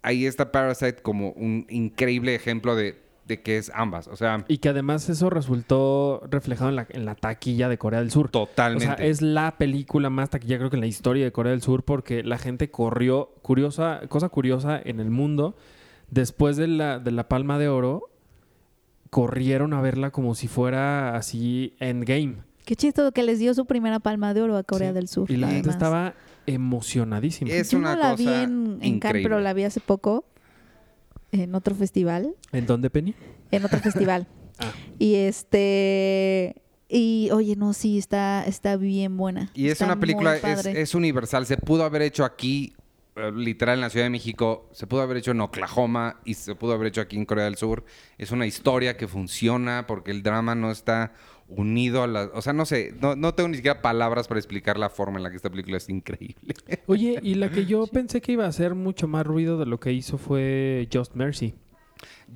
Ahí 0.03 0.27
está 0.27 0.53
Parasite 0.53 1.03
como 1.03 1.31
un 1.31 1.66
increíble 1.68 2.35
ejemplo 2.35 2.77
de, 2.77 3.01
de 3.27 3.42
que 3.42 3.59
es 3.59 3.72
ambas. 3.75 4.09
O 4.09 4.16
sea, 4.16 4.44
Y 4.49 4.59
que 4.59 4.68
además 4.68 5.09
eso 5.09 5.31
resultó 5.31 6.22
reflejado 6.31 6.70
en 6.70 6.77
la, 6.77 6.87
en 6.90 7.05
la 7.05 7.14
taquilla 7.14 7.68
de 7.68 7.79
Corea 7.79 8.01
del 8.01 8.11
Sur. 8.11 8.31
totalmente. 8.31 8.92
O 8.92 8.96
sea, 8.96 9.05
es 9.05 9.22
la 9.22 9.57
película 9.59 10.11
más 10.11 10.31
taquilla 10.31 10.59
creo 10.59 10.70
que 10.70 10.77
en 10.77 10.83
la 10.83 10.87
historia 10.87 11.25
de 11.25 11.33
Corea 11.33 11.53
del 11.53 11.62
Sur 11.62 11.83
porque 11.83 12.22
la 12.22 12.38
gente 12.38 12.70
corrió, 12.70 13.33
curiosa, 13.42 14.03
cosa 14.09 14.29
curiosa 14.29 14.81
en 14.85 15.01
el 15.01 15.11
mundo, 15.11 15.57
después 16.11 16.57
de 16.57 16.68
la, 16.68 16.99
de 17.01 17.11
la 17.11 17.29
Palma 17.29 17.59
de 17.59 17.68
Oro, 17.68 18.11
corrieron 19.16 19.72
a 19.72 19.81
verla 19.81 20.11
como 20.11 20.35
si 20.35 20.46
fuera 20.46 21.16
así 21.16 21.74
Endgame. 21.81 22.37
Qué 22.66 22.76
chistoso 22.76 23.12
que 23.12 23.22
les 23.22 23.38
dio 23.38 23.55
su 23.55 23.64
primera 23.64 23.98
palma 23.98 24.35
de 24.35 24.42
oro 24.42 24.59
a 24.59 24.62
Corea 24.62 24.90
Sí. 24.90 24.94
del 24.94 25.09
Sur. 25.09 25.31
Y 25.31 25.38
la 25.38 25.48
gente 25.48 25.70
estaba 25.70 26.12
emocionadísima. 26.44 27.50
Es 27.50 27.70
Yo 27.70 27.79
una 27.79 27.94
no 27.94 28.02
la 28.02 28.14
vi 28.14 28.29
en, 28.29 28.79
en 28.83 29.00
Cannes, 29.00 29.22
pero 29.22 29.40
la 29.40 29.55
vi 29.55 29.64
hace 29.64 29.81
poco 29.81 30.26
en 31.33 31.55
otro 31.55 31.74
festival. 31.74 32.35
¿En 32.52 32.66
dónde, 32.66 32.90
Penny? 32.90 33.14
En 33.52 33.64
otro 33.64 33.79
festival. 33.81 34.26
Ah. 34.59 34.72
Y 34.98 35.16
este. 35.16 36.62
Y 36.88 37.29
oye, 37.31 37.57
no, 37.57 37.74
sí, 37.74 37.98
está, 37.98 38.42
está 38.46 38.79
bien 38.79 39.18
buena. 39.18 39.50
Y 39.52 39.66
es 39.66 39.72
Está 39.72 39.85
una 39.85 40.00
película, 40.00 40.37
es, 40.37 40.94
universal. 40.94 41.44
Se 41.44 41.59
pudo 41.59 41.85
haber 41.85 42.00
hecho 42.00 42.24
aquí, 42.24 42.72
literal 43.35 43.76
en 43.76 43.81
la 43.81 43.90
Ciudad 43.90 44.07
de 44.07 44.11
México, 44.11 44.68
se 44.72 44.87
pudo 44.87 45.00
haber 45.00 45.16
hecho 45.16 45.31
en 45.31 45.40
Oklahoma 45.40 46.20
y 46.24 46.35
se 46.35 46.55
pudo 46.55 46.74
haber 46.74 46.88
hecho 46.88 47.00
aquí 47.00 47.16
en 47.16 47.24
Corea 47.24 47.44
del 47.44 47.57
Sur. 47.57 47.85
Es 48.18 48.31
una 48.31 48.46
historia 48.46 48.96
que 48.96 49.09
funciona 49.09 49.87
porque 49.87 50.11
el 50.11 50.22
drama 50.22 50.55
no 50.55 50.70
está 50.70 51.12
unido 51.48 52.02
a 52.02 52.07
la... 52.07 52.31
O 52.35 52.42
sea, 52.42 52.52
no 52.52 52.66
sé, 52.66 52.94
no, 53.00 53.16
no 53.16 53.35
tengo 53.35 53.48
ni 53.48 53.57
siquiera 53.57 53.81
palabras 53.81 54.29
para 54.29 54.38
explicar 54.38 54.79
la 54.79 54.90
forma 54.90 55.18
en 55.18 55.22
la 55.22 55.31
que 55.31 55.37
esta 55.37 55.50
película 55.50 55.76
es 55.76 55.88
increíble. 55.88 56.55
Oye, 56.87 57.18
y 57.22 57.35
la 57.35 57.50
que 57.50 57.66
yo 57.66 57.87
pensé 57.87 58.20
que 58.20 58.33
iba 58.33 58.44
a 58.44 58.48
hacer 58.48 58.74
mucho 58.74 59.09
más 59.09 59.26
ruido 59.26 59.59
de 59.59 59.66
lo 59.66 59.81
que 59.81 59.92
hizo 59.92 60.18
fue 60.18 60.88
Just 60.92 61.14
Mercy. 61.14 61.55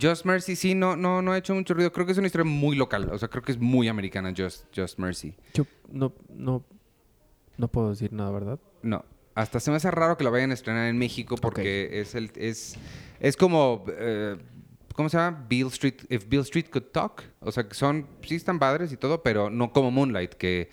Just 0.00 0.24
Mercy, 0.24 0.56
sí, 0.56 0.74
no, 0.74 0.96
no, 0.96 1.20
no 1.20 1.32
ha 1.32 1.38
hecho 1.38 1.54
mucho 1.54 1.74
ruido. 1.74 1.92
Creo 1.92 2.06
que 2.06 2.12
es 2.12 2.18
una 2.18 2.28
historia 2.28 2.50
muy 2.50 2.76
local. 2.76 3.10
O 3.12 3.18
sea, 3.18 3.28
creo 3.28 3.42
que 3.42 3.52
es 3.52 3.58
muy 3.58 3.88
americana 3.88 4.32
Just, 4.36 4.64
Just 4.74 4.98
Mercy. 4.98 5.34
Yo 5.52 5.66
no, 5.90 6.14
no, 6.32 6.64
no 7.58 7.68
puedo 7.68 7.90
decir 7.90 8.12
nada, 8.12 8.30
¿verdad? 8.30 8.58
No. 8.82 9.04
Hasta 9.40 9.58
se 9.58 9.70
me 9.70 9.78
hace 9.78 9.90
raro 9.90 10.18
que 10.18 10.24
la 10.24 10.28
vayan 10.28 10.50
a 10.50 10.54
estrenar 10.54 10.86
en 10.88 10.98
México 10.98 11.36
porque 11.40 12.00
es 12.00 12.14
el 12.14 12.30
es 12.36 12.76
es 13.20 13.36
como 13.38 13.86
eh, 13.88 14.36
¿cómo 14.94 15.08
se 15.08 15.16
llama? 15.16 15.46
Bill 15.48 15.68
Street 15.68 15.94
If 16.10 16.28
Bill 16.28 16.42
Street 16.42 16.66
Could 16.70 16.88
Talk, 16.92 17.22
o 17.40 17.50
sea, 17.50 17.66
que 17.66 17.74
son 17.74 18.06
sí 18.22 18.34
están 18.34 18.58
padres 18.58 18.92
y 18.92 18.98
todo, 18.98 19.22
pero 19.22 19.48
no 19.48 19.72
como 19.72 19.90
Moonlight 19.90 20.34
que 20.34 20.68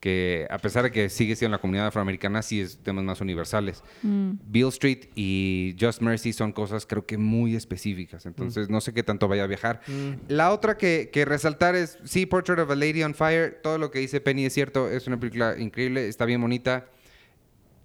que 0.00 0.46
a 0.50 0.58
pesar 0.58 0.82
de 0.82 0.90
que 0.90 1.08
sigue 1.08 1.34
siendo 1.36 1.56
la 1.56 1.60
comunidad 1.60 1.86
afroamericana, 1.86 2.42
sí 2.42 2.60
es 2.60 2.78
temas 2.78 3.04
más 3.04 3.22
universales. 3.22 3.82
Mm. 4.02 4.32
Bill 4.46 4.68
Street 4.68 5.06
y 5.14 5.76
Just 5.80 6.02
Mercy 6.02 6.34
son 6.34 6.52
cosas 6.52 6.84
creo 6.84 7.06
que 7.06 7.16
muy 7.16 7.54
específicas, 7.54 8.26
entonces 8.26 8.68
no 8.68 8.82
sé 8.82 8.92
qué 8.92 9.02
tanto 9.02 9.28
vaya 9.28 9.44
a 9.44 9.46
viajar. 9.46 9.80
La 10.28 10.52
otra 10.52 10.76
que, 10.76 11.08
que 11.10 11.24
resaltar 11.24 11.74
es, 11.74 11.98
sí, 12.04 12.26
Portrait 12.26 12.60
of 12.60 12.70
a 12.70 12.74
Lady 12.74 13.02
on 13.02 13.14
Fire, 13.14 13.60
todo 13.62 13.78
lo 13.78 13.90
que 13.90 13.98
dice 14.00 14.20
Penny 14.20 14.44
es 14.44 14.52
cierto, 14.52 14.90
es 14.90 15.06
una 15.06 15.18
película 15.18 15.56
increíble, 15.58 16.06
está 16.06 16.26
bien 16.26 16.42
bonita. 16.42 16.86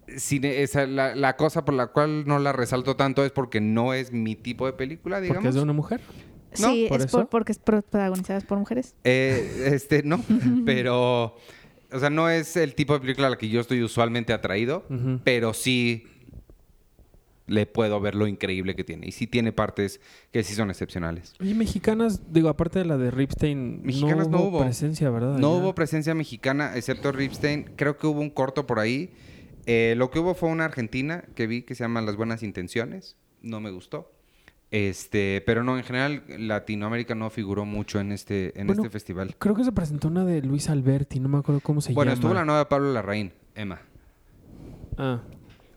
Cine- 0.08 0.62
esa- 0.62 0.86
la, 0.86 1.14
la 1.14 1.36
cosa 1.36 1.64
por 1.64 1.74
la 1.74 1.88
cual 1.88 2.26
no 2.26 2.38
la 2.38 2.52
resalto 2.52 2.96
tanto 2.96 3.24
es 3.24 3.32
porque 3.32 3.60
no 3.60 3.92
es 3.94 4.12
mi 4.12 4.36
tipo 4.36 4.66
de 4.66 4.72
película, 4.72 5.20
digamos. 5.20 5.38
Porque 5.38 5.48
es 5.48 5.54
de 5.56 5.62
una 5.62 5.72
mujer. 5.72 6.00
¿No? 6.60 6.68
Sí, 6.70 6.86
¿Por 6.88 7.00
es 7.00 7.06
eso? 7.06 7.18
por- 7.18 7.28
porque 7.28 7.52
es 7.52 7.58
protagonizada 7.58 8.40
por 8.40 8.58
mujeres. 8.58 8.94
Eh, 9.04 9.70
este, 9.72 10.02
no, 10.02 10.22
pero, 10.64 11.36
o 11.92 11.98
sea, 12.00 12.08
no 12.10 12.30
es 12.30 12.56
el 12.56 12.74
tipo 12.74 12.94
de 12.94 13.00
película 13.00 13.26
a 13.26 13.30
la 13.30 13.36
que 13.36 13.48
yo 13.48 13.60
estoy 13.60 13.82
usualmente 13.82 14.32
atraído, 14.32 14.84
pero 15.24 15.52
sí 15.52 16.04
le 17.48 17.64
puedo 17.66 18.00
ver 18.00 18.14
lo 18.16 18.26
increíble 18.26 18.74
que 18.74 18.82
tiene. 18.82 19.06
Y 19.06 19.12
sí 19.12 19.26
tiene 19.28 19.52
partes 19.52 20.00
que 20.32 20.42
sí 20.42 20.54
son 20.54 20.68
excepcionales. 20.70 21.32
Oye, 21.40 21.54
mexicanas, 21.54 22.32
digo, 22.32 22.48
aparte 22.48 22.80
de 22.80 22.86
la 22.86 22.96
de 22.96 23.10
Ripstein, 23.12 23.82
Mexicanas 23.84 24.28
no 24.28 24.38
no 24.38 24.44
hubo, 24.44 24.60
presencia, 24.60 25.10
¿verdad? 25.10 25.38
No 25.38 25.52
hubo 25.52 25.74
presencia 25.74 26.12
mexicana, 26.14 26.72
excepto 26.76 27.12
Ripstein. 27.12 27.70
Creo 27.76 27.98
que 27.98 28.06
hubo 28.08 28.20
un 28.20 28.30
corto 28.30 28.66
por 28.66 28.80
ahí. 28.80 29.10
Eh, 29.66 29.94
lo 29.96 30.10
que 30.10 30.18
hubo 30.20 30.34
fue 30.34 30.48
una 30.48 30.64
argentina 30.64 31.24
que 31.34 31.46
vi 31.46 31.62
que 31.62 31.74
se 31.74 31.84
llama 31.84 32.00
Las 32.00 32.16
Buenas 32.16 32.42
Intenciones. 32.42 33.16
No 33.42 33.60
me 33.60 33.70
gustó. 33.70 34.12
Este, 34.70 35.42
pero 35.46 35.62
no, 35.62 35.78
en 35.78 35.84
general 35.84 36.24
Latinoamérica 36.28 37.14
no 37.14 37.30
figuró 37.30 37.64
mucho 37.64 38.00
en 38.00 38.10
este, 38.12 38.58
en 38.60 38.66
Bueno, 38.66 38.82
este 38.82 38.90
festival. 38.90 39.36
Creo 39.38 39.54
que 39.54 39.64
se 39.64 39.72
presentó 39.72 40.08
una 40.08 40.24
de 40.24 40.42
Luis 40.42 40.68
Alberti, 40.68 41.20
no 41.20 41.28
me 41.28 41.38
acuerdo 41.38 41.60
cómo 41.60 41.80
se 41.80 41.92
Bueno, 41.92 42.10
llama. 42.10 42.14
estuvo 42.14 42.34
la 42.34 42.44
nueva 42.44 42.68
Pablo 42.68 42.92
Larraín, 42.92 43.32
Emma. 43.54 43.80
Ah, 44.98 45.20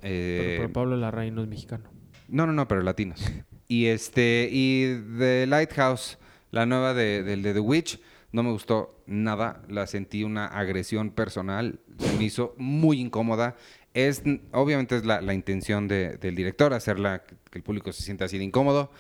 Eh, 0.02 0.38
pero, 0.58 0.62
pero 0.64 0.74
Pablo 0.74 0.98
Larraín 0.98 1.36
no 1.36 1.44
es 1.44 1.48
mexicano. 1.48 1.84
No, 2.28 2.48
no, 2.48 2.54
no, 2.54 2.68
pero 2.68 2.82
latinos. 2.82 3.22
Y 3.72 3.86
este, 3.86 4.50
y 4.52 4.96
The 5.20 5.46
Lighthouse, 5.46 6.18
la 6.50 6.66
nueva 6.66 6.96
de, 6.96 7.22
del 7.22 7.44
de 7.44 7.54
The 7.54 7.60
Witch, 7.60 8.00
no 8.32 8.42
me 8.42 8.50
gustó 8.52 9.00
nada. 9.06 9.62
La 9.70 9.86
sentí 9.86 10.24
una 10.24 10.48
agresión 10.48 11.12
personal. 11.12 11.80
Se 12.00 12.18
me 12.18 12.24
hizo 12.24 12.56
muy 12.58 13.00
incómoda. 13.00 13.56
Es, 13.94 14.22
obviamente 14.52 14.96
es 14.98 15.06
la, 15.06 15.20
la 15.22 15.34
intención 15.34 15.88
de- 15.88 16.18
del 16.18 16.36
director, 16.36 16.74
hacerla 16.74 17.24
que, 17.24 17.36
el 17.58 17.64
público 17.64 17.92
se 17.92 18.04
sienta 18.04 18.26
así 18.26 18.38
de 18.38 18.44
incómodo. 18.44 18.92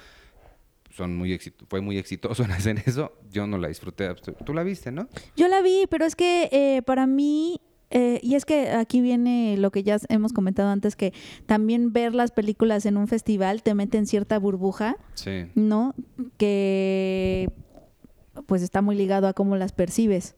Son 0.91 1.15
muy 1.15 1.31
exito- 1.33 1.65
fue 1.69 1.81
muy 1.81 1.97
exitoso 1.97 2.43
en 2.43 2.51
hacer 2.51 2.81
eso. 2.85 3.13
Yo 3.31 3.45
no 3.47 3.57
la 3.57 3.67
disfruté. 3.67 4.13
Tú 4.45 4.53
la 4.53 4.63
viste, 4.63 4.91
¿no? 4.91 5.07
Yo 5.35 5.47
la 5.47 5.61
vi, 5.61 5.85
pero 5.89 6.05
es 6.05 6.15
que 6.15 6.49
eh, 6.51 6.81
para 6.81 7.05
mí, 7.05 7.61
eh, 7.91 8.19
y 8.23 8.33
es 8.35 8.45
que 8.45 8.71
aquí 8.71 8.99
viene 8.99 9.55
lo 9.57 9.71
que 9.71 9.83
ya 9.83 9.97
hemos 10.09 10.33
comentado 10.33 10.69
antes, 10.69 10.95
que 10.95 11.13
también 11.45 11.93
ver 11.93 12.15
las 12.15 12.31
películas 12.31 12.85
en 12.87 12.97
un 12.97 13.07
festival 13.07 13.61
te 13.61 13.75
mete 13.75 13.97
en 13.99 14.07
cierta 14.07 14.39
burbuja, 14.39 14.97
Sí. 15.13 15.45
¿no? 15.55 15.93
Que 16.37 17.49
pues 18.47 18.61
está 18.63 18.81
muy 18.81 18.95
ligado 18.95 19.27
a 19.27 19.33
cómo 19.33 19.55
las 19.57 19.71
percibes. 19.73 20.35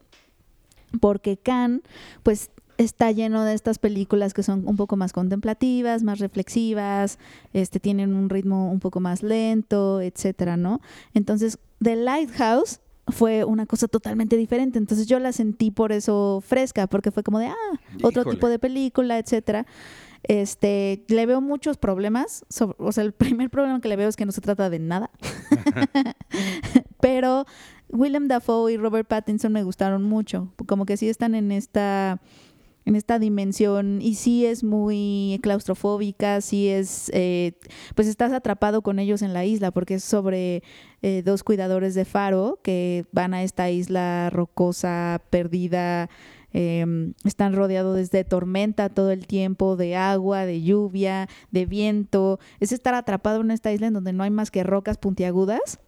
Porque 1.00 1.38
Cannes, 1.38 1.82
pues 2.24 2.52
está 2.84 3.12
lleno 3.12 3.44
de 3.44 3.54
estas 3.54 3.80
películas 3.80 4.34
que 4.34 4.44
son 4.44 4.68
un 4.68 4.76
poco 4.76 4.96
más 4.98 5.14
contemplativas, 5.14 6.04
más 6.04 6.20
reflexivas, 6.20 7.20
este, 7.54 7.80
tienen 7.80 8.14
un 8.14 8.30
ritmo 8.30 8.72
un 8.72 8.80
poco 8.80 9.00
más 9.00 9.24
lento, 9.24 10.02
etcétera, 10.02 10.58
¿no? 10.58 10.82
Entonces, 11.14 11.60
The 11.82 11.96
Lighthouse 11.96 12.80
fue 13.08 13.44
una 13.44 13.66
cosa 13.66 13.88
totalmente 13.88 14.38
diferente. 14.38 14.78
Entonces 14.78 15.08
yo 15.08 15.20
la 15.20 15.32
sentí 15.32 15.72
por 15.72 15.92
eso 15.92 16.42
fresca, 16.46 16.88
porque 16.88 17.12
fue 17.12 17.24
como 17.24 17.40
de, 17.40 17.48
ah, 17.48 17.56
otro 18.04 18.26
tipo 18.26 18.48
de 18.48 18.60
película, 18.60 19.18
etcétera. 19.18 19.66
Este, 20.24 21.04
le 21.08 21.26
veo 21.26 21.42
muchos 21.42 21.78
problemas. 21.78 22.46
o 22.78 22.92
sea, 22.92 23.04
el 23.04 23.12
primer 23.14 23.50
problema 23.50 23.82
que 23.82 23.90
le 23.90 23.96
veo 23.96 24.10
es 24.10 24.16
que 24.16 24.26
no 24.26 24.32
se 24.32 24.42
trata 24.42 24.70
de 24.70 24.80
nada. 24.80 25.10
Pero 27.02 27.46
Willem 27.90 28.28
Dafoe 28.28 28.74
y 28.74 28.78
Robert 28.78 29.08
Pattinson 29.08 29.52
me 29.52 29.64
gustaron 29.64 30.04
mucho. 30.04 30.54
Como 30.68 30.86
que 30.86 30.98
sí 30.98 31.10
están 31.10 31.36
en 31.36 31.52
esta 31.52 32.22
en 32.86 32.96
esta 32.96 33.20
dimensión 33.20 34.02
y 34.02 34.16
sí 34.16 34.46
es 34.46 34.64
muy 34.64 35.40
claustrofóbica, 35.44 36.42
sí 36.42 36.68
es, 36.68 37.12
eh, 37.14 37.54
pues 37.96 38.08
estás 38.08 38.32
atrapado 38.32 38.82
con 38.82 39.00
ellos 39.00 39.22
en 39.22 39.34
la 39.34 39.46
isla 39.46 39.72
porque 39.72 39.96
es 39.96 40.04
sobre 40.04 40.64
eh, 41.02 41.22
dos 41.24 41.44
cuidadores 41.44 41.94
de 41.94 42.06
faro 42.06 42.60
que 42.64 43.06
van 43.12 43.34
a 43.34 43.44
esta 43.44 43.70
isla 43.70 44.30
rocosa, 44.32 45.22
perdida, 45.30 46.10
eh, 46.54 47.14
están 47.24 47.54
rodeados 47.54 48.10
de 48.10 48.24
tormenta 48.24 48.90
todo 48.90 49.12
el 49.12 49.28
tiempo, 49.28 49.78
de 49.78 49.96
agua, 49.96 50.46
de 50.46 50.62
lluvia, 50.62 51.30
de 51.52 51.66
viento, 51.66 52.40
es 52.60 52.72
estar 52.72 52.94
atrapado 52.94 53.42
en 53.42 53.52
esta 53.52 53.72
isla 53.72 53.88
en 53.88 53.94
donde 53.94 54.14
no 54.14 54.24
hay 54.24 54.32
más 54.32 54.52
que 54.52 54.64
rocas 54.64 54.98
puntiagudas 54.98 55.80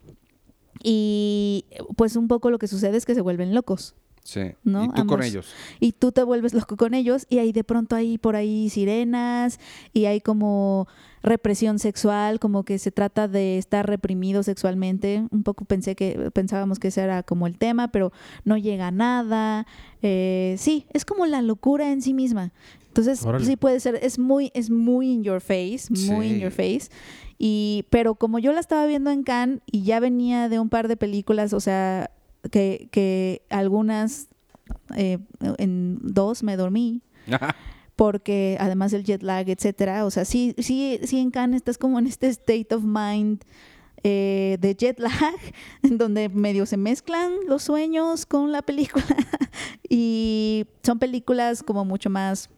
y 0.83 1.65
pues 1.95 2.15
un 2.15 2.27
poco 2.27 2.49
lo 2.49 2.59
que 2.59 2.67
sucede 2.67 2.97
es 2.97 3.05
que 3.05 3.15
se 3.15 3.21
vuelven 3.21 3.55
locos. 3.55 3.95
Sí. 4.23 4.53
¿no? 4.63 4.85
Y 4.85 4.89
tú 4.89 5.05
con 5.05 5.21
ellos. 5.21 5.53
y 5.79 5.91
tú 5.91 6.11
te 6.11 6.23
vuelves 6.23 6.53
loco 6.53 6.77
con 6.77 6.93
ellos 6.93 7.25
y 7.29 7.39
ahí 7.39 7.51
de 7.51 7.63
pronto 7.63 7.95
hay 7.95 8.17
por 8.17 8.35
ahí 8.35 8.69
sirenas 8.69 9.59
y 9.91 10.05
hay 10.05 10.21
como 10.21 10.87
represión 11.23 11.79
sexual, 11.79 12.39
como 12.39 12.63
que 12.63 12.77
se 12.79 12.91
trata 12.91 13.27
de 13.27 13.57
estar 13.57 13.87
reprimido 13.87 14.43
sexualmente. 14.43 15.25
Un 15.31 15.43
poco 15.43 15.65
pensé 15.65 15.95
que 15.95 16.31
pensábamos 16.33 16.79
que 16.79 16.89
ese 16.89 17.01
era 17.01 17.23
como 17.23 17.47
el 17.47 17.57
tema, 17.57 17.89
pero 17.89 18.11
no 18.43 18.57
llega 18.57 18.87
a 18.87 18.91
nada. 18.91 19.65
Eh, 20.01 20.55
sí, 20.57 20.85
es 20.93 21.05
como 21.05 21.25
la 21.25 21.41
locura 21.41 21.91
en 21.91 22.01
sí 22.01 22.13
misma. 22.13 22.53
Entonces, 22.87 23.25
Órale. 23.25 23.45
sí 23.45 23.55
puede 23.55 23.79
ser, 23.79 23.95
es 24.03 24.19
muy, 24.19 24.51
es 24.53 24.69
muy 24.69 25.09
in 25.09 25.23
your 25.23 25.41
face, 25.41 25.85
muy 25.89 26.27
in 26.27 26.39
your 26.39 26.51
face. 26.51 26.89
Y, 27.39 27.85
pero 27.89 28.15
como 28.15 28.37
yo 28.37 28.51
la 28.53 28.59
estaba 28.59 28.85
viendo 28.85 29.09
en 29.09 29.23
Cannes 29.23 29.61
y 29.65 29.83
ya 29.83 29.99
venía 29.99 30.47
de 30.47 30.59
un 30.59 30.69
par 30.69 30.87
de 30.87 30.95
películas, 30.95 31.53
o 31.53 31.59
sea, 31.59 32.11
que, 32.51 32.87
que 32.91 33.41
algunas, 33.49 34.27
eh, 34.95 35.17
en 35.57 35.99
dos 36.01 36.43
me 36.43 36.55
dormí, 36.57 37.01
porque 37.95 38.57
además 38.59 38.91
del 38.91 39.03
jet 39.03 39.21
lag, 39.23 39.47
etcétera, 39.49 40.05
o 40.05 40.11
sea, 40.11 40.25
sí, 40.25 40.55
sí, 40.57 40.99
sí 41.03 41.19
en 41.19 41.31
Cannes 41.31 41.57
estás 41.57 41.77
como 41.77 41.99
en 41.99 42.07
este 42.07 42.27
state 42.27 42.67
of 42.73 42.83
mind 42.83 43.43
eh, 44.03 44.57
de 44.59 44.75
jet 44.75 44.99
lag, 44.99 45.13
en 45.83 45.97
donde 45.97 46.27
medio 46.29 46.65
se 46.65 46.75
mezclan 46.77 47.31
los 47.47 47.63
sueños 47.63 48.25
con 48.25 48.51
la 48.51 48.61
película 48.61 49.05
y 49.89 50.65
son 50.83 50.99
películas 50.99 51.63
como 51.63 51.85
mucho 51.85 52.09
más 52.09 52.49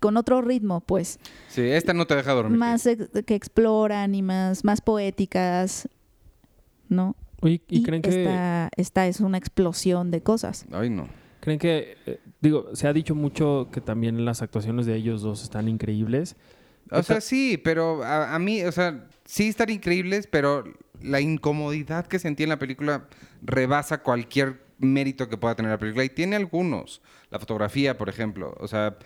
con 0.00 0.18
otro 0.18 0.42
ritmo, 0.42 0.82
pues, 0.82 1.18
Sí, 1.48 1.62
esta 1.62 1.94
no 1.94 2.06
te 2.06 2.14
deja 2.14 2.32
dormir. 2.34 2.58
más 2.58 2.84
ex- 2.86 3.08
que 3.24 3.34
exploran 3.34 4.14
y 4.14 4.20
más, 4.22 4.62
más 4.62 4.82
poéticas, 4.82 5.88
¿no? 6.90 7.16
Oye, 7.44 7.60
¿y, 7.68 7.82
creen 7.82 8.00
que 8.00 8.08
esta, 8.08 8.70
esta 8.74 9.06
es 9.06 9.20
una 9.20 9.36
explosión 9.36 10.10
de 10.10 10.22
cosas. 10.22 10.64
Ay, 10.72 10.88
no. 10.88 11.08
creen 11.40 11.58
que 11.58 11.98
eh, 12.06 12.20
digo, 12.40 12.74
se 12.74 12.88
ha 12.88 12.92
dicho 12.94 13.14
mucho 13.14 13.68
que 13.70 13.82
también 13.82 14.24
las 14.24 14.40
actuaciones 14.40 14.86
de 14.86 14.96
ellos 14.96 15.20
dos 15.20 15.42
están 15.42 15.68
increíbles? 15.68 16.36
O 16.90 17.02
sea, 17.02 17.20
sí, 17.20 17.60
pero 17.62 18.02
a, 18.02 18.34
a 18.34 18.38
mí, 18.38 18.62
o 18.62 18.72
sea, 18.72 19.08
sí 19.26 19.48
están 19.48 19.68
increíbles, 19.68 20.26
pero 20.26 20.64
la 21.02 21.20
incomodidad 21.20 22.06
que 22.06 22.18
sentí 22.18 22.44
en 22.44 22.48
la 22.48 22.58
película 22.58 23.08
rebasa 23.42 24.02
cualquier 24.02 24.64
mérito 24.78 25.28
que 25.28 25.36
pueda 25.36 25.54
tener 25.54 25.70
la 25.70 25.78
película. 25.78 26.04
Y 26.04 26.08
tiene 26.08 26.36
algunos. 26.36 27.02
La 27.30 27.38
fotografía, 27.38 27.98
por 27.98 28.08
ejemplo. 28.08 28.54
O 28.58 28.68
sea, 28.68 28.96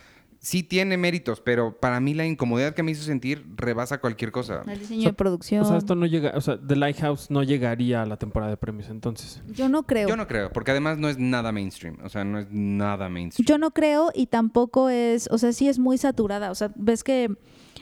sí 0.40 0.62
tiene 0.62 0.96
méritos, 0.96 1.40
pero 1.40 1.78
para 1.78 1.98
mí 2.00 2.14
la 2.14 2.24
incomodidad 2.24 2.72
que 2.74 2.82
me 2.82 2.92
hizo 2.92 3.02
sentir 3.02 3.44
rebasa 3.56 3.98
cualquier 4.00 4.30
cosa. 4.32 4.62
El 4.66 4.78
diseño 4.78 5.00
O 5.00 5.02
sea, 5.02 5.10
de 5.10 5.14
producción. 5.16 5.62
O 5.62 5.64
sea, 5.64 5.76
esto 5.78 5.94
no 5.94 6.06
llega, 6.06 6.32
o 6.36 6.40
sea, 6.40 6.58
The 6.64 6.76
Lighthouse 6.76 7.30
no 7.30 7.42
llegaría 7.42 8.02
a 8.02 8.06
la 8.06 8.16
temporada 8.18 8.50
de 8.50 8.56
premios 8.56 8.88
entonces. 8.88 9.42
yo 9.48 9.68
no 9.68 9.84
creo. 9.84 10.08
Yo 10.08 10.16
no 10.16 10.26
creo, 10.26 10.52
porque 10.52 10.70
además 10.70 10.98
no 10.98 11.08
es 11.08 11.18
nada 11.18 11.50
mainstream. 11.52 11.98
O 12.04 12.08
sea, 12.08 12.24
no 12.24 12.38
es 12.38 12.46
nada 12.50 13.08
mainstream. 13.08 13.46
Yo 13.46 13.58
no 13.58 13.72
creo 13.72 14.10
y 14.14 14.26
tampoco 14.26 14.88
es, 14.88 15.28
o 15.30 15.38
sea, 15.38 15.52
sí 15.52 15.68
es 15.68 15.78
muy 15.78 15.98
saturada. 15.98 16.50
O 16.50 16.54
sea, 16.54 16.70
ves 16.76 17.02
que 17.04 17.30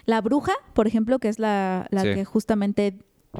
La 0.07 0.21
Bruja, 0.21 0.53
por 0.73 0.87
ejemplo, 0.87 1.19
que 1.19 1.29
es 1.29 1.38
la, 1.38 1.87
la 1.90 2.03
Sí. 2.03 2.14
que 2.14 2.25
justamente 2.25 2.99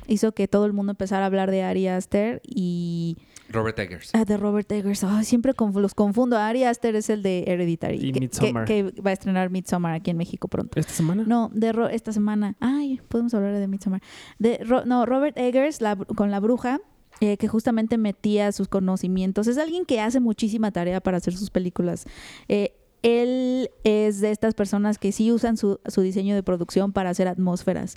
hizo 0.09 0.33
que 0.33 0.47
todo 0.47 0.67
el 0.67 0.75
mundo 0.75 0.93
empezara 0.93 1.23
a 1.23 1.27
hablar 1.27 1.51
de 1.51 1.63
Ari 1.63 1.89
Aster 1.89 2.43
y 2.45 3.17
Robert 3.49 3.79
Eggers. 3.79 4.11
ah, 4.15 4.25
de 4.25 4.37
Robert 4.37 4.71
Eggers. 4.73 5.05
Ay, 5.05 5.25
siempre 5.25 5.55
conf- 5.55 5.81
los 5.81 5.95
confundo. 5.95 6.37
Ari 6.37 6.65
Aster 6.65 6.97
es 6.97 7.09
el 7.11 7.23
de 7.23 7.45
Hereditary, 7.47 7.99
Y 8.05 8.13
que, 8.13 8.21
Midsommar. 8.21 8.65
que- 8.65 8.93
que 8.93 9.01
va 9.03 9.11
a 9.11 9.13
estrenar 9.13 9.51
Midsommar 9.51 9.95
aquí 9.95 10.11
en 10.11 10.17
México 10.17 10.49
pronto. 10.49 10.79
¿Esta 10.79 10.93
semana? 10.93 11.25
No, 11.27 11.51
de 11.55 11.73
Ro- 11.73 11.89
esta 11.89 12.13
semana. 12.13 12.57
Ay, 12.61 13.01
podemos 13.09 13.33
hablar 13.35 13.55
de 13.55 13.67
Midsommar. 13.69 14.03
De 14.39 14.59
Ro- 14.65 14.85
no, 14.85 15.07
Robert 15.07 15.37
Eggers 15.39 15.81
la- 15.81 15.97
con 15.97 16.31
La 16.31 16.41
Bruja, 16.41 16.81
eh, 17.21 17.37
que 17.39 17.49
justamente 17.49 17.97
metía 17.99 18.53
sus 18.53 18.69
conocimientos. 18.69 19.47
Es 19.47 19.57
alguien 19.59 19.85
que 19.87 20.01
hace 20.01 20.21
muchísima 20.21 20.71
tarea 20.71 21.01
para 21.01 21.17
hacer 21.17 21.35
sus 21.37 21.51
películas. 21.51 22.05
Eh, 22.49 22.75
él 23.03 23.71
es 23.85 24.21
de 24.21 24.31
estas 24.33 24.55
personas 24.55 24.99
que 24.99 25.13
sí 25.13 25.31
usan 25.31 25.57
su, 25.57 25.79
su 25.87 26.01
diseño 26.01 26.35
de 26.35 26.43
producción 26.43 26.93
para 26.93 27.11
hacer 27.11 27.29
atmósferas 27.29 27.95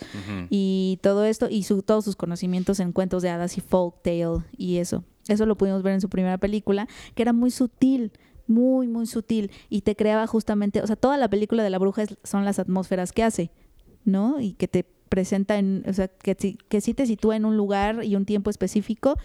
y 0.51 0.99
todo 1.01 1.25
esto 1.25 1.47
y 1.49 1.63
su- 1.63 1.81
todos 1.81 2.05
sus 2.05 2.15
conocimientos 2.15 2.79
en 2.79 2.91
cuentos 2.91 3.23
de 3.23 3.29
hadas 3.29 3.57
y 3.57 3.61
folktale 3.61 4.43
y 4.55 4.77
eso. 4.77 5.03
Eso 5.29 5.45
lo 5.45 5.55
pudimos 5.57 5.81
ver 5.83 5.93
en 5.93 6.01
su 6.01 6.09
primera 6.09 6.37
película, 6.37 6.87
que 7.15 7.21
era 7.21 7.33
muy 7.33 7.51
sutil, 7.51 8.11
muy, 8.47 8.87
muy 8.87 9.05
sutil 9.05 9.51
y 9.69 9.81
te 9.81 9.95
creaba 9.95 10.25
justamente, 10.27 10.81
o 10.81 10.87
sea, 10.87 10.95
toda 10.95 11.17
la 11.17 11.29
película 11.29 11.63
de 11.63 11.69
la 11.69 11.77
bruja 11.79 12.01
es- 12.03 12.17
son 12.23 12.45
las 12.45 12.59
atmósferas 12.59 13.11
que 13.13 13.23
hace, 13.23 13.51
¿no? 14.05 14.39
Y 14.41 14.53
que 14.53 14.67
te 14.67 14.85
presenta 15.09 15.57
en, 15.57 15.83
o 15.87 15.93
sea, 15.93 16.07
que, 16.07 16.35
sí- 16.37 16.57
que 16.67 16.81
sí 16.81 16.93
te 16.93 17.07
sitúa 17.07 17.35
en 17.35 17.43
un 17.45 17.57
lugar 17.57 18.03
y 18.03 18.15
un 18.15 18.25
tiempo 18.25 18.51
específico 18.51 19.15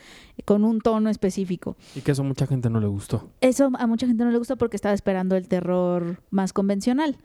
con 0.47 0.65
un 0.65 0.81
tono 0.81 1.11
específico. 1.11 1.77
Y 1.95 2.01
que 2.01 2.13
eso 2.13 2.23
a 2.23 2.25
mucha 2.25 2.47
gente 2.47 2.71
no 2.71 2.81
le 2.81 2.87
gustó. 2.87 3.29
Eso 3.43 3.71
a 3.79 3.87
mucha 3.87 4.07
gente 4.07 4.25
no 4.25 4.31
le 4.31 4.39
gusta 4.39 4.57
porque 4.57 4.77
estaba 4.77 4.95
esperando 4.95 5.37
el 5.37 5.47
terror 5.47 6.23
más 6.31 6.53
convencional. 6.55 7.19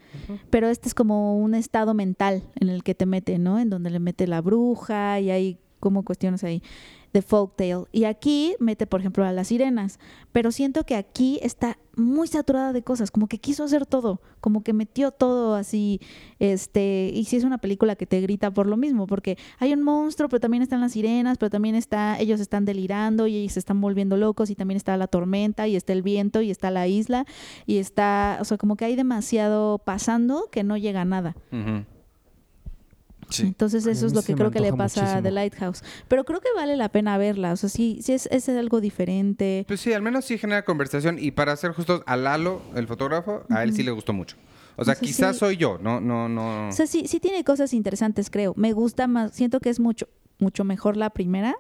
Pero 0.50 0.68
este 0.68 0.90
es 0.90 0.94
como 0.94 1.38
un 1.38 1.56
estado 1.56 1.94
mental 1.94 2.44
en 2.60 2.68
el 2.70 2.84
que 2.84 2.96
te 2.96 3.06
mete, 3.06 3.38
¿no? 3.40 3.60
En 3.60 3.70
donde 3.70 3.90
le 3.92 4.00
mete 4.00 4.28
la 4.28 4.42
bruja 4.42 5.22
y 5.22 5.32
hay 5.32 5.58
como 5.80 6.04
cuestiones 6.04 6.44
ahí 6.44 6.62
de 7.14 7.22
folktale. 7.22 7.86
Y 7.92 8.04
aquí 8.04 8.56
mete, 8.60 8.86
por 8.88 9.00
ejemplo, 9.00 9.26
a 9.26 9.32
las 9.32 9.48
sirenas. 9.48 10.00
Pero 10.32 10.52
siento 10.52 10.86
que 10.86 10.96
aquí 10.96 11.40
está 11.42 11.78
muy 11.96 12.28
saturada 12.28 12.72
de 12.72 12.82
cosas, 12.82 13.12
como 13.12 13.28
que 13.28 13.40
quiso 13.40 13.64
hacer 13.64 13.86
todo, 13.86 14.22
como 14.40 14.64
que 14.64 14.72
metió 14.72 15.12
todo 15.12 15.56
así, 15.56 16.00
este, 16.40 17.12
y 17.14 17.26
si 17.26 17.36
es 17.36 17.44
una 17.44 17.58
película 17.58 17.98
que 17.98 18.06
te 18.06 18.22
grita 18.22 18.52
por 18.52 18.68
lo 18.68 18.78
mismo, 18.78 19.06
porque 19.06 19.38
hay 19.58 19.74
un 19.74 19.84
monstruo, 19.84 20.30
pero 20.30 20.40
también 20.40 20.64
están 20.64 20.80
las 20.80 20.94
sirenas, 20.94 21.38
pero 21.38 21.50
también 21.50 21.76
está, 21.76 22.18
ellos 22.18 22.40
están 22.40 22.64
delirando 22.64 23.28
y 23.28 23.50
se 23.50 23.60
están 23.60 23.82
volviendo 23.82 24.16
locos, 24.16 24.50
y 24.50 24.56
también 24.56 24.78
está 24.78 24.96
la 24.96 25.08
tormenta, 25.08 25.68
y 25.68 25.76
está 25.76 25.92
el 25.92 26.02
viento, 26.02 26.42
y 26.42 26.52
está 26.52 26.72
la 26.72 26.88
isla, 26.88 27.26
y 27.66 27.80
está, 27.80 28.38
o 28.40 28.46
sea, 28.46 28.58
como 28.58 28.78
que 28.78 28.86
hay 28.86 28.96
demasiado 28.96 29.80
pasando 29.80 30.48
que 30.52 30.64
no 30.64 30.78
llega 30.78 31.02
a 31.02 31.06
nada. 31.06 31.36
Ujú. 31.52 31.84
Sí. 33.30 33.44
Entonces 33.44 33.86
eso 33.86 34.06
es 34.08 34.14
lo 34.14 34.22
que 34.24 34.34
creo 34.36 34.52
que 34.52 34.60
le 34.60 34.74
pasa 34.74 35.02
a 35.02 35.06
The 35.06 35.14
muchísimo. 35.16 35.36
Lighthouse. 35.36 35.84
Pero 36.08 36.24
creo 36.24 36.40
que 36.42 36.50
vale 36.56 36.76
la 36.76 36.90
pena 36.90 37.18
verla. 37.18 37.54
O 37.54 37.56
sea, 37.58 37.70
sí, 37.70 38.00
sí 38.02 38.14
es, 38.14 38.28
es 38.32 38.50
algo 38.50 38.82
diferente. 38.82 39.66
Pues 39.68 39.82
sí, 39.82 39.94
al 39.94 40.02
menos 40.02 40.26
sí 40.26 40.38
genera 40.38 40.64
conversación. 40.66 41.18
Y 41.20 41.32
para 41.32 41.56
ser 41.56 41.72
justos, 41.74 42.02
a 42.06 42.16
Lalo, 42.18 42.62
el 42.76 42.88
fotógrafo, 42.88 43.44
a 43.50 43.64
él 43.64 43.74
sí 43.74 43.84
le 43.84 43.92
gustó 43.92 44.14
mucho. 44.14 44.36
O 44.76 44.86
sea, 44.86 44.94
O 44.94 44.96
sea, 44.96 44.96
quizás 44.96 45.36
sí. 45.36 45.40
soy 45.40 45.58
yo, 45.58 45.78
no, 45.82 46.00
no, 46.00 46.30
no. 46.30 46.70
O 46.70 46.72
sea, 46.72 46.88
sí, 46.88 47.06
sí 47.08 47.20
tiene 47.20 47.44
cosas 47.44 47.74
interesantes, 47.74 48.30
creo. 48.30 48.54
Me 48.56 48.72
gusta 48.72 49.08
más, 49.08 49.34
siento 49.34 49.60
que 49.60 49.70
es 49.70 49.80
mucho, 49.80 50.08
mucho 50.40 50.64
mejor 50.64 50.96
la 50.96 51.10
primera 51.10 51.56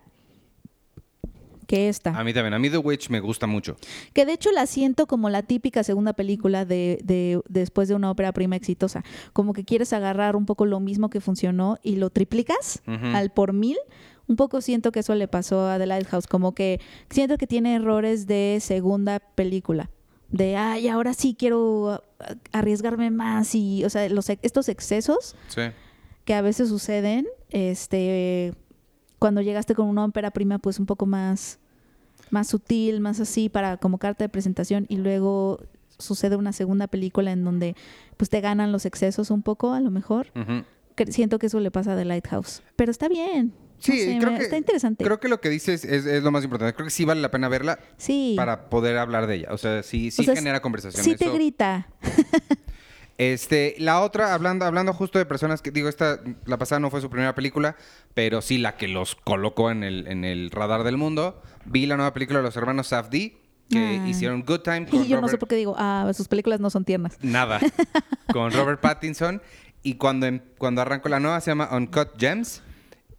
que 1.69 1.87
esta. 1.87 2.09
A 2.17 2.23
mí 2.23 2.33
también. 2.33 2.55
A 2.55 2.59
mí 2.59 2.67
The 2.69 2.79
Witch 2.79 3.09
me 3.11 3.19
gusta 3.19 3.45
mucho. 3.45 3.77
Que 4.13 4.25
de 4.25 4.33
hecho 4.33 4.51
la 4.51 4.65
siento 4.65 5.05
como 5.05 5.29
la 5.29 5.43
típica 5.43 5.83
segunda 5.83 6.13
película 6.13 6.65
de, 6.65 6.99
de- 7.03 7.39
después 7.47 7.87
de 7.87 7.93
una 7.93 8.09
ópera 8.09 8.33
prima 8.33 8.55
exitosa. 8.55 9.03
Como 9.33 9.53
que 9.53 9.63
quieres 9.63 9.93
agarrar 9.93 10.35
un 10.35 10.47
poco 10.47 10.65
lo 10.65 10.79
mismo 10.79 11.11
que 11.11 11.21
funcionó 11.21 11.77
y 11.83 11.97
lo 11.97 12.09
triplicas 12.09 12.81
al 13.13 13.29
por 13.31 13.53
mil. 13.53 13.77
Un 14.27 14.35
poco 14.35 14.61
siento 14.61 14.91
que 14.91 15.01
eso 15.01 15.13
le 15.13 15.27
pasó 15.27 15.67
a 15.69 15.77
The 15.77 15.85
Lighthouse. 15.85 16.25
Como 16.25 16.55
que 16.55 16.81
siento 17.11 17.37
que 17.37 17.45
tiene 17.45 17.75
errores 17.75 18.25
de 18.25 18.57
segunda 18.61 19.19
película. 19.19 19.91
De, 20.29 20.55
ay, 20.57 20.87
ahora 20.87 21.13
sí 21.13 21.35
quiero 21.37 22.03
arriesgarme 22.51 23.11
más. 23.11 23.53
Y, 23.53 23.83
o 23.85 23.89
sea, 23.91 24.09
los, 24.09 24.27
estos 24.29 24.69
excesos 24.69 25.35
Sí. 25.49 25.61
que 26.25 26.33
a 26.33 26.41
veces 26.41 26.69
suceden, 26.69 27.27
este, 27.49 28.53
cuando 29.19 29.41
llegaste 29.41 29.75
con 29.75 29.87
una 29.87 30.05
ópera 30.05 30.31
prima, 30.31 30.57
pues 30.59 30.79
un 30.79 30.85
poco 30.85 31.05
más, 31.05 31.59
más 32.31 32.47
sutil, 32.47 32.99
más 33.01 33.19
así, 33.19 33.49
para 33.49 33.77
como 33.77 33.97
carta 33.97 34.23
de 34.23 34.29
presentación, 34.29 34.85
y 34.89 34.97
luego 34.97 35.59
sucede 35.97 36.35
una 36.37 36.53
segunda 36.53 36.87
película 36.87 37.31
en 37.31 37.43
donde 37.43 37.75
pues 38.17 38.29
te 38.29 38.39
ganan 38.41 38.71
los 38.71 38.85
excesos 38.85 39.29
un 39.31 39.41
poco, 39.43 39.73
a 39.73 39.79
lo 39.81 39.91
mejor. 39.91 40.27
Que 40.95 41.11
siento 41.11 41.39
que 41.39 41.47
eso 41.47 41.59
le 41.59 41.71
pasa 41.71 41.93
a 41.93 41.97
The 41.97 42.05
Lighthouse. 42.05 42.61
Pero 42.75 42.91
está 42.91 43.07
bien. 43.07 43.47
No 43.47 43.53
Sí, 43.79 43.97
sé, 43.99 44.17
creo 44.19 44.31
me- 44.33 44.37
que- 44.39 44.43
está 44.43 44.57
interesante. 44.57 45.05
Creo 45.05 45.21
que 45.21 45.29
lo 45.29 45.39
que 45.39 45.47
dices 45.49 45.85
es, 45.85 46.05
es 46.05 46.21
lo 46.23 46.31
más 46.31 46.43
importante. 46.43 46.73
Creo 46.73 46.85
que 46.85 46.91
sí 46.91 47.05
vale 47.05 47.21
la 47.21 47.31
pena 47.31 47.47
verla 47.47 47.79
sí. 47.97 48.33
para 48.35 48.69
poder 48.69 48.97
hablar 48.97 49.25
de 49.27 49.35
ella. 49.35 49.47
O 49.51 49.57
sea, 49.57 49.83
sí, 49.83 50.11
sí 50.11 50.21
O 50.21 50.25
sea, 50.25 50.35
genera 50.35 50.61
conversación. 50.61 51.01
sí 51.03 51.15
te 51.15 51.29
grita. 51.29 51.87
Este, 53.19 53.75
la 53.79 53.99
otra, 53.99 54.33
hablando, 54.33 54.63
hablando 54.65 54.93
justo 54.93 55.19
de 55.19 55.25
personas 55.25 55.61
que, 55.61 55.71
digo, 55.71 55.89
esta, 55.89 56.21
la 56.45 56.57
pasada 56.57 56.79
no 56.79 56.89
fue 56.89 57.01
su 57.01 57.09
primera 57.09 57.35
película, 57.35 57.75
pero 58.13 58.41
sí 58.41 58.57
la 58.57 58.77
que 58.77 58.87
los 58.87 59.15
colocó 59.15 59.71
en 59.71 59.83
el, 59.83 60.07
en 60.07 60.23
el 60.23 60.49
radar 60.51 60.83
del 60.85 60.95
mundo. 60.95 61.41
Vi 61.65 61.85
la 61.85 61.97
nueva 61.97 62.13
película 62.13 62.39
de 62.39 62.43
los 62.45 62.55
hermanos 62.55 62.87
Safdie, 62.87 63.35
que 63.69 63.99
Ah. 64.01 64.07
hicieron 64.07 64.43
Good 64.43 64.61
Time 64.61 64.85
con 64.89 65.03
Y 65.03 65.07
yo 65.09 65.17
no 65.19 65.27
sé 65.27 65.33
Robert- 65.33 65.39
por 65.41 65.49
qué 65.49 65.55
digo, 65.57 65.75
ah, 65.77 66.09
sus 66.15 66.29
películas 66.29 66.61
no 66.61 66.69
son 66.69 66.85
tiernas. 66.85 67.17
Nada. 67.21 67.59
con 68.31 68.51
Robert 68.53 68.79
Pattinson. 68.79 69.41
Y 69.83 69.95
cuando, 69.95 70.25
em- 70.25 70.39
cuando 70.57 70.81
arrancó 70.81 71.09
la 71.09 71.19
nueva 71.19 71.41
se 71.41 71.51
llama 71.51 71.67
Uncut 71.75 72.17
Gems. 72.17 72.63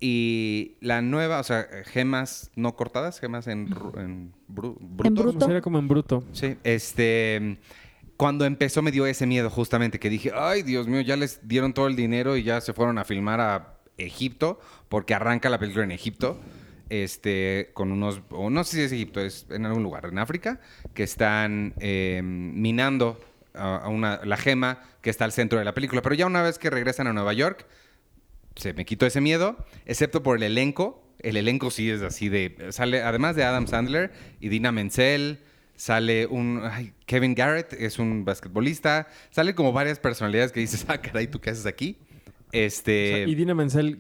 Y 0.03 0.77
la 0.81 1.03
nueva, 1.03 1.41
o 1.41 1.43
sea, 1.45 1.67
gemas 1.85 2.51
no 2.57 2.75
cortadas, 2.75 3.21
gemas 3.21 3.47
en, 3.49 3.69
ru- 3.69 4.01
en, 4.01 4.33
bru- 4.49 4.79
bruto. 4.81 5.23
bruto. 5.23 5.51
Era 5.51 5.61
como 5.61 5.79
en 5.79 5.89
bruto. 5.89 6.25
Sí, 6.33 6.57
este. 6.65 7.59
Cuando 8.21 8.45
empezó 8.45 8.83
me 8.83 8.91
dio 8.93 9.07
ese 9.07 9.25
miedo 9.25 9.49
justamente, 9.49 9.99
que 9.99 10.11
dije, 10.11 10.31
ay 10.35 10.63
Dios 10.63 10.87
mío, 10.87 11.01
ya 11.01 11.17
les 11.17 11.49
dieron 11.49 11.73
todo 11.73 11.87
el 11.87 11.97
dinero 11.97 12.37
y 12.37 12.43
ya 12.43 12.61
se 12.61 12.75
fueron 12.75 12.99
a 12.99 13.05
filmar 13.07 13.41
a 13.41 13.79
Egipto, 13.97 14.61
porque 14.91 15.15
arranca 15.15 15.49
la 15.49 15.59
película 15.59 15.85
en 15.85 15.91
Egipto. 15.91 16.39
este, 16.91 17.71
con 17.73 17.93
unos, 17.93 18.21
o 18.29 18.51
no 18.51 18.65
sé 18.65 18.77
si 18.77 18.83
es 18.83 18.93
Egipto, 18.93 19.21
es 19.21 19.47
en 19.49 19.65
algún 19.65 19.83
lugar, 19.83 20.05
en 20.05 20.19
África, 20.19 20.61
que 20.93 21.05
están 21.05 21.73
eh, 21.81 22.21
minando 22.23 23.19
a 23.55 23.89
una, 23.89 24.21
la 24.25 24.37
gema 24.37 24.83
que 25.01 25.09
está 25.09 25.25
al 25.25 25.33
centro 25.33 25.59
de 25.59 25.65
la 25.65 25.73
película. 25.73 26.03
Pero 26.03 26.15
ya 26.15 26.27
una 26.27 26.43
vez 26.43 26.59
que 26.59 26.69
regresan 26.69 27.07
a 27.07 27.13
Nueva 27.13 27.33
York, 27.33 27.67
se 28.57 28.75
me 28.75 28.85
quitó 28.85 29.07
ese 29.07 29.21
miedo, 29.21 29.57
excepto 29.87 30.23
por 30.23 30.37
el 30.37 30.43
elenco. 30.43 31.03
El 31.21 31.37
elenco 31.37 31.71
sí 31.71 31.91
es 31.91 32.03
así 32.03 32.29
de... 32.29 32.69
Sale, 32.71 33.03
además 33.03 33.37
de 33.37 33.45
Adam 33.45 33.67
Sandler 33.67 34.13
y 34.41 34.49
Dina 34.49 34.73
Menzel, 34.73 35.41
sale 35.81 36.27
un... 36.27 36.61
ay, 36.63 36.93
Kevin 37.07 37.35
Garrett, 37.35 37.73
es 37.73 37.99
un 37.99 38.27
basquetbolista. 38.27 39.09
Sale 39.31 39.55
como 39.55 39.73
varias 39.73 39.99
personalidades 39.99 40.53
que 40.53 40.61
dices, 40.61 40.85
ah, 40.89 41.01
caray, 41.01 41.27
¿tú 41.27 41.41
qué 41.41 41.49
haces 41.51 41.65
aquí? 41.65 41.97
Este... 42.53 43.25
Y 43.27 43.35
Dina 43.35 43.55
Menzel, 43.55 43.99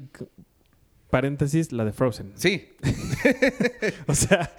paréntesis, 1.08 1.72
la 1.72 1.86
de 1.86 1.92
Frozen. 1.92 2.32
Sí, 2.34 2.68
O 4.06 4.14
sea, 4.14 4.54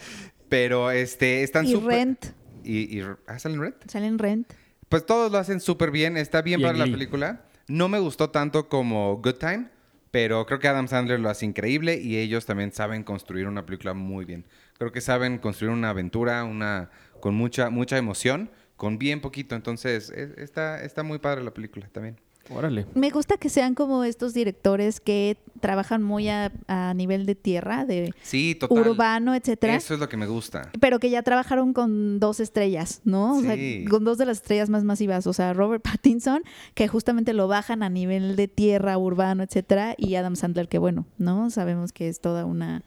pero 0.49 0.89
este, 0.89 1.43
están 1.43 1.67
Y. 1.67 1.75
Rent, 1.75 2.25
Y, 2.63 2.97
y, 2.99 3.03
¿Ah, 3.27 3.37
salen 3.37 3.61
Rent? 3.61 3.75
salen 3.87 4.17
Rent. 4.17 4.51
Pues 4.89 5.05
todos 5.05 5.31
lo 5.31 5.37
hacen 5.37 5.59
súper 5.59 5.91
bien. 5.91 6.17
Está 6.17 6.41
bien 6.41 6.59
Y 6.59 6.63
para 6.63 6.77
la 6.77 6.85
Glee. 6.85 6.93
película. 6.93 7.45
No 7.67 7.87
me 7.87 7.99
gustó 7.99 8.31
tanto 8.31 8.67
como 8.67 9.17
Good 9.17 9.35
Time, 9.35 9.67
pero 10.09 10.45
creo 10.47 10.59
que 10.59 10.67
Adam 10.67 10.87
Sandler 10.87 11.19
lo 11.19 11.29
hace 11.29 11.45
increíble 11.45 11.99
y 12.01 12.17
ellos 12.17 12.45
también 12.47 12.73
saben 12.73 13.03
construir 13.03 13.47
una 13.47 13.65
película 13.65 13.93
muy 13.93 14.25
bien. 14.25 14.45
Creo 14.77 14.91
que 14.91 14.99
saben 14.99 15.37
construir 15.37 15.71
una 15.71 15.91
aventura, 15.91 16.43
una 16.43 16.89
con 17.21 17.35
mucha 17.35 17.69
mucha 17.69 17.97
emoción, 17.97 18.49
con 18.75 18.97
bien 18.97 19.21
poquito. 19.21 19.55
Entonces, 19.55 20.09
es- 20.09 20.37
está, 20.37 20.83
está 20.83 21.03
muy 21.03 21.19
padre 21.19 21.43
la 21.43 21.53
película 21.53 21.87
también. 21.91 22.17
órale. 22.49 22.85
Me 22.95 23.11
gusta 23.11 23.37
que 23.37 23.47
sean 23.49 23.75
como 23.75 24.03
estos 24.03 24.33
directores 24.33 24.99
que 24.99 25.37
trabajan 25.61 26.01
muy 26.03 26.27
a, 26.27 26.51
a 26.67 26.93
nivel 26.95 27.25
de 27.27 27.35
tierra, 27.35 27.85
de 27.85 28.13
Sí, 28.23 28.55
total. 28.55 28.89
urbano, 28.89 29.35
etcétera. 29.35 29.75
Eso 29.75 29.93
es 29.93 29.99
lo 30.01 30.09
que 30.09 30.17
me 30.17 30.25
gusta. 30.25 30.69
Pero 30.81 30.99
que 30.99 31.09
ya 31.11 31.21
trabajaron 31.21 31.71
con 31.71 32.19
dos 32.19 32.39
estrellas, 32.41 33.01
¿no? 33.05 33.37
O 33.37 33.41
sea, 33.41 33.53
Sí. 33.55 33.85
con 33.89 34.03
dos 34.03 34.17
de 34.17 34.25
las 34.25 34.37
estrellas 34.37 34.69
más 34.69 34.83
masivas. 34.83 35.27
O 35.27 35.33
sea, 35.33 35.53
Robert 35.53 35.83
Pattinson, 36.01 36.41
que 36.73 36.87
justamente 36.89 37.31
lo 37.33 37.47
bajan 37.47 37.83
a 37.83 37.89
nivel 37.89 38.35
de 38.35 38.47
tierra, 38.49 38.97
urbano, 38.97 39.43
etcétera. 39.43 39.93
Y 39.97 40.15
Adam 40.15 40.35
Sandler, 40.35 40.67
que 40.67 40.79
bueno, 40.79 41.05
¿no? 41.19 41.51
Sabemos 41.51 41.93
que 41.93 42.09
es 42.09 42.19
toda 42.19 42.43
una, 42.45 42.83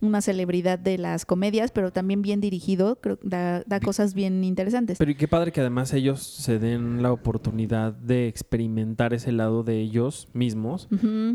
una 0.00 0.20
celebridad 0.20 0.78
de 0.78 0.98
las 0.98 1.24
comedias, 1.24 1.70
pero 1.70 1.92
también 1.92 2.22
bien 2.22 2.40
dirigido. 2.40 2.96
Creo 3.00 3.18
que 3.18 3.28
da, 3.28 3.62
da 3.66 3.80
cosas 3.80 4.14
bien 4.14 4.44
interesantes. 4.44 4.98
Pero 4.98 5.10
y 5.10 5.14
qué 5.14 5.28
padre 5.28 5.52
que 5.52 5.60
además 5.60 5.92
ellos 5.92 6.22
se 6.22 6.58
den 6.58 7.02
la 7.02 7.12
oportunidad 7.12 7.92
de 7.92 8.28
experimentar 8.28 9.14
ese 9.14 9.32
lado 9.32 9.62
de 9.62 9.80
ellos 9.80 10.28
mismos, 10.32 10.88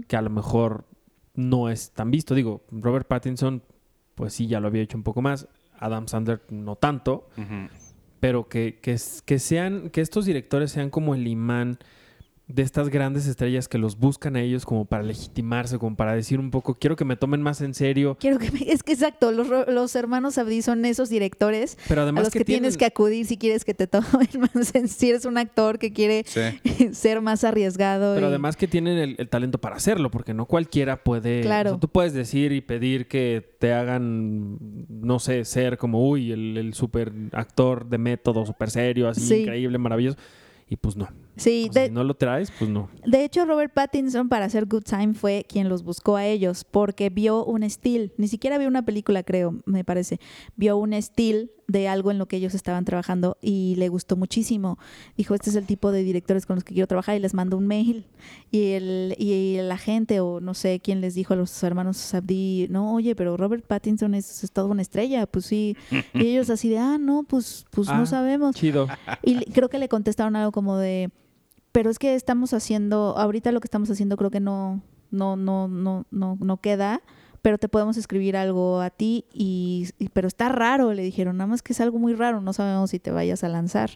que 0.07 0.15
a 0.15 0.21
lo 0.21 0.29
mejor 0.29 0.85
no 1.35 1.69
es 1.69 1.91
tan 1.91 2.11
visto. 2.11 2.35
Digo, 2.35 2.63
Robert 2.71 3.07
Pattinson, 3.07 3.63
pues 4.15 4.33
sí, 4.33 4.47
ya 4.47 4.59
lo 4.59 4.67
había 4.67 4.81
hecho 4.81 4.97
un 4.97 5.03
poco 5.03 5.21
más. 5.21 5.47
Adam 5.77 6.07
Sandler 6.07 6.41
no 6.49 6.75
tanto. 6.75 7.29
Pero 8.19 8.49
que, 8.49 8.79
que 8.81 9.39
sean, 9.39 9.89
que 9.91 10.01
estos 10.01 10.25
directores 10.25 10.71
sean 10.71 10.89
como 10.89 11.15
el 11.15 11.25
imán 11.25 11.79
de 12.51 12.63
estas 12.63 12.89
grandes 12.89 13.27
estrellas 13.27 13.67
que 13.67 13.77
los 13.77 13.99
buscan 13.99 14.35
a 14.35 14.41
ellos 14.41 14.65
como 14.65 14.85
para 14.85 15.03
legitimarse, 15.03 15.77
como 15.77 15.95
para 15.95 16.15
decir 16.15 16.39
un 16.39 16.49
poco, 16.49 16.73
quiero 16.73 16.95
que 16.95 17.05
me 17.05 17.15
tomen 17.15 17.43
más 17.43 17.61
en 17.61 17.75
serio, 17.75 18.17
Quiero 18.19 18.39
que 18.39 18.49
me- 18.51 18.71
Es 18.71 18.81
que 18.81 18.93
exacto, 18.93 19.31
los, 19.31 19.47
ro- 19.47 19.65
los 19.71 19.95
hermanos 19.95 20.39
Abdi 20.39 20.63
son 20.63 20.83
esos 20.85 21.09
directores 21.09 21.77
pero 21.87 22.01
a 22.01 22.03
además 22.05 22.23
los 22.23 22.33
que, 22.33 22.43
tienes 22.43 22.75
que 22.75 22.85
acudir 22.85 23.27
si 23.27 23.37
quieres 23.37 23.63
que 23.65 23.75
te 23.75 23.85
tomen 23.85 24.09
más 24.55 24.73
en 24.73 24.87
si 24.87 25.11
eres 25.11 25.25
un 25.25 25.37
actor 25.37 25.77
que 25.77 25.93
quiere 25.93 26.23
Sí. 26.25 26.89
ser 26.93 27.21
más 27.21 27.43
arriesgado. 27.43 28.15
Pero 28.15 28.25
y- 28.27 28.29
además 28.29 28.57
que 28.57 28.67
tienen 28.67 28.97
el, 28.97 29.15
el 29.19 29.29
talento 29.29 29.59
para 29.59 29.75
hacerlo, 29.75 30.09
porque 30.09 30.33
no 30.33 30.45
cualquiera 30.47 31.03
puede... 31.03 31.41
Claro. 31.41 31.69
o 31.69 31.73
sea, 31.73 31.79
tú 31.79 31.87
puedes 31.87 32.13
decir 32.13 32.51
y 32.51 32.61
pedir 32.61 33.07
que 33.07 33.47
te 33.59 33.73
hagan, 33.73 34.57
no 34.89 35.19
sé, 35.19 35.45
ser 35.45 35.77
como, 35.77 36.09
uy, 36.09 36.31
el, 36.31 36.57
el 36.57 36.73
super 36.73 37.11
actor 37.31 37.87
de 37.87 37.99
método, 37.99 38.43
súper 38.47 38.71
serio, 38.71 39.07
así, 39.07 39.21
Sí. 39.21 39.35
increíble, 39.41 39.77
maravilloso. 39.77 40.17
Y 40.67 40.75
pues 40.75 40.95
no. 40.95 41.07
Sí, 41.37 41.69
sea, 41.71 41.83
de, 41.83 41.87
si 41.89 41.93
no 41.93 42.03
lo 42.03 42.15
traes, 42.15 42.51
pues 42.57 42.69
no. 42.69 42.89
de 43.05 43.23
hecho 43.23 43.45
Robert 43.45 43.73
Pattinson 43.73 44.27
para 44.27 44.45
hacer 44.45 44.65
Good 44.65 44.83
Time 44.83 45.13
fue 45.13 45.45
quien 45.47 45.69
los 45.69 45.83
buscó 45.83 46.17
a 46.17 46.25
ellos 46.25 46.65
porque 46.69 47.09
vio 47.09 47.45
un 47.45 47.63
estilo, 47.63 48.11
ni 48.17 48.27
siquiera 48.27 48.57
vio 48.57 48.67
una 48.67 48.83
película 48.83 49.23
creo, 49.23 49.55
me 49.65 49.83
parece, 49.85 50.19
vio 50.57 50.75
un 50.77 50.91
estilo 50.93 51.47
de 51.67 51.87
algo 51.87 52.09
en 52.09 52.17
lo 52.17 52.27
que 52.27 52.37
ellos 52.37 52.55
estaban 52.55 52.83
trabajando 52.83 53.37
y 53.43 53.75
le 53.77 53.89
gustó 53.89 54.17
muchísimo. 54.17 54.79
Dijo, 55.15 55.35
este 55.35 55.51
es 55.51 55.55
el 55.55 55.67
tipo 55.67 55.91
de 55.91 56.01
directores 56.01 56.47
con 56.47 56.55
los 56.55 56.63
que 56.63 56.73
quiero 56.73 56.87
trabajar 56.87 57.15
y 57.15 57.19
les 57.19 57.35
mandó 57.35 57.57
un 57.57 57.67
mail. 57.67 58.07
Y 58.49 58.71
el, 58.71 59.13
y 59.19 59.57
la 59.61 59.77
gente, 59.77 60.19
o 60.19 60.39
no 60.41 60.55
sé 60.55 60.79
quién 60.79 60.99
les 60.99 61.13
dijo 61.13 61.35
a 61.35 61.37
los 61.37 61.61
hermanos 61.61 61.97
Sabdi, 61.97 62.65
no, 62.71 62.95
oye, 62.95 63.15
pero 63.15 63.37
Robert 63.37 63.63
Pattinson 63.67 64.15
es, 64.15 64.43
es 64.43 64.51
toda 64.51 64.65
una 64.67 64.81
estrella, 64.81 65.27
pues 65.27 65.45
sí. 65.45 65.77
Y 66.15 66.25
ellos 66.25 66.49
así 66.49 66.69
de, 66.69 66.79
ah, 66.79 66.97
no, 66.99 67.21
pues, 67.21 67.67
pues 67.69 67.87
Ah. 67.87 67.99
no 67.99 68.07
sabemos. 68.07 68.55
Chido. 68.55 68.87
Y 69.21 69.35
creo 69.51 69.69
que 69.69 69.77
le 69.77 69.89
contestaron 69.89 70.35
algo 70.35 70.51
como 70.51 70.75
de, 70.75 71.11
pero 71.71 71.89
es 71.89 71.99
que 71.99 72.15
estamos 72.15 72.53
haciendo, 72.53 73.15
ahorita 73.17 73.51
lo 73.51 73.59
que 73.59 73.67
estamos 73.67 73.89
haciendo 73.89 74.17
creo 74.17 74.31
que 74.31 74.39
no, 74.39 74.81
no, 75.11 75.35
no, 75.35 75.67
no, 75.67 76.05
no, 76.11 76.37
no 76.39 76.57
queda, 76.61 77.01
pero 77.41 77.57
te 77.57 77.69
podemos 77.69 77.95
escribir 77.97 78.35
algo 78.35 78.81
a 78.81 78.89
ti 78.89 79.25
y, 79.33 79.87
y- 79.97 80.09
pero 80.09 80.27
está 80.27 80.49
raro, 80.49 80.93
le 80.93 81.03
dijeron, 81.03 81.37
nada 81.37 81.47
más 81.47 81.61
que 81.61 81.73
es 81.73 81.79
algo 81.81 81.99
muy 81.99 82.13
raro, 82.13 82.41
no 82.41 82.53
sabemos 82.53 82.89
si 82.91 82.99
te 82.99 83.11
vayas 83.11 83.43
a 83.43 83.49
lanzar. 83.49 83.91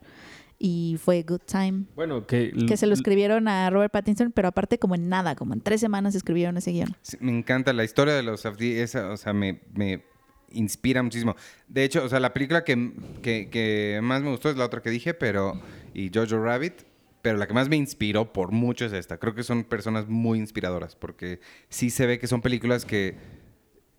Y 0.59 0.95
fue 1.03 1.23
Good 1.23 1.41
Time. 1.45 1.85
Bueno, 1.95 2.25
que... 2.25 2.53
Que 2.67 2.77
se 2.77 2.87
lo 2.87 2.93
escribieron 2.93 3.49
a 3.49 3.69
Robert 3.69 3.91
Pattinson, 3.91 4.31
pero 4.31 4.47
aparte 4.47 4.79
como 4.79 4.95
en 4.95 5.09
nada, 5.09 5.35
como 5.35 5.53
en 5.53 5.59
tres 5.59 5.81
semanas 5.81 6.15
escribieron 6.15 6.55
ese 6.55 6.71
guion. 6.71 6.95
Sí, 7.01 7.17
me 7.19 7.37
encanta 7.37 7.73
la 7.73 7.83
historia 7.83 8.13
de 8.13 8.23
los 8.23 8.41
Safdie, 8.41 8.81
esa, 8.81 9.09
o 9.09 9.17
sea, 9.17 9.33
me, 9.33 9.59
me 9.73 10.05
inspira 10.51 11.03
muchísimo. 11.03 11.35
De 11.67 11.83
hecho, 11.83 12.05
o 12.05 12.07
sea, 12.07 12.21
la 12.21 12.31
película 12.31 12.63
que, 12.63 12.93
que, 13.21 13.49
que 13.49 13.99
más 14.03 14.21
me 14.21 14.29
gustó 14.29 14.49
es 14.49 14.55
la 14.55 14.63
otra 14.65 14.81
que 14.81 14.89
dije, 14.89 15.13
pero 15.13 15.59
y 15.93 16.09
Jojo 16.13 16.41
Rabbit, 16.41 16.83
pero 17.23 17.37
la 17.37 17.47
que 17.47 17.53
más 17.53 17.69
me 17.69 17.77
inspiró 17.77 18.33
por 18.33 18.51
mucho 18.51 18.85
es 18.85 18.91
esta. 18.91 19.17
Creo 19.17 19.33
que 19.33 19.43
son 19.43 19.63
personas 19.63 20.09
muy 20.09 20.37
inspiradoras 20.37 20.97
porque 20.97 21.39
sí 21.69 21.89
se 21.89 22.05
ve 22.05 22.19
que 22.19 22.27
son 22.27 22.41
películas 22.41 22.83
que 22.83 23.15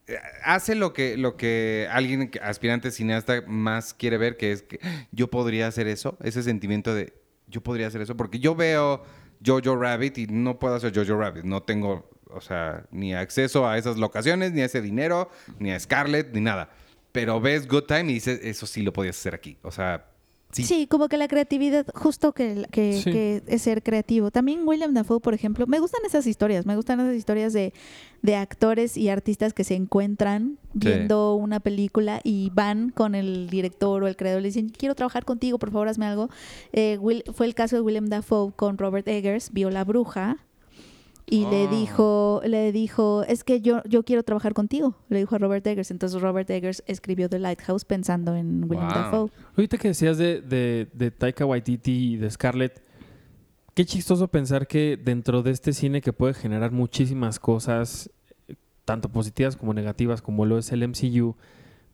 eh, 0.07 0.19
hace 0.45 0.75
lo 0.75 0.93
que 0.93 1.17
lo 1.17 1.39
que 1.39 1.89
alguien 1.91 2.31
aspirante 2.43 2.91
cineasta 2.91 3.43
más 3.47 3.95
quiere 3.95 4.19
ver, 4.19 4.37
que 4.37 4.53
es 4.53 4.63
que 4.63 4.79
yo 5.11 5.31
podría 5.31 5.67
hacer 5.67 5.89
eso, 5.89 6.19
ese 6.23 6.43
sentimiento 6.43 6.95
de 6.95 7.15
yo 7.47 7.63
podría 7.63 7.87
hacer 7.87 8.03
eso, 8.03 8.15
porque 8.15 8.41
yo 8.41 8.55
veo 8.55 9.03
Jojo 9.45 9.75
Rabbit 9.75 10.19
y 10.19 10.27
no 10.27 10.59
puedo 10.59 10.75
hacer 10.75 10.95
Jojo 10.95 11.19
Rabbit, 11.19 11.45
no 11.45 11.63
tengo, 11.63 12.11
o 12.29 12.43
sea, 12.43 12.85
ni 12.91 13.15
acceso 13.15 13.67
a 13.67 13.79
esas 13.79 13.97
locaciones, 13.97 14.53
ni 14.53 14.61
a 14.61 14.67
ese 14.67 14.83
dinero, 14.83 15.31
ni 15.59 15.73
a 15.73 15.81
Scarlett, 15.81 16.35
ni 16.35 16.43
nada. 16.43 16.69
Pero 17.11 17.41
ves 17.41 17.67
Good 17.67 17.85
Time 17.85 18.11
y 18.11 18.15
dices, 18.15 18.41
eso 18.43 18.67
sí 18.67 18.83
lo 18.83 18.93
podías 18.93 19.17
hacer 19.17 19.35
aquí, 19.35 19.57
o 19.63 19.71
sea, 19.71 20.14
sí. 20.55 20.65
Sí. 20.65 20.87
como 20.87 21.09
que 21.09 21.17
la 21.19 21.29
creatividad, 21.29 21.87
justo 21.95 22.33
que, 22.33 22.67
que, 22.71 22.95
Sí. 22.95 23.11
que 23.11 23.43
es 23.47 23.63
ser 23.63 23.83
creativo. 23.83 24.31
También 24.31 24.61
William 24.67 24.95
Dafoe, 24.95 25.21
por 25.21 25.35
ejemplo, 25.35 25.67
me 25.67 25.79
gustan 25.81 26.01
esas 26.07 26.27
historias, 26.27 26.65
me 26.65 26.77
gustan 26.77 27.01
esas 27.01 27.15
historias 27.17 27.53
de, 27.53 27.73
de 28.23 28.37
actores 28.37 28.97
y 28.97 29.09
artistas 29.09 29.53
que 29.53 29.65
se 29.65 29.75
encuentran 29.75 30.59
viendo 30.73 31.35
una 31.35 31.61
película 31.61 32.21
y 32.25 32.51
van 32.55 32.91
con 32.91 33.15
el 33.15 33.49
director 33.51 34.03
o 34.03 34.07
el 34.07 34.17
creador 34.17 34.41
y 34.41 34.43
le 34.45 34.49
dicen, 34.49 34.69
quiero 34.71 34.95
trabajar 34.95 35.25
contigo, 35.25 35.59
por 35.59 35.71
favor, 35.71 35.89
hazme 35.89 36.07
algo. 36.07 36.31
Eh, 36.73 36.99
Will- 37.01 37.25
fue 37.35 37.47
el 37.47 37.55
caso 37.55 37.77
de 37.77 37.83
William 37.83 38.07
Dafoe 38.07 38.53
con 38.57 38.79
Robert 38.79 39.07
Eggers, 39.09 39.53
vio 39.53 39.71
La 39.71 39.85
Bruja. 39.85 40.39
Y 41.27 41.47
le 41.47 41.65
Ah. 41.65 41.71
dijo, 41.71 42.43
le 42.45 42.71
dijo, 42.71 43.23
es 43.27 43.45
que 43.45 43.61
yo, 43.63 43.83
yo 43.89 44.03
quiero 44.03 44.23
trabajar 44.23 44.53
contigo, 44.53 44.95
le 45.09 45.19
dijo 45.21 45.35
a 45.35 45.39
Robert 45.39 45.67
Eggers. 45.67 45.91
Entonces 45.91 46.21
Robert 46.21 46.49
Eggers 46.51 46.83
escribió 46.87 47.29
The 47.31 47.39
Lighthouse 47.39 47.85
pensando 47.85 48.37
en 48.37 48.65
William 48.65 48.89
Wow. 48.89 48.95
Dafoe. 48.95 49.31
Ahorita 49.57 49.79
que 49.79 49.89
decías 49.89 50.19
de, 50.19 50.43
de, 50.43 50.89
de 50.93 51.11
Taika 51.11 51.47
Waititi 51.47 52.15
y 52.15 52.17
de 52.17 52.31
Scarlett, 52.31 52.83
qué 53.75 53.85
chistoso 53.87 54.29
pensar 54.29 54.67
que 54.67 54.99
dentro 55.03 55.43
de 55.43 55.51
este 55.53 55.73
cine 55.73 56.01
que 56.03 56.13
puede 56.13 56.35
generar 56.35 56.73
muchísimas 56.73 57.39
cosas, 57.41 58.11
tanto 58.85 59.09
positivas 59.09 59.57
como 59.57 59.73
negativas, 59.73 60.21
como 60.21 60.45
lo 60.45 60.59
es 60.59 60.71
el 60.73 60.87
MCU, 60.87 61.37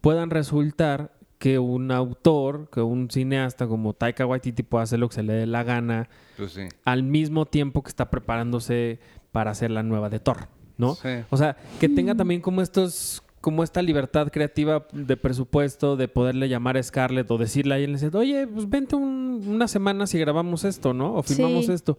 puedan 0.00 0.30
resultar 0.30 1.12
que 1.38 1.58
un 1.58 1.90
autor, 1.90 2.68
que 2.70 2.82
un 2.82 3.08
cineasta 3.10 3.66
como 3.66 3.94
Taika 3.94 4.26
Waititi 4.26 4.62
pueda 4.62 4.82
hacer 4.84 4.98
lo 4.98 5.08
que 5.08 5.14
se 5.14 5.22
le 5.22 5.32
dé 5.32 5.46
la 5.46 5.62
gana 5.62 6.10
Pues 6.36 6.52
sí. 6.52 6.62
al 6.84 7.02
mismo 7.02 7.46
tiempo 7.46 7.82
que 7.82 7.88
está 7.88 8.10
preparándose 8.10 8.98
para 9.32 9.50
hacer 9.50 9.70
la 9.70 9.82
nueva 9.82 10.08
de 10.10 10.20
Thor, 10.20 10.48
¿no? 10.78 10.94
Sí. 10.94 11.08
O 11.30 11.36
sea, 11.36 11.56
que 11.78 11.88
tenga 11.88 12.14
también 12.14 12.40
como 12.40 12.62
estos 12.62 13.22
como 13.40 13.62
esta 13.64 13.80
libertad 13.80 14.28
creativa 14.30 14.86
de 14.92 15.16
presupuesto 15.16 15.96
de 15.96 16.08
poderle 16.08 16.50
llamar 16.50 16.76
a 16.76 16.82
Scarlett 16.82 17.30
o 17.30 17.38
decirle 17.38 17.74
a 17.74 17.78
ella, 17.78 18.10
oye, 18.12 18.46
pues 18.46 18.68
vente 18.68 18.96
un- 18.96 19.42
una 19.48 19.66
semana 19.66 20.06
si 20.06 20.18
grabamos 20.18 20.64
esto, 20.64 20.92
¿no? 20.92 21.14
O 21.14 21.22
filmamos 21.22 21.64
Sí. 21.66 21.72
esto. 21.72 21.96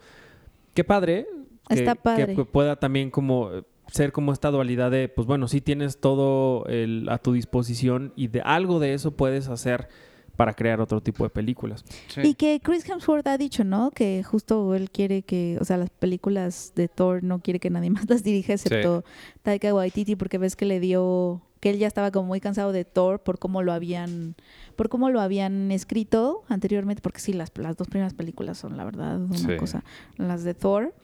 Qué 0.75 0.83
padre. 0.83 1.25
que- 1.67 1.75
Está 1.75 1.95
padre. 1.95 2.35
Que 2.35 2.45
pueda 2.45 2.75
también 2.75 3.09
como 3.09 3.49
ser 3.87 4.11
como 4.11 4.33
esta 4.33 4.51
dualidad 4.51 4.91
de, 4.91 5.07
pues 5.09 5.25
bueno, 5.25 5.47
sí 5.47 5.61
tienes 5.61 5.99
todo 5.99 6.65
el- 6.67 7.07
a 7.09 7.17
tu 7.17 7.33
disposición 7.33 8.13
y 8.15 8.27
de 8.27 8.41
algo 8.41 8.79
de 8.79 8.93
eso 8.93 9.11
puedes 9.11 9.47
hacer 9.47 9.87
para 10.35 10.53
crear 10.53 10.81
otro 10.81 11.01
tipo 11.01 11.23
de 11.23 11.29
películas. 11.29 11.83
Sí. 12.07 12.21
Y 12.23 12.33
que 12.35 12.59
Chris 12.63 12.87
Hemsworth 12.89 13.27
ha 13.27 13.37
dicho, 13.37 13.63
¿no? 13.63 13.91
Que 13.91 14.23
justo 14.23 14.73
él 14.75 14.89
quiere 14.89 15.21
que, 15.23 15.57
o 15.61 15.65
sea, 15.65 15.77
las 15.77 15.89
películas 15.89 16.73
de 16.75 16.87
Thor 16.87 17.23
no 17.23 17.39
quiere 17.39 17.59
que 17.59 17.69
nadie 17.69 17.89
más 17.91 18.09
las 18.09 18.23
dirija 18.23 18.53
excepto 18.53 19.03
Taika 19.43 19.73
Waititi 19.73 20.15
porque 20.15 20.37
ves 20.37 20.55
que 20.55 20.65
le 20.65 20.79
dio 20.79 21.41
que 21.59 21.69
él 21.69 21.77
ya 21.77 21.85
estaba 21.85 22.09
como 22.09 22.27
muy 22.27 22.39
cansado 22.39 22.71
de 22.71 22.85
Thor 22.85 23.21
por 23.21 23.37
cómo 23.37 23.61
lo 23.61 23.71
habían, 23.71 24.35
por 24.75 24.89
cómo 24.89 25.11
lo 25.11 25.21
habían 25.21 25.71
escrito 25.71 26.41
anteriormente, 26.49 27.03
porque 27.03 27.19
sí, 27.19 27.33
las, 27.33 27.51
las 27.55 27.77
dos 27.77 27.87
primeras 27.87 28.15
películas 28.15 28.57
son 28.57 28.77
la 28.77 28.83
verdad 28.83 29.21
una 29.21 29.37
Sí. 29.37 29.57
cosa. 29.57 29.83
Las 30.17 30.43
de 30.43 30.55
Thor. 30.55 30.95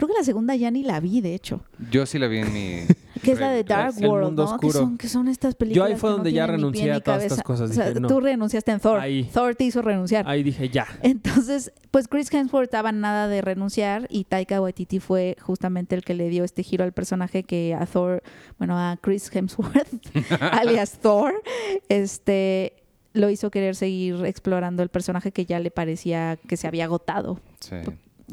Creo 0.00 0.08
que 0.08 0.14
la 0.14 0.24
segunda 0.24 0.56
ya 0.56 0.70
ni 0.70 0.82
la 0.82 0.98
vi, 0.98 1.20
de 1.20 1.34
hecho. 1.34 1.60
Yo 1.90 2.06
sí 2.06 2.18
la 2.18 2.26
vi 2.26 2.38
en 2.38 2.52
mi... 2.54 2.76
Que 3.22 3.32
es 3.32 3.38
la 3.38 3.50
de 3.50 3.64
Dark 3.64 3.96
El 3.98 4.06
World, 4.06 4.28
mundo 4.28 4.44
¿no? 4.44 4.48
Que 4.58 4.68
oscuro. 4.68 4.86
son, 4.86 4.96
que 4.96 5.06
son 5.06 5.28
estas 5.28 5.54
películas. 5.54 5.88
Yo 5.88 5.92
ahí 5.92 6.00
fue 6.00 6.08
que 6.08 6.12
no 6.12 6.16
donde 6.16 6.32
ya 6.32 6.46
tienen 6.46 6.62
ni 6.62 6.72
pie 6.72 6.80
renuncié 6.80 6.84
ni 6.84 6.96
a 6.96 7.00
todas 7.00 7.22
estas 7.22 7.42
cosas. 7.42 7.70
O 7.70 7.72
sea, 7.74 7.88
Dije, 7.88 8.00
no. 8.00 8.08
tú 8.08 8.18
renunciaste 8.18 8.72
en 8.72 8.80
Thor. 8.80 8.98
Ahí. 8.98 9.24
Thor 9.24 9.54
te 9.56 9.64
hizo 9.64 9.82
renunciar. 9.82 10.26
Ahí 10.26 10.42
dije, 10.42 10.70
ya. 10.70 10.86
Entonces, 11.02 11.70
pues 11.90 12.08
Chris 12.08 12.32
Hemsworth 12.32 12.64
estaba 12.64 12.92
nada 12.92 13.28
de 13.28 13.42
renunciar 13.42 14.06
y 14.08 14.24
Taika 14.24 14.62
Waititi 14.62 15.00
fue 15.00 15.36
justamente 15.38 15.94
el 15.96 16.02
que 16.02 16.14
le 16.14 16.30
dio 16.30 16.44
este 16.44 16.62
giro 16.62 16.82
al 16.82 16.92
personaje 16.92 17.42
que 17.42 17.76
a 17.78 17.84
Thor, 17.84 18.22
bueno, 18.56 18.78
a 18.78 18.96
Chris 19.02 19.30
Hemsworth, 19.30 19.92
alias 20.40 20.98
Thor, 21.02 21.42
este 21.90 22.72
lo 23.12 23.28
hizo 23.28 23.50
querer 23.50 23.74
seguir 23.76 24.24
explorando 24.24 24.82
el 24.82 24.88
personaje 24.88 25.30
que 25.30 25.44
ya 25.44 25.58
le 25.58 25.70
parecía 25.70 26.38
que 26.48 26.56
se 26.56 26.66
había 26.68 26.84
agotado. 26.84 27.38
Sí. 27.60 27.76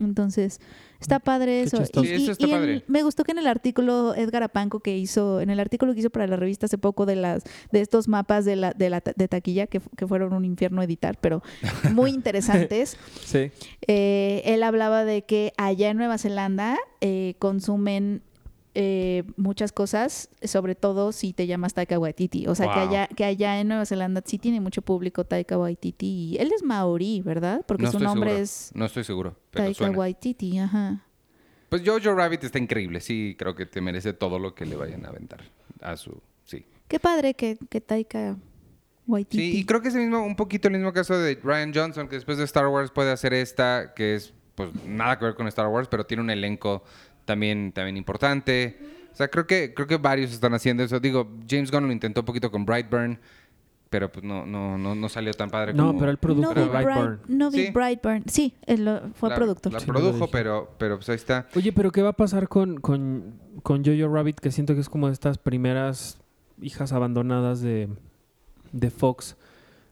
Entonces, 0.05 0.59
está 0.99 1.19
padre 1.19 1.61
Qué 1.61 1.63
eso. 1.63 1.77
chistoso. 1.77 2.05
Sí, 2.05 2.13
eso 2.13 2.31
está 2.31 2.47
y 2.47 2.51
en- 2.51 2.55
padre. 2.57 2.83
me 2.87 3.03
gustó 3.03 3.23
que 3.23 3.31
en 3.31 3.39
el 3.39 3.47
artículo 3.47 4.15
Edgar 4.15 4.43
Apanco 4.43 4.79
que 4.79 4.97
hizo, 4.97 5.41
en 5.41 5.49
el 5.49 5.59
artículo 5.59 5.93
que 5.93 5.99
hizo 6.01 6.09
para 6.09 6.27
la 6.27 6.35
revista 6.35 6.65
hace 6.65 6.77
poco 6.77 7.05
de 7.05 7.15
las 7.15 7.43
de 7.71 7.81
estos 7.81 8.07
mapas 8.07 8.45
de 8.45 8.55
la 8.55 8.71
de 8.73 8.89
la 8.89 9.01
de 9.15 9.27
taquilla 9.27 9.67
que 9.67 9.79
fueron 10.07 10.33
un 10.33 10.45
infierno 10.45 10.81
editar, 10.83 11.17
pero 11.21 11.41
muy 11.93 12.11
interesantes. 12.67 12.97
Sí. 13.25 13.51
Eh, 13.87 14.41
él 14.45 14.63
hablaba 14.63 15.05
de 15.05 15.23
que 15.23 15.53
allá 15.57 15.89
en 15.89 15.97
Nueva 15.97 16.17
Zelanda 16.17 16.77
eh, 17.01 17.35
consumen 17.39 18.21
eh, 18.80 19.23
muchas 19.38 19.71
cosas, 19.71 20.30
sobre 20.43 20.75
todo 20.75 21.11
si 21.11 21.34
te 21.34 21.47
llamas 21.47 21.73
Taika 21.73 21.97
Waititi. 21.97 22.45
O 22.45 22.53
sea, 22.53 22.71
que, 22.71 22.80
allá, 22.80 23.07
que 23.07 23.25
allá 23.25 23.59
en 23.59 23.69
Nueva 23.69 23.88
Zelanda 23.88 24.21
sí 24.23 24.38
tiene 24.38 24.61
mucho 24.61 24.84
público 24.84 25.25
Taika 25.25 25.57
Waititi. 25.57 26.05
Y 26.05 26.38
él 26.38 26.51
es 26.55 26.61
maorí, 26.61 27.21
¿verdad? 27.21 27.65
Porque 27.67 27.86
No 27.86 27.91
su 27.91 27.99
nombre 27.99 28.30
seguro. 28.30 28.43
es 28.43 28.71
No 28.75 28.86
estoy 28.86 29.03
seguro, 29.03 29.36
pero 29.49 29.65
Taika 29.65 29.78
suena. 29.80 29.97
Waititi, 29.97 30.59
ajá. 30.59 31.03
Pues 31.69 31.82
Jojo 31.84 32.13
Rabbit 32.13 32.43
está 32.43 32.59
increíble. 32.59 33.01
Sí, 33.01 33.36
creo 33.39 33.55
que 33.55 33.65
te 33.65 33.82
merece 33.82 34.13
todo 34.13 34.38
lo 34.38 34.53
que 34.53 34.67
le 34.67 34.75
vayan 34.75 35.07
a 35.07 35.09
aventar 35.09 35.41
a 35.82 35.97
su... 35.97 36.21
Sí. 36.45 36.63
Qué 36.88 36.99
padre 36.99 37.34
que, 37.34 37.57
que 37.71 37.82
Taika 37.82 38.38
Waititi. 39.07 39.39
Sí, 39.39 39.57
y 39.57 39.65
creo 39.65 39.82
que 39.82 39.88
es 39.88 39.95
el 39.95 40.01
mismo, 40.01 40.23
un 40.23 40.36
poquito 40.36 40.67
el 40.67 40.75
mismo 40.75 40.93
caso 40.93 41.17
de 41.17 41.34
Ryan 41.43 41.73
Johnson, 41.73 42.07
que 42.07 42.15
después 42.17 42.38
de 42.38 42.43
Star 42.43 42.67
Wars 42.67 42.91
puede 42.91 43.11
hacer 43.11 43.34
esta, 43.34 43.95
que 43.95 44.13
es 44.13 44.36
pues 44.57 44.69
nada 44.88 45.19
que 45.19 45.25
ver 45.25 45.36
con 45.36 45.47
Star 45.47 45.67
Wars, 45.67 45.88
pero 45.88 46.05
tiene 46.07 46.23
un 46.23 46.32
elenco 46.32 46.84
también, 47.28 47.71
también 47.73 47.97
importante. 47.97 48.80
O 49.11 49.15
sea, 49.15 49.28
creo 49.28 49.45
que, 49.45 49.73
creo 49.75 49.86
que 49.86 49.97
varios 49.97 50.32
están 50.32 50.53
haciendo 50.53 50.82
eso. 50.84 50.99
Digo, 50.99 51.28
James 51.47 51.69
Gunn 51.71 51.86
lo 51.88 51.91
intentó 51.91 52.21
un 52.21 52.25
poquito 52.25 52.49
con 52.49 52.65
Brightburn, 52.65 53.19
pero 53.89 54.11
pues 54.11 54.23
no, 54.25 54.45
no, 54.45 54.78
no, 54.78 54.95
no 54.95 55.09
salió 55.09 55.34
tan 55.34 55.49
padre 55.49 55.73
No, 55.73 55.88
como... 55.88 55.99
pero 55.99 56.11
el 56.11 56.17
no 56.17 56.21
producto 56.21 56.53
vi, 56.55 56.61
de 56.61 56.67
Bright- 56.67 56.84
Brightburn. 56.86 57.19
no 57.28 57.51
vi 57.51 57.65
Sí. 57.65 57.71
Brightburn. 57.71 58.23
Sí, 58.28 58.53
él 58.65 58.86
lo- 58.86 59.01
fue 59.13 59.30
la, 59.30 59.36
productor. 59.36 59.73
La 59.73 59.80
Sí, 59.80 59.86
produjo, 59.86 60.28
pero, 60.32 60.73
pero 60.78 60.95
pues 60.97 61.09
ahí 61.09 61.15
está. 61.15 61.47
Oye, 61.55 61.71
pero 61.73 61.91
¿qué 61.91 62.01
va 62.01 62.09
a 62.09 62.13
pasar 62.13 62.47
con, 62.47 62.80
con, 62.80 63.34
con 63.63 63.84
Jojo 63.84 64.07
Rabbit? 64.13 64.39
Que 64.39 64.51
siento 64.51 64.73
que 64.75 64.82
es 64.82 64.89
como 64.89 65.07
de 65.07 65.13
estas 65.13 65.38
primeras 65.38 66.19
hijas 66.61 66.91
abandonadas 66.93 67.61
de, 67.61 67.89
de 68.71 68.89
Fox. 68.89 69.36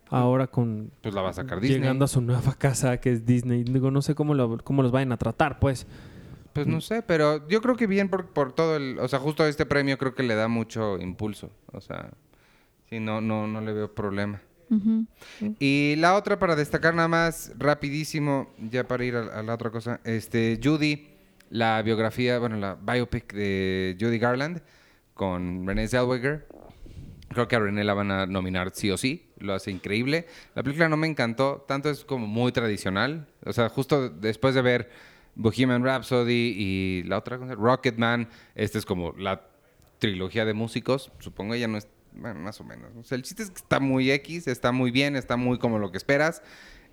Ahora 0.10 0.46
con 0.48 0.92
Pues 1.02 1.16
la 1.16 1.22
va 1.22 1.30
a 1.30 1.34
sacar 1.34 1.60
Disney. 1.60 1.80
llegando 1.80 2.06
a 2.06 2.08
su 2.08 2.22
nueva 2.22 2.54
casa 2.58 2.98
que 2.98 3.12
es 3.12 3.26
Disney. 3.26 3.64
Digo, 3.64 3.90
no 3.92 4.02
sé 4.04 4.14
cómo, 4.14 4.34
lo- 4.36 4.58
cómo 4.64 4.84
los 4.84 4.92
vayan 4.92 5.12
a 5.12 5.18
tratar, 5.18 5.60
pues. 5.60 5.88
Pues 6.56 6.68
no 6.68 6.80
sé, 6.80 7.02
pero 7.02 7.46
yo 7.50 7.62
creo 7.62 7.76
que 7.76 7.86
bien 7.86 8.08
por, 8.08 8.28
por 8.28 8.54
todo 8.54 8.78
el... 8.78 8.98
O 9.00 9.10
sea, 9.10 9.20
justo 9.20 9.46
este 9.46 9.66
premio 9.66 9.98
creo 9.98 10.16
que 10.16 10.24
le 10.24 10.36
da 10.36 10.48
mucho 10.48 10.98
impulso. 10.98 11.52
O 11.74 11.82
sea, 11.82 12.12
sí, 12.90 13.02
no, 13.02 13.20
no, 13.20 13.46
no 13.46 13.60
le 13.60 13.74
veo 13.74 13.94
problema. 13.94 14.42
Y 15.60 15.96
la 15.98 16.16
otra 16.16 16.40
para 16.40 16.56
destacar 16.56 16.96
nada 16.96 17.10
más 17.10 17.52
rapidísimo, 17.58 18.54
ya 18.58 18.88
para 18.88 19.04
ir 19.04 19.18
a, 19.18 19.40
a 19.40 19.44
la 19.44 19.54
otra 19.54 19.70
cosa, 19.70 20.00
este 20.06 20.58
Judy, 20.64 21.10
la 21.50 21.82
biografía, 21.82 22.40
bueno, 22.40 22.56
la 22.56 22.76
biopic 22.76 23.34
de 23.34 23.98
Judy 24.00 24.18
Garland 24.18 24.62
con 25.14 25.68
Renée 25.68 25.90
Zellweger. 25.90 26.48
Creo 27.28 27.50
que 27.50 27.58
a 27.58 27.60
Renée 27.60 27.84
la 27.84 27.94
van 27.94 28.12
a 28.12 28.26
nominar 28.28 28.72
sí 28.74 28.90
o 28.92 28.98
sí, 28.98 29.30
lo 29.40 29.54
hace 29.54 29.72
increíble. 29.72 30.26
La 30.56 30.64
película 30.64 30.88
no 30.88 30.96
me 30.96 31.08
encantó, 31.08 31.66
tanto 31.68 31.90
es 31.90 32.06
como 32.06 32.28
muy 32.28 32.54
tradicional. 32.54 33.28
O 33.46 33.52
sea, 33.52 33.68
justo 33.68 34.10
después 34.10 34.56
de 34.56 34.62
ver 34.62 35.15
Bohemian 35.36 35.84
Rhapsody 35.84 36.54
y 36.58 37.04
la 37.04 37.18
otra 37.18 37.38
cosa, 37.38 37.56
Rocketman, 37.56 38.30
esta 38.56 38.78
es 38.78 38.86
como 38.86 39.12
la 39.14 39.48
trilogía 40.00 40.46
de 40.46 40.54
músicos, 40.54 41.12
supongo 41.20 41.54
ella 41.54 41.68
no 41.68 41.78
es, 41.78 41.88
bueno, 42.14 42.40
más 42.40 42.60
o 42.62 42.64
menos. 42.64 42.92
O 42.98 43.04
sea, 43.04 43.16
el 43.18 43.24
chiste 43.24 43.44
es 43.44 43.50
que 43.52 43.58
está 43.58 43.80
muy 43.80 44.12
X, 44.12 44.48
está 44.48 44.72
muy 44.72 44.92
bien, 44.92 45.16
está 45.16 45.36
muy 45.38 45.58
como 45.58 45.80
lo 45.80 45.92
que 45.92 45.98
esperas, 45.98 46.42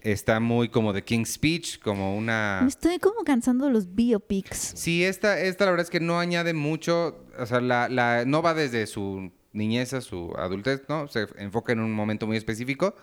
está 0.00 0.40
muy 0.40 0.68
como 0.68 0.92
The 0.92 1.02
King's 1.04 1.34
Speech, 1.34 1.78
como 1.80 2.16
una... 2.16 2.60
Me 2.62 2.68
estoy 2.68 2.98
como 2.98 3.22
cansando 3.24 3.66
de 3.66 3.72
los 3.72 3.94
biopics. 3.94 4.72
Sí, 4.76 5.04
esta, 5.04 5.38
esta 5.40 5.64
la 5.64 5.70
verdad 5.72 5.84
es 5.84 5.90
que 5.90 6.00
no 6.00 6.18
añade 6.18 6.54
mucho, 6.54 7.24
o 7.38 7.46
sea, 7.46 7.60
la, 7.60 7.88
la- 7.88 8.24
no 8.24 8.42
va 8.42 8.54
desde 8.54 8.86
su 8.88 9.30
niñez 9.52 9.92
a 9.92 10.00
su 10.00 10.32
adultez, 10.36 10.82
¿no? 10.88 11.06
Se 11.08 11.26
enfoca 11.36 11.72
en 11.72 11.80
un 11.80 11.92
momento 11.92 12.26
muy 12.26 12.36
específico. 12.36 12.96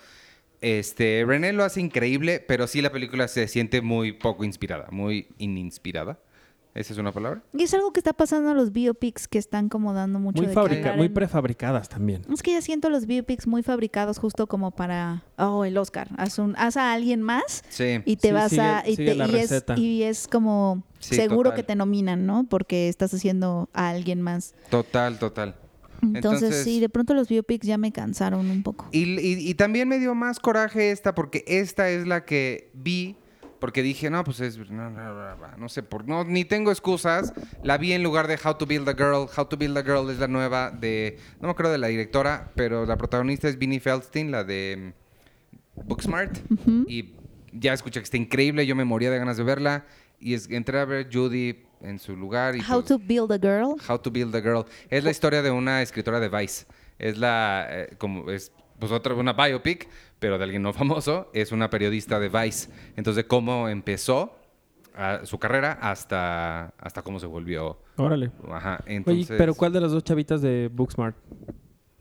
Este, 0.61 1.23
René 1.25 1.53
lo 1.53 1.63
hace 1.63 1.79
increíble, 1.81 2.43
pero 2.45 2.67
sí 2.67 2.81
la 2.81 2.91
película 2.91 3.27
se 3.27 3.47
siente 3.47 3.81
muy 3.81 4.11
poco 4.13 4.43
inspirada, 4.43 4.87
muy 4.91 5.27
ininspirada. 5.37 6.19
¿Esa 6.75 6.93
es 6.93 6.99
una 6.99 7.11
palabra? 7.11 7.41
Y 7.57 7.63
es 7.63 7.73
algo 7.73 7.91
que 7.91 7.99
está 7.99 8.13
pasando 8.13 8.51
a 8.51 8.53
los 8.53 8.71
biopics 8.71 9.27
que 9.27 9.39
están 9.39 9.69
como 9.69 9.91
dando 9.93 10.19
mucho 10.19 10.37
Muy, 10.43 10.47
de 10.49 10.53
fabrica- 10.53 10.93
muy 10.95 11.07
en- 11.07 11.13
prefabricadas 11.13 11.89
también. 11.89 12.21
Es 12.31 12.43
que 12.43 12.51
ya 12.53 12.61
siento 12.61 12.89
los 12.91 13.07
biopics 13.07 13.47
muy 13.47 13.63
fabricados 13.63 14.19
justo 14.19 14.45
como 14.47 14.69
para, 14.71 15.23
oh, 15.37 15.65
el 15.65 15.77
Oscar. 15.77 16.09
Haz, 16.17 16.37
un, 16.37 16.53
haz 16.57 16.77
a 16.77 16.93
alguien 16.93 17.21
más 17.23 17.63
Sí. 17.69 18.01
y 18.05 18.17
te 18.17 18.27
Sí, 18.29 18.33
vas 18.33 18.49
sigue- 18.51 18.61
a... 18.61 18.83
Y, 18.87 18.95
sigue 18.97 19.11
te- 19.11 19.15
la 19.17 19.25
y 19.27 19.29
es, 19.35 19.41
receta. 19.49 19.79
y 19.79 20.03
es 20.03 20.27
como 20.27 20.83
Sí, 20.99 21.15
seguro 21.15 21.49
total. 21.49 21.55
que 21.55 21.63
te 21.63 21.75
nominan, 21.75 22.25
¿no? 22.27 22.45
Porque 22.47 22.87
estás 22.87 23.13
haciendo 23.15 23.67
a 23.73 23.89
alguien 23.89 24.21
más. 24.21 24.53
Total, 24.69 25.17
total. 25.17 25.55
Entonces, 26.01 26.41
Entonces- 26.43 26.63
sí, 26.63 26.79
de 26.79 26.89
pronto 26.89 27.13
los 27.13 27.27
biopics 27.29 27.65
ya 27.67 27.77
me 27.77 27.91
cansaron 27.91 28.49
un 28.49 28.63
poco. 28.63 28.87
Y, 28.91 29.19
y- 29.19 29.49
y 29.49 29.53
también 29.55 29.87
me 29.87 29.99
dio 29.99 30.15
más 30.15 30.39
coraje 30.39 30.91
esta, 30.91 31.15
porque 31.15 31.43
esta 31.47 31.89
es 31.89 32.07
la 32.07 32.25
que 32.25 32.69
vi, 32.73 33.15
porque 33.59 33.81
dije, 33.83 34.09
no, 34.09 34.23
pues 34.23 34.39
es, 34.39 34.57
no, 34.57 34.65
no, 34.89 34.89
no, 34.89 35.35
no, 35.35 35.57
no 35.57 35.69
sé, 35.69 35.83
por, 35.83 36.07
no, 36.07 36.23
ni 36.23 36.45
tengo 36.45 36.71
excusas. 36.71 37.33
La 37.63 37.77
vi 37.77 37.91
en 37.91 38.03
lugar 38.03 38.27
de 38.27 38.39
How 38.43 38.55
to 38.57 38.65
Build 38.65 38.87
a 38.87 38.93
Girl. 38.93 39.27
How 39.35 39.45
to 39.47 39.57
Build 39.57 39.77
a 39.77 39.83
Girl 39.83 40.09
es 40.09 40.19
la 40.19 40.27
nueva 40.29 40.71
de, 40.71 41.17
no 41.41 41.47
me 41.47 41.51
acuerdo 41.51 41.71
de 41.73 41.77
la 41.77 41.87
directora, 41.87 42.51
pero 42.55 42.85
la 42.85 42.97
protagonista 42.97 43.49
es 43.49 43.57
Vinnie 43.57 43.79
Feldstein, 43.81 44.31
la 44.31 44.43
de 44.45 44.93
mm, 45.75 45.87
Booksmart. 45.87 46.37
Y 46.87 47.13
ya 47.51 47.73
escuché 47.73 47.99
que 47.99 48.03
está 48.05 48.17
increíble, 48.17 48.65
yo 48.65 48.75
me 48.75 48.85
moría 48.85 49.11
de 49.11 49.17
ganas 49.19 49.37
de 49.37 49.43
verla. 49.43 49.85
Y 50.21 50.33
es, 50.35 50.49
entré 50.49 50.79
a 50.79 50.85
ver 50.85 51.09
Judy 51.11 51.63
en 51.81 51.99
su 51.99 52.15
lugar. 52.15 52.55
Y 52.55 52.59
How 52.61 52.81
pues- 52.81 52.85
to 52.85 52.99
Build 52.99 53.31
a 53.31 53.37
Girl. 53.37 53.75
How 53.87 53.99
to 53.99 54.11
Build 54.11 54.35
a 54.35 54.41
Girl. 54.41 54.65
Es 54.89 55.03
la 55.03 55.11
historia 55.11 55.41
de 55.41 55.51
una 55.51 55.81
escritora 55.81 56.19
de 56.19 56.29
Vice. 56.29 56.65
Es 56.97 57.17
la, 57.17 57.67
eh, 57.69 57.95
como 57.97 58.29
es, 58.31 58.51
pues 58.79 58.91
otra, 58.91 59.13
una 59.15 59.33
biopic, 59.33 59.87
pero 60.19 60.37
de 60.37 60.43
alguien 60.43 60.61
no 60.61 60.73
famoso. 60.73 61.29
Es 61.33 61.51
una 61.51 61.69
periodista 61.69 62.19
de 62.19 62.29
Vice. 62.29 62.69
Entonces, 62.95 63.25
cómo 63.25 63.69
empezó 63.69 64.35
su 65.23 65.39
carrera 65.39 65.77
hasta, 65.81 66.73
hasta 66.77 67.01
cómo 67.03 67.19
se 67.21 67.25
volvió. 67.25 67.81
Órale. 67.95 68.31
Ajá, 68.51 68.79
Oye, 68.85 68.95
entonces... 68.95 69.35
pero 69.37 69.53
¿cuál 69.53 69.71
de 69.71 69.79
las 69.79 69.91
dos 69.93 70.03
chavitas 70.03 70.41
de 70.41 70.69
Booksmart? 70.73 71.15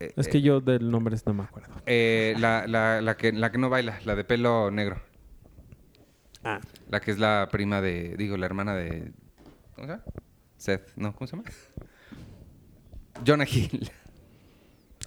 eh, 0.01 0.11
Es 0.17 0.27
eh, 0.27 0.29
que 0.29 0.41
yo 0.41 0.59
del 0.59 0.91
nombre 0.91 1.15
no 1.25 1.33
me 1.33 1.43
acuerdo. 1.43 1.69
eh, 1.85 2.35
la, 2.39 2.67
la- 2.67 2.99
la 3.01 3.15
que, 3.15 3.31
la 3.31 3.51
que 3.53 3.57
no 3.57 3.69
baila, 3.69 3.99
la 4.03 4.15
de 4.15 4.25
pelo 4.25 4.69
negro. 4.69 5.01
Ah. 6.43 6.59
La 6.89 6.99
que 6.99 7.11
es 7.11 7.19
la 7.19 7.47
prima 7.51 7.79
de, 7.81 8.15
digo, 8.17 8.35
la 8.37 8.45
hermana 8.45 8.75
de... 8.75 9.13
¿Cómo 9.79 9.87
se 9.87 9.93
llama? 9.93 10.03
Seth, 10.57 10.91
no, 10.97 11.15
¿cómo 11.15 11.25
se 11.27 11.35
llama? 11.37 11.49
Jonah 13.25 13.45
Hill. 13.49 13.89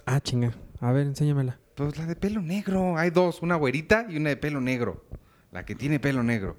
Ah, 0.05 0.19
chinga. 0.19 0.51
A 0.79 0.91
ver, 0.91 1.05
enséñamela. 1.07 1.59
Pues 1.75 1.97
la 1.97 2.05
de 2.07 2.15
pelo 2.15 2.41
negro. 2.41 2.97
Hay 2.97 3.09
dos, 3.11 3.41
una 3.41 3.55
güerita 3.55 4.07
y 4.09 4.17
una 4.17 4.29
de 4.29 4.37
pelo 4.37 4.61
negro. 4.61 5.05
La 5.51 5.63
que 5.65 5.75
tiene 5.75 5.99
pelo 5.99 6.23
negro. 6.23 6.57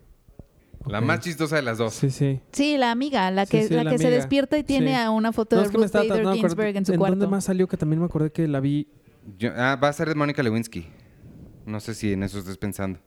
La 0.86 1.00
más 1.00 1.20
chistosa 1.20 1.56
de 1.56 1.62
las 1.62 1.78
dos. 1.78 1.94
Sí, 1.94 2.10
sí. 2.10 2.40
Sí, 2.52 2.76
la 2.76 2.90
amiga, 2.90 3.30
la 3.30 3.46
que, 3.46 3.62
Sí, 3.62 3.68
sí, 3.68 3.74
la 3.74 3.84
la 3.84 3.90
que 3.90 3.98
se 3.98 4.10
despierta 4.10 4.58
y 4.58 4.64
tiene 4.64 4.90
Sí. 4.90 4.96
a 4.96 5.10
una 5.10 5.32
foto 5.32 5.56
No, 5.56 5.62
de 5.62 5.66
es 5.66 5.72
que 5.72 5.78
me 5.78 5.84
Ruth 5.86 5.92
Bader 5.92 6.08
tratando 6.08 6.32
Ginsburg 6.34 6.76
en 6.76 6.84
su 6.86 6.92
¿En 6.92 6.98
cuarto. 6.98 7.16
dónde 7.16 7.26
más 7.28 7.44
salió? 7.44 7.66
Que 7.66 7.76
también 7.76 8.00
me 8.00 8.06
acordé 8.06 8.30
que 8.30 8.46
la 8.46 8.60
vi. 8.60 8.88
Yo- 9.38 9.50
ah, 9.56 9.76
va 9.76 9.88
a 9.88 9.92
ser 9.92 10.08
de 10.08 10.14
Mónica 10.14 10.42
Lewinsky. 10.42 10.86
No 11.66 11.80
sé 11.80 11.94
si 11.94 12.12
en 12.12 12.22
eso 12.22 12.38
estés 12.38 12.58
pensando. 12.58 13.00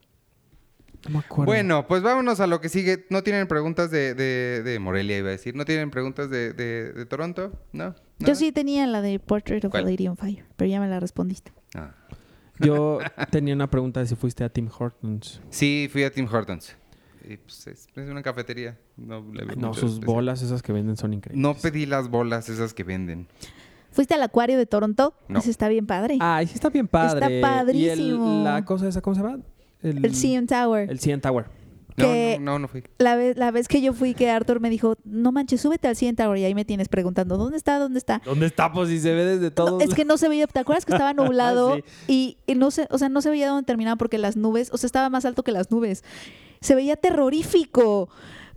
No 1.05 1.11
me 1.11 1.19
acuerdo. 1.19 1.45
Bueno, 1.45 1.87
pues 1.87 2.01
vámonos 2.03 2.39
a 2.39 2.47
lo 2.47 2.59
que 2.59 2.69
sigue. 2.69 3.05
¿No 3.09 3.23
tienen 3.23 3.47
preguntas 3.47 3.91
de, 3.91 4.13
de- 4.13 4.61
de 4.63 4.79
Morelia, 4.79 5.17
iba 5.17 5.29
a 5.29 5.31
decir? 5.31 5.55
¿No 5.55 5.63
tienen 5.65 5.89
preguntas 5.91 6.29
de, 6.29 6.53
de- 6.53 6.91
de 6.91 7.05
Toronto? 7.05 7.51
¿No? 7.71 7.95
Yo 8.19 8.35
sí 8.35 8.51
tenía 8.51 8.85
la 8.87 9.01
de 9.01 9.19
Portrait 9.19 9.63
of 9.63 9.71
¿Cuál? 9.71 9.85
a 9.85 9.89
Lady 9.91 10.07
on 10.07 10.17
Fire, 10.17 10.43
pero 10.55 10.69
ya 10.69 10.79
me 10.79 10.87
la 10.87 10.99
respondiste. 10.99 11.53
Ah. 11.75 11.93
Yo 12.59 12.99
tenía 13.31 13.53
una 13.53 13.69
pregunta 13.69 13.99
de 13.99 14.07
si 14.07 14.15
fuiste 14.15 14.43
a 14.43 14.49
Tim 14.49 14.69
Hortons. 14.77 15.41
Sí, 15.49 15.87
fui 15.91 16.03
a 16.03 16.11
Tim 16.11 16.27
Hortons. 16.31 16.75
Y 17.29 17.37
pues 17.37 17.67
es, 17.67 17.87
es 17.95 18.09
una 18.09 18.23
cafetería. 18.23 18.77
No, 18.95 19.19
le 19.33 19.45
veo 19.45 19.55
No, 19.57 19.67
mucho 19.67 19.81
sus 19.81 19.93
especial. 19.93 20.15
bolas 20.15 20.41
esas 20.41 20.61
que 20.63 20.71
venden 20.73 20.97
son 20.97 21.13
increíbles. 21.13 21.41
No 21.41 21.53
pedí 21.53 21.85
las 21.85 22.09
bolas 22.09 22.49
esas 22.49 22.73
que 22.73 22.83
venden. 22.83 23.27
¿Fuiste 23.91 24.13
al 24.13 24.23
acuario 24.23 24.57
de 24.57 24.65
Toronto? 24.65 25.13
No. 25.27 25.39
Ese 25.39 25.49
está 25.51 25.67
bien 25.67 25.85
padre. 25.87 26.17
Ay, 26.21 26.47
sí 26.47 26.53
está 26.55 26.69
bien 26.69 26.87
padre. 26.87 27.41
padrísimo. 27.41 28.33
¿Y 28.33 28.37
el- 28.39 28.43
la 28.43 28.63
cosa 28.65 28.87
esa, 28.87 29.01
cómo 29.01 29.15
se 29.15 29.21
llama? 29.21 29.39
El, 29.81 30.03
el 30.05 30.13
CN 30.15 30.47
Tower. 30.47 30.89
El 30.89 30.99
CN 30.99 31.21
Tower. 31.21 31.45
No, 31.97 32.05
Que- 32.05 32.37
no, 32.39 32.51
no, 32.53 32.59
no 32.59 32.67
fui. 32.67 32.83
La 32.99 33.15
vez, 33.15 33.37
la 33.37 33.49
vez 33.49 33.67
que 33.67 33.81
yo 33.81 33.91
fui, 33.91 34.13
que 34.13 34.29
Arthur 34.29 34.59
me 34.59 34.69
dijo, 34.69 34.95
no 35.03 35.31
manches, 35.31 35.61
súbete 35.61 35.87
al 35.87 35.95
CN 35.95 36.15
Tower. 36.15 36.37
Y 36.37 36.45
ahí 36.45 36.53
me 36.53 36.63
tienes 36.63 36.89
preguntando, 36.89 37.37
¿dónde 37.37 37.57
está? 37.57 37.79
¿Dónde 37.79 37.97
está? 37.97 38.21
¿Dónde 38.23 38.45
está? 38.45 38.71
Pues 38.71 38.89
si 38.89 38.99
se 38.99 39.13
ve 39.15 39.25
desde 39.25 39.45
No, 39.47 39.51
todos 39.51 39.81
es 39.83 39.93
que 39.95 40.05
no 40.05 40.17
se 40.17 40.29
veía, 40.29 40.45
¿te 40.45 40.59
acuerdas 40.59 40.85
que 40.85 40.91
estaba 40.93 41.13
nublado? 41.15 41.75
Sí. 41.77 41.83
y, 42.07 42.37
y 42.45 42.55
no 42.55 42.69
se, 42.69 42.87
o 42.91 42.97
sea, 42.99 43.09
no 43.09 43.21
se 43.21 43.31
veía 43.31 43.47
dónde 43.49 43.65
terminaba 43.65 43.95
porque 43.95 44.19
las 44.19 44.37
nubes, 44.37 44.69
o 44.71 44.77
sea, 44.77 44.85
estaba 44.85 45.09
más 45.09 45.25
alto 45.25 45.43
que 45.43 45.51
las 45.51 45.71
nubes. 45.71 46.03
Se 46.61 46.75
veía 46.75 46.95
terrorífico. 46.97 48.09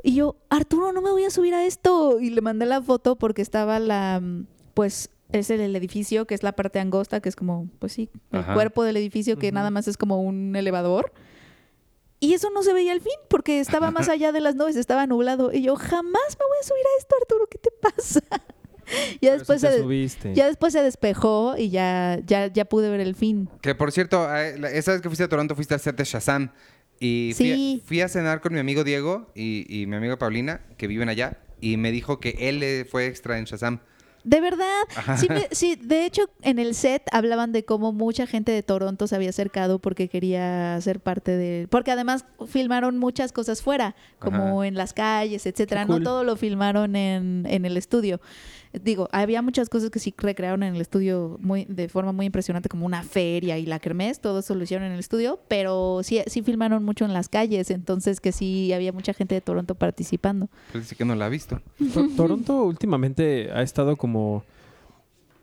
Y 0.02 0.14
yo, 0.14 0.36
Arturo, 0.48 0.92
no 0.92 1.02
me 1.02 1.10
voy 1.10 1.24
a 1.24 1.30
subir 1.30 1.54
a 1.54 1.64
esto. 1.64 2.20
Y 2.20 2.30
le 2.30 2.40
mandé 2.40 2.66
la 2.66 2.80
foto 2.82 3.16
porque 3.16 3.42
estaba 3.42 3.78
la, 3.78 4.20
mm, 4.22 4.46
pues, 4.74 5.10
es 5.32 5.50
el, 5.50 5.60
el 5.60 5.76
edificio, 5.76 6.26
que 6.26 6.34
es 6.34 6.42
la 6.42 6.52
parte 6.52 6.78
angosta, 6.80 7.20
que 7.20 7.28
es 7.28 7.36
como, 7.36 7.68
pues 7.78 7.92
sí, 7.92 8.10
el 8.32 8.40
Ajá. 8.40 8.54
cuerpo 8.54 8.84
del 8.84 8.96
edificio, 8.96 9.38
que 9.38 9.52
nada 9.52 9.70
más 9.70 9.88
es 9.88 9.96
como 9.96 10.20
un 10.22 10.54
elevador. 10.56 11.12
Y 12.22 12.34
eso 12.34 12.50
no 12.50 12.62
se 12.62 12.72
veía 12.74 12.92
al 12.92 13.00
fin, 13.00 13.14
porque 13.28 13.60
estaba 13.60 13.90
más 13.90 14.08
allá 14.10 14.32
de 14.32 14.40
las 14.40 14.54
nubes, 14.54 14.76
estaba 14.76 15.06
nublado. 15.06 15.52
Y 15.52 15.62
yo, 15.62 15.76
jamás 15.76 16.04
me 16.38 16.44
voy 16.46 16.58
a 16.60 16.66
subir 16.66 16.84
a 16.84 16.98
esto, 16.98 17.14
Arturo, 17.20 17.46
¿qué 17.48 17.58
te 17.58 17.70
pasa? 17.80 18.20
ya 19.22 19.32
después 19.32 19.60
sí 19.60 20.08
se, 20.08 20.34
ya 20.34 20.46
después 20.46 20.72
se 20.72 20.82
despejó 20.82 21.54
y 21.56 21.70
ya, 21.70 22.18
ya, 22.26 22.48
ya 22.48 22.64
pude 22.64 22.90
ver 22.90 23.00
el 23.00 23.14
fin. 23.14 23.48
Que 23.62 23.74
por 23.74 23.92
cierto, 23.92 24.24
esa 24.34 24.92
vez 24.92 25.00
que 25.00 25.08
fuiste 25.08 25.24
a 25.24 25.28
Toronto 25.28 25.54
fuiste 25.54 25.74
a 25.74 25.78
set 25.78 25.96
de 25.96 26.04
Shazam. 26.04 26.50
Y 27.02 27.32
fui, 27.34 27.50
a- 27.50 27.54
Sí. 27.54 27.82
fui 27.86 28.00
a 28.02 28.08
cenar 28.08 28.42
con 28.42 28.52
mi 28.52 28.58
amigo 28.58 28.84
Diego 28.84 29.30
y, 29.34 29.64
y 29.74 29.86
mi 29.86 29.96
amiga 29.96 30.18
Paulina, 30.18 30.60
que 30.76 30.86
viven 30.86 31.08
allá. 31.08 31.38
Y 31.62 31.78
me 31.78 31.92
dijo 31.92 32.20
que 32.20 32.36
él 32.40 32.86
fue 32.90 33.06
extra 33.06 33.38
en 33.38 33.44
Shazam. 33.44 33.80
De 34.24 34.40
verdad, 34.40 34.82
sí, 35.16 35.28
me- 35.28 35.48
sí, 35.50 35.76
de 35.76 36.04
hecho 36.04 36.28
en 36.42 36.58
el 36.58 36.74
set 36.74 37.02
hablaban 37.10 37.52
de 37.52 37.64
cómo 37.64 37.92
mucha 37.92 38.26
gente 38.26 38.52
de 38.52 38.62
Toronto 38.62 39.06
se 39.06 39.16
había 39.16 39.30
acercado 39.30 39.78
porque 39.78 40.08
quería 40.08 40.78
ser 40.82 41.00
parte 41.00 41.36
de... 41.36 41.66
Porque 41.70 41.90
además 41.90 42.24
filmaron 42.46 42.98
muchas 42.98 43.32
cosas 43.32 43.62
fuera, 43.62 43.94
como 44.18 44.60
Ajá. 44.60 44.66
en 44.68 44.74
las 44.74 44.92
calles, 44.92 45.46
etcétera. 45.46 45.84
No 45.86 46.00
todo 46.02 46.24
lo 46.24 46.36
filmaron 46.36 46.96
en, 46.96 47.46
en 47.48 47.64
el 47.64 47.76
estudio. 47.76 48.20
Digo, 48.72 49.08
había 49.10 49.42
muchas 49.42 49.68
cosas 49.68 49.90
que 49.90 49.98
sí 49.98 50.14
recrearon 50.16 50.62
en 50.62 50.76
el 50.76 50.80
estudio 50.80 51.38
muy 51.40 51.64
de 51.68 51.88
forma 51.88 52.12
muy 52.12 52.26
impresionante, 52.26 52.68
como 52.68 52.86
una 52.86 53.02
feria 53.02 53.58
y 53.58 53.66
la 53.66 53.80
kermés, 53.80 54.20
todo 54.20 54.38
eso 54.38 54.54
lo 54.54 54.62
hicieron 54.62 54.86
en 54.86 54.92
el 54.92 55.00
estudio, 55.00 55.40
pero 55.48 56.02
sí, 56.04 56.20
sí 56.28 56.42
filmaron 56.42 56.84
mucho 56.84 57.04
en 57.04 57.12
las 57.12 57.28
calles, 57.28 57.70
entonces 57.70 58.20
que 58.20 58.30
sí 58.30 58.72
había 58.72 58.92
mucha 58.92 59.12
gente 59.12 59.34
de 59.34 59.40
Toronto 59.40 59.74
participando. 59.74 60.48
Pues 60.70 60.84
dice 60.84 60.94
que 60.94 61.04
no 61.04 61.16
la 61.16 61.26
ha 61.26 61.28
visto. 61.28 61.60
To- 61.92 62.08
Toronto 62.16 62.62
últimamente 62.62 63.50
ha 63.52 63.62
estado 63.62 63.96
como 63.96 64.44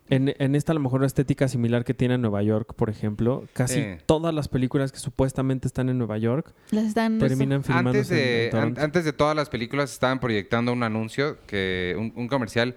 en, 0.10 0.34
en 0.40 0.56
esta 0.56 0.72
a 0.72 0.76
lo 0.76 0.80
mejor 0.80 1.04
estética 1.04 1.50
similar 1.50 1.84
que 1.84 1.94
tiene 1.94 2.18
Nueva 2.18 2.42
York, 2.42 2.76
por 2.76 2.90
ejemplo. 2.90 3.44
Casi 3.52 3.74
Sí. 3.82 3.86
todas 4.06 4.34
las 4.34 4.48
películas 4.48 4.94
que 4.94 5.00
supuestamente 5.00 5.68
están 5.68 5.90
en 5.90 5.98
Nueva 5.98 6.18
York 6.18 6.54
Las 6.72 6.86
están 6.86 7.20
terminan 7.20 7.58
Antes 7.58 7.68
filmándose 7.76 8.14
en- 8.14 8.20
de, 8.22 8.46
en 8.46 8.52
Toronto. 8.52 8.80
an- 8.80 8.86
antes 8.86 9.04
de 9.04 9.12
todas 9.12 9.36
las 9.36 9.50
películas 9.50 9.92
estaban 9.92 10.22
proyectando 10.22 10.72
un 10.72 10.84
anuncio, 10.84 11.38
que 11.46 11.94
un, 12.00 12.14
un 12.16 12.30
comercial 12.30 12.76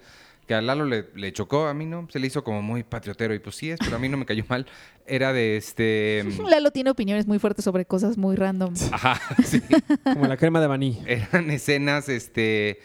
que 0.51 0.55
a 0.55 0.61
Lalo 0.61 0.85
le, 0.85 1.05
le 1.15 1.33
chocó, 1.33 1.69
a 1.69 1.75
mí 1.75 1.87
no, 1.87 2.09
se 2.11 2.19
le 2.19 2.27
hizo 2.27 2.43
como 2.43 2.61
muy 2.61 2.83
patriotero 2.83 3.33
y 3.35 3.39
pues 3.39 3.55
sí 3.55 3.71
es, 3.71 3.79
pero 3.79 3.95
a 3.95 3.99
mí 4.01 4.09
no 4.09 4.17
me 4.17 4.27
cayó 4.27 4.45
mal. 4.49 4.67
Era 5.07 5.33
de 5.33 5.57
este... 5.57 6.25
Lalo 6.45 6.73
tiene 6.73 6.91
opiniones 6.91 7.29
muy 7.29 7.39
fuertes 7.39 7.65
sobre 7.65 7.85
cosas 7.85 8.19
muy 8.19 8.35
random. 8.35 8.75
Ajá, 8.91 9.21
sí. 9.45 9.63
Como 10.03 10.27
la 10.27 10.37
crema 10.37 10.61
de 10.61 10.67
maní. 10.67 11.05
eran 11.07 11.49
escenas, 11.53 12.09
este... 12.09 12.81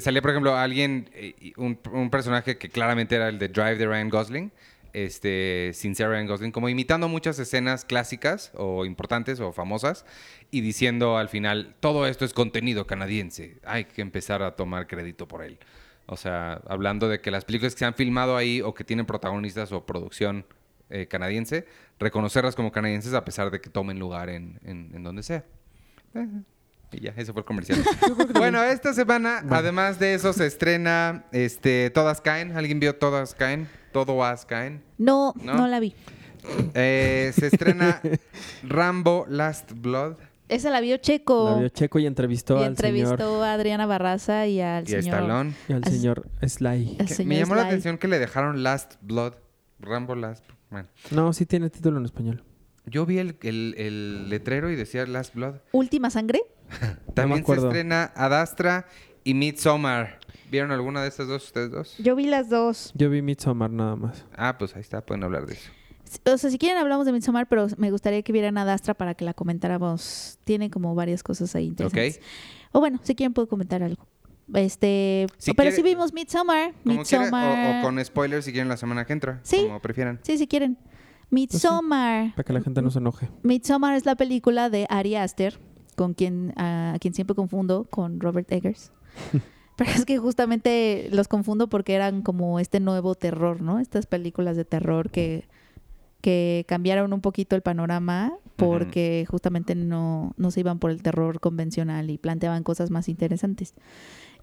Salía, 0.00 0.20
por 0.20 0.32
ejemplo, 0.32 0.54
alguien, 0.54 1.08
eh, 1.14 1.54
un, 1.56 1.78
un 1.94 2.10
personaje 2.10 2.58
que 2.58 2.68
claramente 2.68 3.16
era 3.16 3.30
el 3.30 3.38
de 3.38 3.48
Drive 3.48 3.76
de 3.76 3.86
Ryan 3.86 4.10
Gosling, 4.10 4.52
este, 4.92 5.70
sin 5.72 5.94
ser 5.94 6.10
Ryan 6.10 6.26
Gosling, 6.26 6.52
como 6.52 6.68
imitando 6.68 7.08
muchas 7.08 7.38
escenas 7.38 7.86
clásicas 7.86 8.52
o 8.54 8.84
importantes 8.84 9.40
o 9.40 9.50
famosas 9.52 10.04
y 10.50 10.60
diciendo 10.60 11.16
al 11.16 11.30
final, 11.30 11.74
todo 11.80 12.06
esto 12.06 12.26
es 12.26 12.34
contenido 12.34 12.86
canadiense, 12.86 13.60
hay 13.64 13.86
que 13.86 14.02
empezar 14.02 14.42
a 14.42 14.56
tomar 14.56 14.86
crédito 14.86 15.26
por 15.26 15.42
él. 15.42 15.58
O 16.10 16.16
sea, 16.16 16.60
hablando 16.66 17.08
de 17.08 17.20
que 17.20 17.30
las 17.30 17.44
películas 17.44 17.74
que 17.74 17.80
se 17.80 17.84
han 17.84 17.94
filmado 17.94 18.36
ahí 18.36 18.62
o 18.62 18.72
que 18.74 18.82
tienen 18.84 19.04
protagonistas 19.06 19.70
o 19.72 19.84
producción 19.84 20.46
eh, 20.90 21.06
canadiense, 21.06 21.66
reconocerlas 21.98 22.56
como 22.56 22.72
canadienses 22.72 23.12
a 23.14 23.24
pesar 23.24 23.50
de 23.50 23.60
que 23.60 23.68
tomen 23.68 23.98
lugar 23.98 24.30
en, 24.30 24.58
en- 24.64 24.90
en 24.94 25.02
donde 25.02 25.22
sea. 25.22 25.44
Eh, 26.14 26.26
Y 26.92 27.00
ya, 27.00 27.12
ese 27.14 27.34
fue 27.34 27.40
el 27.40 27.44
comercial. 27.44 27.78
bueno, 28.32 28.62
esta 28.64 28.94
semana, 28.94 29.44
además 29.50 29.98
de 29.98 30.14
eso, 30.14 30.32
se 30.32 30.46
estrena 30.46 31.26
este, 31.32 31.90
Todas 31.90 32.22
Caen. 32.22 32.56
¿Alguien 32.56 32.80
vio 32.80 32.96
Todas 32.96 33.34
Caen? 33.34 33.68
Todas 33.92 34.46
Caen. 34.46 34.82
No, 34.96 35.34
¿No? 35.42 35.54
no, 35.54 35.68
la 35.68 35.78
vi. 35.80 35.94
Eh, 36.72 37.32
se 37.34 37.48
estrena 37.48 38.00
Rambo 38.62 39.26
Last 39.28 39.72
Blood. 39.74 40.16
Esa 40.48 40.70
la 40.70 40.80
vio 40.80 40.96
Checo. 40.96 41.50
La 41.50 41.58
vio 41.58 41.68
Checo 41.68 41.98
y 41.98 42.06
entrevistó 42.06 42.56
y 42.56 42.62
al 42.62 42.68
entrevistó 42.68 43.16
señor 43.16 43.42
a 43.44 43.52
Adriana 43.52 43.86
Barraza 43.86 44.46
y 44.46 44.60
al 44.60 44.84
y 44.84 44.86
señor. 44.88 45.04
Stallone. 45.20 45.54
y 45.68 45.72
al 45.74 45.82
As- 45.84 45.90
señor 45.92 46.28
Sly. 46.46 46.96
al 47.00 47.06
Que 47.06 47.14
señor 47.14 47.28
me 47.28 47.38
llamó 47.38 47.54
la 47.54 47.66
atención 47.66 47.98
que 47.98 48.08
le 48.08 48.18
dejaron 48.18 48.62
Last 48.62 48.94
Blood. 49.02 49.34
Rambo 49.80 50.14
Last 50.16 50.44
Bueno, 50.70 50.88
No, 51.12 51.32
sí 51.32 51.46
tiene 51.46 51.70
título 51.70 51.98
en 51.98 52.04
español. 52.04 52.42
yo 52.86 53.06
vi 53.06 53.18
el, 53.18 53.36
el- 53.42 53.74
el 53.78 54.28
letrero 54.28 54.70
y 54.70 54.76
decía 54.76 55.06
Last 55.06 55.34
Blood. 55.34 55.56
Última 55.72 56.10
sangre. 56.10 56.40
También 57.14 57.44
se 57.46 57.52
estrena 57.54 58.12
Adastra 58.16 58.86
y 59.24 59.34
Midsommar. 59.34 60.18
¿Vieron 60.50 60.70
alguna 60.72 61.02
de 61.02 61.08
estas 61.08 61.28
dos 61.28 61.44
ustedes 61.44 61.70
dos? 61.70 61.94
Yo 61.98 62.16
vi 62.16 62.24
las 62.26 62.48
dos. 62.48 62.90
Yo 62.94 63.10
vi 63.10 63.20
Midsommar 63.22 63.70
nada 63.70 63.96
más. 63.96 64.24
Ah, 64.34 64.56
pues 64.58 64.74
ahí 64.74 64.80
está, 64.80 65.04
pueden 65.04 65.22
hablar 65.24 65.44
de 65.46 65.54
eso. 65.54 65.70
O 66.32 66.38
sea, 66.38 66.50
si 66.50 66.58
quieren 66.58 66.78
hablamos 66.78 67.06
de 67.06 67.12
Midsommar, 67.12 67.48
pero 67.48 67.66
me 67.76 67.90
gustaría 67.90 68.22
que 68.22 68.32
vieran 68.32 68.58
a 68.58 68.64
Dastra 68.64 68.94
para 68.94 69.14
que 69.14 69.24
la 69.24 69.34
comentáramos. 69.34 70.38
Tiene 70.44 70.70
como 70.70 70.94
varias 70.94 71.22
cosas 71.22 71.54
ahí 71.54 71.66
interesantes. 71.66 72.20
O 72.72 72.80
bueno, 72.80 73.00
si 73.02 73.14
quieren 73.14 73.32
puedo 73.34 73.48
comentar 73.48 73.82
algo. 73.82 74.06
Este, 74.54 75.26
Si 75.38 75.52
pero 75.52 75.68
quiere- 75.70 75.76
sí 75.76 75.82
vimos 75.82 76.12
Midsommar. 76.14 76.72
Midsommar. 76.84 77.76
o, 77.76 77.80
o 77.80 77.82
con 77.82 78.02
spoilers 78.04 78.44
si 78.46 78.52
quieren 78.52 78.68
la 78.68 78.76
semana 78.78 79.04
que 79.04 79.12
entra. 79.12 79.40
Sí. 79.42 79.64
Como 79.66 79.80
prefieran. 79.80 80.20
Sí, 80.22 80.38
si 80.38 80.46
quieren. 80.46 80.78
Midsommar. 81.30 82.34
Para 82.34 82.44
que 82.44 82.52
la 82.52 82.60
gente 82.60 82.82
no 82.82 82.90
se 82.90 82.98
enoje. 82.98 83.28
Midsommar 83.42 83.94
es 83.96 84.06
la 84.06 84.16
película 84.16 84.70
de 84.70 84.86
Ari 84.88 85.16
Aster, 85.16 85.58
con 85.96 86.14
quien, 86.14 86.52
a 86.56 86.96
quien 87.00 87.14
siempre 87.14 87.34
confundo 87.34 87.86
con 87.90 88.20
Robert 88.20 88.50
Eggers. 88.50 88.92
Pero 89.76 89.90
es 89.92 90.04
que 90.04 90.18
justamente 90.18 91.08
los 91.12 91.28
confundo 91.28 91.68
porque 91.68 91.94
eran 91.94 92.22
como 92.22 92.58
este 92.58 92.80
nuevo 92.80 93.14
terror, 93.14 93.60
¿no? 93.62 93.78
Estas 93.78 94.06
películas 94.06 94.56
de 94.56 94.64
terror 94.64 95.10
que, 95.10 95.46
que 96.20 96.64
cambiaron 96.68 97.12
un 97.12 97.20
poquito 97.20 97.54
el 97.56 97.62
panorama 97.62 98.32
porque 98.56 99.24
justamente 99.30 99.74
no, 99.76 100.32
no 100.36 100.50
se 100.50 100.60
iban 100.60 100.78
por 100.80 100.90
el 100.90 101.00
terror 101.02 101.38
convencional 101.38 102.10
y 102.10 102.18
planteaban 102.18 102.64
cosas 102.64 102.90
más 102.90 103.08
interesantes. 103.08 103.72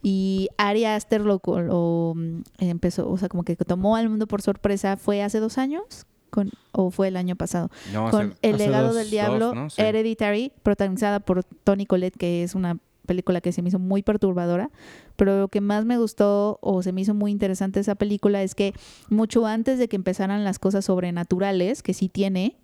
Y 0.02 0.50
Ari 0.58 0.86
Aster 0.86 1.22
lo, 1.22 1.42
lo, 1.46 2.14
mm, 2.16 2.42
empezó, 2.60 3.10
o 3.10 3.18
sea, 3.18 3.28
como 3.28 3.44
que 3.44 3.56
tomó 3.56 3.96
al 3.96 4.08
mundo 4.10 4.28
por 4.28 4.42
sorpresa, 4.42 4.98
fue 4.98 5.22
hace 5.24 5.40
dos 5.40 5.58
años 5.58 6.06
con, 6.30 6.52
o 6.72 6.92
fue 6.92 7.08
el 7.10 7.18
año 7.18 7.36
pasado 7.36 7.70
No, 7.94 8.10
con 8.12 8.32
se- 8.34 8.38
El 8.50 8.56
hace 8.56 8.66
legado 8.68 8.88
dos- 8.88 8.96
del 8.96 9.10
diablo, 9.10 9.46
dos, 9.48 9.56
¿no? 9.56 9.70
Sí. 9.70 9.82
Hereditary, 9.82 10.52
protagonizada 10.64 11.20
por 11.20 11.44
Tony 11.44 11.86
Collette, 11.86 12.18
que 12.18 12.44
es 12.44 12.56
una 12.56 12.78
película 13.06 13.42
que 13.42 13.52
se 13.52 13.62
me 13.62 13.70
hizo 13.70 13.80
muy 13.80 14.04
perturbadora, 14.04 14.70
pero 15.16 15.40
lo 15.40 15.48
que 15.48 15.62
más 15.62 15.86
me 15.86 15.98
gustó 15.98 16.60
o 16.62 16.84
se 16.84 16.92
me 16.92 17.02
hizo 17.02 17.14
muy 17.14 17.32
interesante 17.32 17.80
esa 17.80 17.96
película 17.96 18.44
es 18.44 18.56
que 18.56 18.74
mucho 19.10 19.46
antes 19.46 19.80
de 19.80 19.88
que 19.88 19.96
empezaran 19.96 20.44
las 20.44 20.60
cosas 20.60 20.86
sobrenaturales, 20.86 21.84
que 21.84 21.94
sí 21.94 22.10
tiene, 22.10 22.58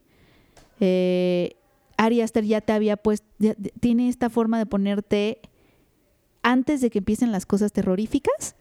eh, 0.80 1.56
Ari 1.98 2.22
Aster 2.22 2.44
ya 2.44 2.62
te 2.62 2.74
había 2.74 2.98
puesto, 2.98 3.28
tiene 3.80 4.10
esta 4.10 4.30
forma 4.30 4.58
de 4.58 4.66
ponerte, 4.66 5.40
antes 6.42 6.82
de 6.82 6.90
que 6.90 7.00
empiecen 7.00 7.32
las 7.32 7.46
cosas 7.46 7.72
terroríficas, 7.72 8.56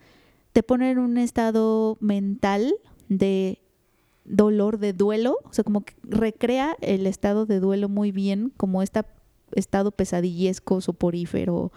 te 0.52 0.62
pone 0.62 0.90
en 0.90 0.98
un 0.98 1.16
estado 1.16 1.96
mental 2.00 2.74
de 3.08 3.60
dolor, 4.24 4.78
de 4.78 4.92
duelo, 4.92 5.38
o 5.44 5.52
sea, 5.52 5.64
como 5.64 5.82
que 5.82 5.94
recrea 6.02 6.76
el 6.80 7.06
estado 7.06 7.46
de 7.46 7.60
duelo 7.60 7.88
muy 7.88 8.12
bien, 8.12 8.52
como 8.56 8.82
este 8.82 9.02
estado 9.54 9.90
pesadillesco, 9.92 10.80
soporífero, 10.80 11.72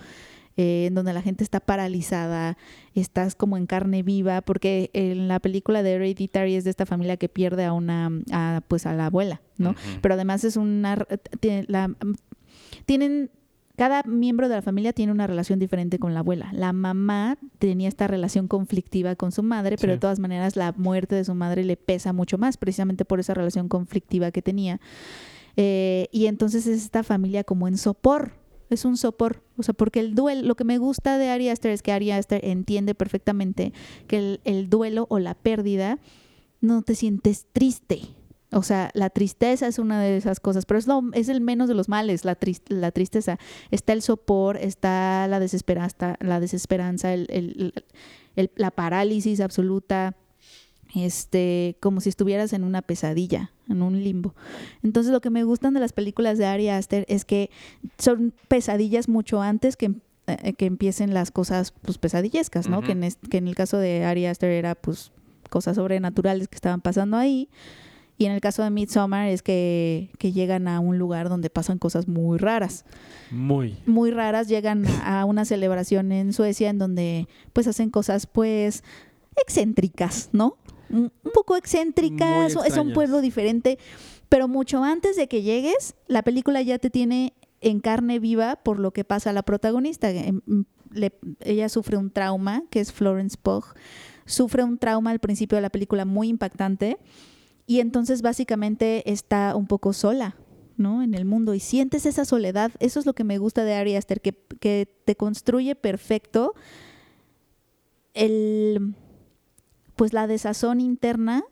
eh, 0.56 0.86
en 0.88 0.94
donde 0.94 1.14
la 1.14 1.22
gente 1.24 1.44
está 1.44 1.60
paralizada, 1.60 2.58
estás 2.94 3.34
como 3.36 3.58
en 3.58 3.66
carne 3.66 4.04
viva, 4.04 4.42
porque 4.42 4.92
en 4.94 5.28
la 5.28 5.40
película 5.40 5.82
de 5.82 5.94
Hereditary 5.94 6.56
es 6.56 6.64
de 6.64 6.70
esta 6.70 6.86
familia 6.86 7.18
que 7.18 7.28
pierde 7.30 7.66
a 7.66 7.74
una, 7.74 8.12
a, 8.32 8.62
pues 8.68 8.86
a 8.86 8.94
la 8.94 9.08
abuela, 9.08 9.42
¿no? 9.58 9.74
Pero 10.02 10.14
además 10.14 10.44
es 10.44 10.56
una, 10.58 11.08
tiene 11.40 11.66
la- 11.68 11.90
tienen 12.86 13.32
cada 13.76 14.04
miembro 14.04 14.50
de 14.50 14.54
la 14.56 14.62
familia 14.62 14.94
tiene 14.94 15.12
una 15.12 15.26
relación 15.26 15.58
diferente 15.58 15.98
con 15.98 16.14
la 16.14 16.20
abuela. 16.20 16.52
La 16.54 16.74
mamá 16.74 17.40
tenía 17.58 17.88
esta 17.90 18.06
relación 18.06 18.48
conflictiva 18.48 19.16
con 19.16 19.32
su 19.32 19.42
madre, 19.42 19.78
pero 19.80 19.94
Sí. 19.94 19.96
de 19.96 20.00
todas 20.00 20.20
maneras 20.20 20.56
la 20.56 20.74
muerte 20.78 21.16
de 21.16 21.24
su 21.26 21.34
madre 21.34 21.64
le 21.64 21.76
pesa 21.76 22.14
mucho 22.14 22.38
más, 22.38 22.58
precisamente 22.58 23.04
por 23.04 23.20
esa 23.20 23.34
relación 23.34 23.70
conflictiva 23.70 24.30
que 24.30 24.44
tenía. 24.44 24.80
Eh, 25.58 26.08
y 26.12 26.26
entonces 26.28 26.66
es 26.68 26.84
esta 26.84 27.04
familia 27.04 27.44
como 27.44 27.68
en 27.68 27.78
sopor, 27.78 28.34
es 28.70 28.86
un 28.86 28.98
sopor. 28.98 29.44
O 29.58 29.64
sea, 29.64 29.74
porque 29.74 30.00
el 30.00 30.16
duelo, 30.16 30.42
lo 30.48 30.56
que 30.56 30.64
me 30.64 30.78
gusta 30.78 31.18
de 31.18 31.30
Ari 31.30 31.50
Aster 31.50 31.72
es 31.72 31.82
que 31.84 31.92
Ari 31.92 32.12
Aster 32.12 32.44
entiende 32.44 32.96
perfectamente 32.96 33.72
que 34.08 34.18
el, 34.18 34.42
el 34.46 34.70
duelo 34.70 35.06
o 35.10 35.20
la 35.20 35.36
pérdida 35.36 36.00
no 36.62 36.82
te 36.82 36.96
sientes 36.96 37.46
triste. 37.54 38.02
O 38.52 38.62
sea, 38.62 38.92
la 38.94 39.10
tristeza 39.10 39.66
es 39.68 39.80
una 39.80 40.00
de 40.00 40.16
esas 40.16 40.40
cosas, 40.40 40.66
pero 40.66 40.78
es, 40.78 40.86
lo, 40.88 41.02
es 41.14 41.28
el 41.28 41.42
menos 41.42 41.68
de 41.68 41.74
los 41.74 41.90
males, 41.90 42.24
la, 42.24 42.36
tris- 42.40 42.62
la 42.68 42.92
tristeza. 42.92 43.40
Está 43.72 43.94
el 43.94 44.02
sopor, 44.04 44.58
está 44.58 45.28
la 45.28 45.40
desesperanza, 45.40 46.18
la 46.20 46.40
desesperanza 46.40 47.14
el- 47.14 47.28
el- 48.36 48.52
la 48.56 48.72
parálisis 48.72 49.40
absoluta, 49.40 50.16
este, 50.96 51.76
como 51.80 52.02
si 52.02 52.10
estuvieras 52.10 52.54
en 52.54 52.64
una 52.64 52.82
pesadilla, 52.82 53.52
en 53.70 53.82
un 53.82 54.04
limbo. 54.04 54.36
Entonces, 54.84 55.12
lo 55.12 55.22
que 55.22 55.30
me 55.30 55.44
gustan 55.44 55.74
de 55.74 55.80
las 55.80 55.94
películas 55.94 56.38
de 56.38 56.46
Ari 56.46 56.70
Aster 56.70 57.06
es 57.08 57.26
que 57.26 57.50
son 57.98 58.34
pesadillas 58.48 59.10
mucho 59.10 59.42
antes 59.42 59.76
que, 59.76 59.94
eh, 60.28 60.54
que 60.54 60.66
empiecen 60.66 61.14
las 61.14 61.32
cosas 61.32 61.72
pues, 61.72 61.98
pesadillescas, 61.98 62.68
¿no? 62.68 62.82
Que, 62.82 62.92
en 62.92 63.08
que 63.30 63.38
en 63.38 63.48
el 63.48 63.56
caso 63.56 63.78
de 63.78 64.06
Ari 64.06 64.26
Aster 64.28 64.52
era 64.52 64.76
pues 64.76 65.12
cosas 65.50 65.76
sobrenaturales 65.76 66.48
que 66.48 66.56
estaban 66.56 66.82
pasando 66.82 67.18
ahí. 67.18 67.50
Y 68.16 68.26
en 68.26 68.32
el 68.32 68.42
caso 68.42 68.64
de 68.64 68.70
Midsommar 68.70 69.30
es 69.30 69.42
que, 69.42 70.12
que 70.20 70.32
llegan 70.32 70.68
a 70.68 70.80
un 70.80 71.00
lugar 71.00 71.30
donde 71.30 71.50
pasan 71.50 71.80
cosas 71.80 72.08
muy 72.08 72.38
raras 72.38 72.86
Muy. 73.32 73.76
muy 73.88 74.12
raras 74.12 74.48
llegan 74.48 74.86
a 74.86 75.22
a 75.22 75.26
una 75.26 75.46
celebración 75.46 76.12
en 76.12 76.32
Suecia 76.32 76.70
en 76.70 76.78
donde 76.78 77.28
pues 77.54 77.68
hacen 77.68 77.90
cosas 77.90 78.28
pues 78.28 78.84
excéntricas, 79.36 80.30
¿no? 80.32 80.58
Un 80.94 81.12
poco 81.34 81.56
excéntricas, 81.58 82.56
Muy 82.56 82.68
es 82.68 82.78
un 82.78 82.94
pueblo 82.94 83.20
diferente, 83.22 83.80
pero 84.30 84.48
mucho 84.48 84.84
antes 84.84 85.16
de 85.16 85.28
que 85.28 85.42
llegues, 85.42 85.96
la 86.08 86.22
película 86.22 86.62
ya 86.62 86.78
te 86.80 86.90
tiene 86.90 87.34
en 87.62 87.80
carne 87.80 88.20
viva 88.20 88.58
por 88.58 88.80
lo 88.80 88.92
que 88.92 89.04
pasa 89.04 89.32
a 89.32 89.34
la 89.34 89.42
protagonista. 89.44 90.10
Em, 90.12 90.42
mm, 90.46 90.62
le- 90.92 91.14
ella 91.42 91.70
sufre 91.70 91.98
un 91.98 92.12
trauma, 92.12 92.64
que 92.70 92.80
es 92.80 92.92
Florence 92.92 93.38
Pugh, 93.42 93.64
sufre 94.26 94.64
un 94.64 94.78
trauma 94.78 95.12
al 95.12 95.20
principio 95.20 95.56
de 95.56 95.62
la 95.64 95.70
película 95.70 96.06
muy 96.06 96.28
impactante 96.30 96.98
y 97.66 97.80
entonces 97.80 98.22
básicamente 98.22 99.10
está 99.12 99.56
un 99.56 99.66
poco 99.68 99.94
sola, 99.94 100.36
¿no? 100.78 101.02
En 101.02 101.14
el 101.16 101.26
mundo 101.26 101.54
y 101.56 101.60
sientes 101.60 102.06
esa 102.06 102.26
soledad. 102.26 102.72
Eso 102.80 103.00
es 103.00 103.06
lo 103.06 103.14
que 103.14 103.24
me 103.24 103.38
gusta 103.40 103.64
de 103.64 103.74
Ari 103.74 103.96
Aster, 103.96 104.22
que, 104.22 104.34
que 104.60 104.88
te 105.06 105.16
construye 105.16 105.74
perfecto 105.76 106.54
el, 108.14 108.94
pues 110.04 110.12
la 110.12 110.28
desazón 110.28 110.82
interna 110.82 111.46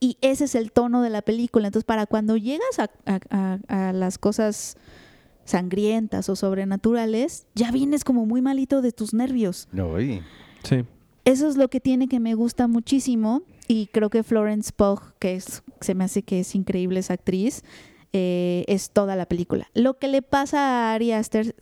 y 0.00 0.18
ese 0.20 0.44
es 0.44 0.54
el 0.54 0.70
tono 0.70 1.00
de 1.00 1.08
la 1.08 1.22
película. 1.22 1.68
Entonces, 1.68 1.86
para 1.86 2.04
cuando 2.04 2.36
llegas 2.36 2.78
a, 2.78 2.90
a- 3.06 3.20
a- 3.70 3.88
a 3.88 3.92
las 3.94 4.18
cosas 4.18 4.76
sangrientas 5.46 6.28
o 6.28 6.36
sobrenaturales, 6.36 7.46
ya 7.54 7.70
vienes 7.72 8.04
como 8.04 8.26
muy 8.26 8.42
malito 8.42 8.82
de 8.82 8.92
tus 8.92 9.14
nervios. 9.14 9.66
No, 9.72 9.98
y- 9.98 10.20
Sí. 10.62 10.84
Eso 11.24 11.48
es 11.48 11.56
lo 11.56 11.68
que 11.68 11.80
tiene 11.80 12.06
que 12.06 12.20
me 12.20 12.34
gusta 12.34 12.68
muchísimo 12.68 13.40
y 13.66 13.86
creo 13.86 14.10
que 14.10 14.22
Florence 14.22 14.70
Pugh, 14.76 15.00
que 15.18 15.36
es, 15.36 15.62
se 15.80 15.94
me 15.94 16.04
hace 16.04 16.22
que 16.22 16.40
es 16.40 16.54
increíble 16.54 17.00
esa 17.00 17.14
actriz, 17.14 17.62
eh, 18.12 18.66
es 18.68 18.90
toda 18.90 19.16
la 19.16 19.24
película. 19.24 19.68
Lo 19.72 19.98
que 19.98 20.08
le 20.08 20.20
pasa 20.20 20.58
a 20.90 20.92
Ari 20.92 21.12
Aster, 21.12 21.54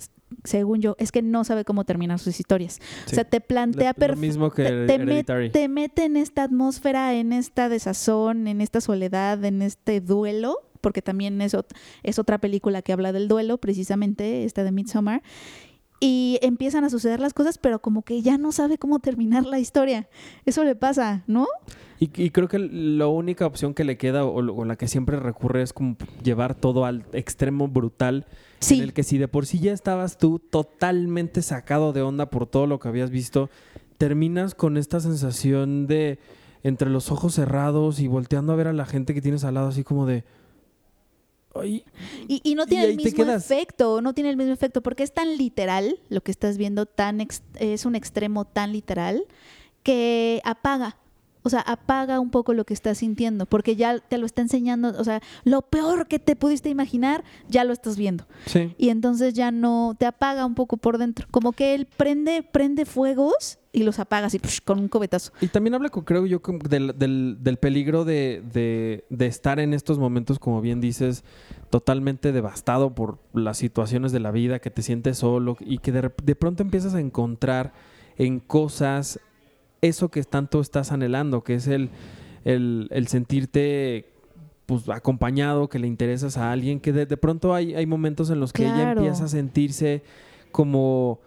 según 0.45 0.81
yo, 0.81 0.97
es 0.99 1.13
que 1.13 1.23
no 1.23 1.45
sabe 1.45 1.65
cómo 1.65 1.85
terminar 1.85 2.19
sus 2.19 2.41
historias. 2.41 2.81
O 3.07 3.11
sea, 3.11 3.25
te 3.25 3.41
plantea 3.41 3.91
perfecto 3.95 4.21
te, 4.87 4.87
te 4.87 4.99
met- 5.23 5.27
te 5.53 5.69
mete 5.69 6.05
en 6.05 6.17
esta 6.17 6.43
atmósfera, 6.45 7.15
en 7.15 7.33
esta 7.33 7.69
desazón, 7.69 8.47
en 8.49 8.61
esta 8.61 8.81
soledad, 8.81 9.45
en 9.45 9.63
este 9.63 10.01
duelo, 10.01 10.57
porque 10.81 11.03
también 11.03 11.41
es, 11.43 11.55
ot- 11.55 11.75
es 12.03 12.19
otra 12.19 12.39
película 12.39 12.83
que 12.83 12.93
habla 12.93 13.13
del 13.13 13.29
duelo, 13.29 13.59
precisamente, 13.59 14.45
esta 14.45 14.65
de 14.65 14.73
Midsommar. 14.73 15.23
Y 15.99 16.39
empiezan 16.43 16.85
a 16.85 16.91
suceder 16.91 17.21
las 17.21 17.33
cosas, 17.33 17.57
pero 17.59 17.81
como 17.81 18.03
que 18.03 18.21
ya 18.21 18.37
no 18.37 18.53
sabe 18.53 18.77
cómo 18.77 18.99
terminar 18.99 19.47
la 19.47 19.59
historia. 19.59 20.09
Eso 20.45 20.63
le 20.65 20.75
pasa, 20.77 21.25
¿no? 21.27 21.47
Y, 21.99 22.11
y 22.23 22.31
creo 22.31 22.49
que 22.49 22.59
la 22.59 23.07
única 23.07 23.47
opción 23.47 23.73
que 23.73 23.85
le 23.85 23.97
queda 23.97 24.25
o, 24.25 24.35
o 24.37 24.65
la 24.67 24.77
que 24.77 24.89
siempre 24.89 25.19
recurre 25.19 25.63
es 25.63 25.73
como 25.73 25.97
llevar 26.23 26.55
todo 26.55 26.85
al 26.85 27.05
extremo 27.13 27.69
brutal 27.69 28.27
Sí. 28.59 28.77
en 28.79 28.85
el 28.85 28.93
que 28.95 29.03
si 29.03 29.19
de 29.19 29.29
por 29.29 29.45
sí 29.45 29.59
ya 29.61 29.73
estabas 29.73 30.17
tú 30.17 30.39
totalmente 30.39 31.43
sacado 31.43 31.93
de 31.93 32.01
onda 32.03 32.31
por 32.31 32.47
todo 32.47 32.67
lo 32.67 32.79
que 32.81 32.89
habías 32.89 33.11
visto, 33.11 33.51
terminas 33.99 34.55
con 34.55 34.77
esta 34.79 34.99
sensación 35.01 35.87
de 35.87 36.19
entre 36.63 36.89
los 36.91 37.11
ojos 37.11 37.35
cerrados 37.35 38.01
y 38.01 38.09
volteando 38.09 38.53
a 38.53 38.57
ver 38.57 38.69
a 38.69 38.73
la 38.73 38.87
gente 38.87 39.13
que 39.15 39.21
tienes 39.21 39.45
al 39.45 39.55
lado 39.55 39.69
así 39.69 39.85
como 39.85 40.07
de 40.07 40.25
ay, 41.61 41.85
Y, 42.29 42.41
y 42.45 42.55
no 42.55 42.65
Y 42.65 42.67
tiene 42.67 42.85
el 42.85 42.97
mismo 42.97 43.25
efecto, 43.37 44.01
no 44.01 44.13
tiene 44.15 44.31
el 44.31 44.37
mismo 44.37 44.53
efecto, 44.53 44.83
porque 44.83 45.03
es 45.03 45.13
tan 45.13 45.37
literal, 45.37 45.99
lo 46.09 46.21
que 46.23 46.31
estás 46.31 46.57
viendo, 46.59 46.87
tan 46.87 47.21
ex- 47.21 47.43
es 47.59 47.85
un 47.85 47.95
extremo 47.95 48.45
tan 48.45 48.73
literal, 48.73 49.25
que 49.83 50.41
apaga. 50.45 50.97
O 51.47 51.51
sea, 51.51 51.61
apaga 51.61 52.19
un 52.19 52.31
poco 52.31 52.55
lo 52.55 52.65
que 52.65 52.75
estás 52.75 52.99
sintiendo, 52.99 53.47
porque 53.47 53.77
ya 53.77 54.01
te 54.01 54.19
lo 54.19 54.27
está 54.27 54.43
enseñando, 54.43 54.93
o 54.99 55.05
sea, 55.05 55.21
lo 55.45 55.63
peor 55.63 56.09
que 56.09 56.19
te 56.19 56.35
pudiste 56.35 56.69
imaginar, 56.71 57.23
ya 57.49 57.63
lo 57.63 57.73
estás 57.73 57.97
viendo. 57.97 58.25
sí. 58.47 58.75
Y 58.79 58.89
entonces 58.89 59.33
ya 59.35 59.51
no, 59.53 59.95
te 59.99 60.07
apaga 60.07 60.45
un 60.45 60.55
poco 60.55 60.77
por 60.77 60.99
dentro. 60.99 61.27
Como 61.31 61.53
que 61.53 61.75
él 61.75 61.87
prende, 61.97 62.43
prende 62.43 62.85
fuegos 62.85 63.59
y 63.73 63.83
los 63.85 63.99
apaga 63.99 64.27
así, 64.27 64.39
psh, 64.39 64.61
con 64.65 64.79
un 64.81 64.89
cobetazo. 64.89 65.33
Y 65.41 65.49
también 65.49 65.75
habla, 65.75 65.89
con- 65.91 66.03
creo 66.05 66.27
yo, 66.27 66.41
del, 66.69 66.99
del- 66.99 67.37
del 67.41 67.57
peligro 67.59 68.05
de, 68.05 68.43
de- 68.53 69.05
de 69.11 69.27
estar 69.27 69.61
en 69.61 69.73
estos 69.75 69.99
momentos, 69.99 70.39
como 70.39 70.61
bien 70.61 70.81
dices, 70.81 71.23
totalmente 71.71 72.33
devastado 72.33 72.95
por 72.95 73.19
las 73.35 73.59
situaciones 73.59 74.13
de 74.13 74.21
la 74.21 74.31
vida, 74.31 74.59
que 74.59 74.71
te 74.71 74.83
sientes 74.83 75.19
solo 75.19 75.57
y 75.61 75.79
que 75.79 75.93
de, 75.93 76.11
de 76.23 76.35
pronto 76.37 76.63
empiezas 76.63 76.95
a 76.95 77.01
encontrar 77.01 77.73
en 78.19 78.41
cosas 78.41 79.21
eso 79.87 80.11
que 80.11 80.23
tanto 80.25 80.61
estás 80.61 80.93
anhelando, 80.93 81.43
que 81.43 81.55
es 81.55 81.67
el, 81.67 81.91
el, 82.45 82.89
el 82.91 83.09
sentirte 83.09 84.07
pues 84.67 84.89
acompañado, 84.89 85.69
que 85.69 85.79
le 85.79 85.87
interesas 85.87 86.37
a 86.37 86.51
alguien, 86.51 86.81
que 86.81 86.93
de, 86.93 87.07
de 87.07 87.17
pronto 87.17 87.55
hay, 87.55 87.75
hay 87.75 87.87
momentos 87.87 88.31
en 88.31 88.41
los 88.41 88.53
que 88.53 88.65
ella 88.65 88.93
empieza 88.93 89.25
a 89.25 89.29
sentirse 89.29 90.03
como 90.51 91.21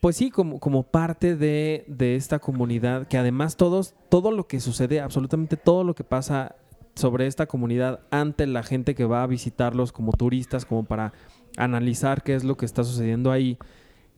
pues 0.00 0.16
sí, 0.16 0.30
como, 0.30 0.60
como 0.60 0.84
parte 0.84 1.34
de, 1.34 1.84
de 1.88 2.14
esta 2.16 2.38
comunidad, 2.38 3.08
que 3.08 3.18
además 3.18 3.56
todos, 3.56 3.94
todo 4.08 4.30
lo 4.30 4.46
que 4.46 4.60
sucede, 4.60 5.00
absolutamente 5.00 5.56
todo 5.56 5.82
lo 5.82 5.94
que 5.94 6.04
pasa 6.04 6.54
sobre 6.94 7.26
esta 7.26 7.46
comunidad 7.46 8.00
ante 8.10 8.46
la 8.46 8.62
gente 8.62 8.94
que 8.94 9.04
va 9.04 9.22
a 9.22 9.26
visitarlos 9.26 9.90
como 9.92 10.12
turistas, 10.12 10.64
como 10.64 10.84
para 10.84 11.12
analizar 11.56 12.22
qué 12.22 12.34
es 12.34 12.44
lo 12.44 12.56
que 12.56 12.66
está 12.66 12.84
sucediendo 12.84 13.32
ahí, 13.32 13.58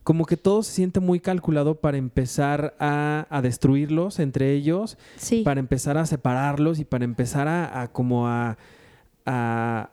como 0.03 0.25
que 0.25 0.37
todo 0.37 0.63
se 0.63 0.71
siente 0.73 0.99
muy 0.99 1.19
calculado 1.19 1.75
para 1.75 1.97
empezar 1.97 2.75
a, 2.79 3.27
a 3.29 3.41
destruirlos 3.41 4.19
entre 4.19 4.53
ellos, 4.53 4.97
Sí. 5.17 5.43
para 5.43 5.59
empezar 5.59 5.97
a 5.97 6.05
separarlos 6.05 6.79
y 6.79 6.85
para 6.85 7.05
empezar 7.05 7.47
a, 7.47 7.81
a 7.81 7.91
como 7.91 8.27
a, 8.27 8.57
a, 9.25 9.91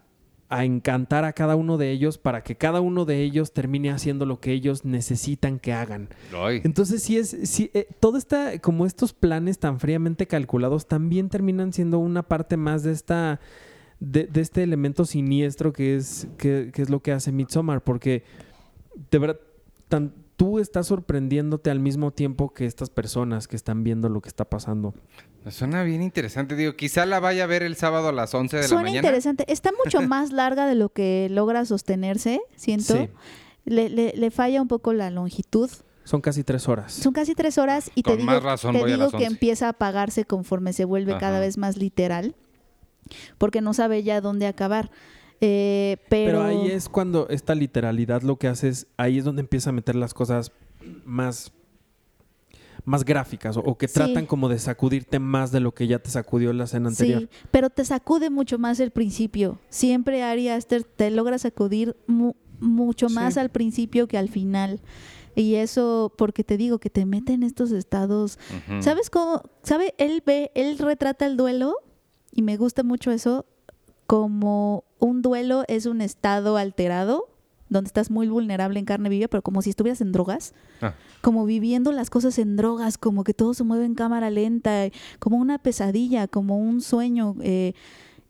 a 0.49 0.65
encantar 0.65 1.25
a 1.25 1.33
cada 1.33 1.57
uno 1.57 1.77
de 1.77 1.91
ellos 1.91 2.19
para 2.19 2.43
que 2.45 2.55
cada 2.57 2.81
uno 2.81 3.05
de 3.05 3.21
ellos 3.23 3.53
termine 3.53 3.91
haciendo 3.91 4.25
lo 4.27 4.41
que 4.41 4.53
ellos 4.53 4.85
necesitan 4.85 5.59
que 5.59 5.73
hagan. 5.73 6.09
Ay. 6.33 6.61
Entonces 6.65 7.03
sí 7.03 7.19
es, 7.19 7.37
sí, 7.43 7.71
eh, 7.75 7.89
todo 8.01 8.17
esta, 8.17 8.59
como 8.61 8.87
estos 8.87 9.13
planes 9.13 9.59
tan 9.59 9.81
fríamente 9.81 10.27
calculados 10.27 10.87
también 10.87 11.29
terminan 11.29 11.73
siendo 11.73 11.99
una 11.99 12.23
parte 12.23 12.57
más 12.57 12.85
de 12.85 12.93
esta, 12.93 13.41
de, 13.99 14.27
de 14.27 14.41
este 14.41 14.63
elemento 14.63 15.05
siniestro 15.05 15.73
que 15.73 15.97
es, 15.97 16.29
que, 16.39 16.71
que 16.73 16.81
es 16.83 16.91
lo 16.91 17.03
que 17.03 17.11
hace 17.13 17.33
Midsommar, 17.33 17.83
porque 17.83 18.23
de 19.11 19.19
verdad, 19.19 19.41
tan- 19.89 20.13
tú 20.37 20.59
estás 20.59 20.87
sorprendiéndote 20.89 21.71
al 21.71 21.81
mismo 21.81 22.11
tiempo 22.13 22.53
que 22.53 22.67
estas 22.67 22.91
personas 22.91 23.49
que 23.49 23.57
están 23.57 23.85
viendo 23.85 24.09
lo 24.09 24.21
que 24.21 24.29
está 24.29 24.45
pasando. 24.45 24.95
Suena 25.49 25.83
bien 25.85 26.03
interesante, 26.03 26.57
digo, 26.57 26.75
quizá 26.75 27.07
la 27.07 27.21
vaya 27.21 27.45
a 27.45 27.47
ver 27.47 27.63
el 27.63 27.77
sábado 27.77 28.09
a 28.09 28.13
las 28.13 28.35
11 28.35 28.57
de 28.57 28.63
la 28.63 28.69
Suena 28.69 28.83
mañana. 28.83 28.99
interesante. 29.07 29.45
Está 29.51 29.71
mucho 29.85 30.03
más 30.09 30.33
larga 30.33 30.67
de 30.67 30.75
lo 30.75 30.89
que 30.91 31.29
logra 31.31 31.65
sostenerse, 31.65 32.41
siento. 32.57 32.95
Sí. 32.97 33.09
Le, 33.65 33.89
le- 33.89 34.13
le 34.17 34.31
falla 34.31 34.61
un 34.61 34.69
poco 34.69 34.93
la 34.93 35.11
longitud. 35.11 35.71
Son 36.05 36.21
casi 36.21 36.45
tres 36.45 36.69
horas. 36.69 36.93
Son 36.93 37.13
casi 37.13 37.35
tres 37.35 37.59
horas 37.59 37.91
y 37.95 38.03
te 38.03 38.11
Con 38.11 38.19
digo, 38.19 38.31
más 38.31 38.43
razón 38.43 38.75
te 38.75 38.81
voy 38.81 38.93
a 38.93 38.95
digo 38.97 39.11
que 39.11 39.17
11. 39.17 39.27
empieza 39.27 39.67
a 39.67 39.71
apagarse 39.71 40.25
conforme 40.25 40.73
se 40.73 40.85
vuelve 40.85 41.13
cada 41.19 41.35
Ajá. 41.37 41.41
vez 41.41 41.59
más 41.59 41.77
literal, 41.77 42.35
porque 43.39 43.61
no 43.61 43.73
sabe 43.75 44.03
ya 44.03 44.21
dónde 44.21 44.47
acabar. 44.47 44.91
Eh, 45.41 45.99
pero, 46.09 46.39
Pero 46.41 46.43
ahí 46.45 46.71
es 46.71 46.89
cuando 46.89 47.29
esta 47.29 47.55
literalidad 47.55 48.23
lo 48.23 48.37
que 48.37 48.49
hace 48.49 48.69
es, 48.69 48.87
ahí 48.97 49.19
es 49.19 49.25
donde 49.25 49.41
empieza 49.41 49.71
a 49.71 49.73
meter 49.73 49.95
las 49.95 50.15
cosas 50.15 50.51
más, 51.05 51.53
más 52.85 53.05
gráficas 53.05 53.57
o, 53.57 53.61
o 53.61 53.77
que 53.77 53.89
Sí. 53.89 53.95
tratan 53.95 54.27
como 54.27 54.49
de 54.49 54.59
sacudirte 54.59 55.19
más 55.19 55.53
de 55.53 55.61
lo 55.61 55.75
que 55.75 55.87
ya 55.87 55.99
te 55.99 56.09
sacudió 56.11 56.51
en 56.51 56.59
la 56.59 56.65
escena 56.65 56.89
anterior. 56.89 57.23
Sí, 57.23 57.29
pero 57.51 57.69
te 57.71 57.85
sacude 57.85 58.31
mucho 58.31 58.59
más 58.59 58.81
el 58.81 58.91
principio. 58.93 59.59
Siempre 59.69 60.23
Ari 60.23 60.49
Aster 60.49 60.85
te 60.85 61.11
logra 61.11 61.39
sacudir 61.39 61.97
mu- 62.07 62.35
mucho 62.61 63.09
más 63.11 63.35
Sí. 63.35 63.41
al 63.41 63.51
principio 63.51 64.07
que 64.09 64.17
al 64.19 64.29
final. 64.31 64.81
Y 65.35 65.57
eso 65.57 66.15
porque 66.17 66.45
te 66.45 66.57
digo 66.57 66.79
que 66.79 66.89
te 66.89 67.05
mete 67.05 67.35
en 67.35 67.43
estos 67.43 67.71
estados. 67.73 68.39
¿Sabes 68.81 69.11
cómo? 69.11 69.43
¿Sabe? 69.63 69.95
Él 69.99 70.23
ve, 70.25 70.51
él 70.55 70.79
retrata 70.79 71.27
el 71.27 71.37
duelo 71.37 71.75
y 72.33 72.41
me 72.41 72.57
gusta 72.57 72.83
mucho 72.83 73.11
eso 73.11 73.45
como 74.07 74.85
un 74.99 75.23
duelo 75.23 75.65
es 75.69 75.87
un 75.87 76.01
estado 76.01 76.57
alterado 76.57 77.29
donde 77.69 77.89
estás 77.89 78.11
muy 78.13 78.29
vulnerable 78.29 78.79
en 78.79 78.85
carne 78.85 79.09
viva, 79.09 79.27
pero 79.27 79.43
como 79.43 79.61
si 79.61 79.71
estuvieras 79.71 80.01
en 80.01 80.13
drogas, 80.13 80.55
Ah. 80.81 80.95
como 81.21 81.45
viviendo 81.47 81.91
las 81.91 82.11
cosas 82.11 82.39
en 82.39 82.55
drogas, 82.57 82.97
como 82.97 83.25
que 83.25 83.35
todo 83.35 83.55
se 83.55 83.65
mueve 83.65 83.85
en 83.87 83.95
cámara 83.97 84.31
lenta, 84.31 84.85
como 85.19 85.37
una 85.39 85.59
pesadilla, 85.59 86.29
como 86.29 86.59
un 86.59 86.81
sueño. 86.81 87.35
eh, 87.41 87.73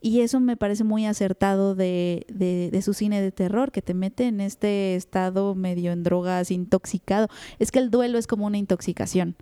y 0.00 0.20
eso 0.20 0.40
me 0.40 0.56
parece 0.56 0.84
muy 0.84 1.04
acertado 1.04 1.74
de, 1.74 2.26
de- 2.32 2.70
de 2.70 2.82
su 2.82 2.94
cine 2.94 3.20
de 3.20 3.32
terror, 3.32 3.72
que 3.72 3.82
te 3.82 3.92
mete 3.92 4.26
en 4.28 4.40
este 4.40 4.94
estado 4.94 5.54
medio 5.54 5.90
en 5.92 6.02
drogas, 6.02 6.50
intoxicado. 6.50 7.28
Es 7.58 7.72
que 7.72 7.78
el 7.80 7.90
duelo 7.90 8.16
es 8.18 8.26
como 8.26 8.46
una 8.46 8.56
intoxicación 8.58 9.34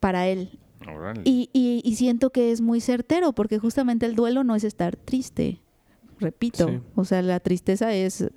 para 0.00 0.26
él. 0.28 0.58
Y, 1.24 1.50
y- 1.52 1.82
y 1.84 1.96
siento 1.96 2.30
que 2.30 2.52
es 2.52 2.60
muy 2.60 2.80
certero, 2.80 3.32
porque 3.32 3.58
justamente 3.58 4.06
el 4.06 4.14
duelo 4.14 4.44
no 4.44 4.54
es 4.54 4.64
estar 4.64 4.96
triste, 4.96 5.60
repito. 6.20 6.68
Sí. 6.68 6.80
O 6.94 7.04
sea, 7.04 7.22
la 7.22 7.40
tristeza 7.40 7.92
es 7.94 8.28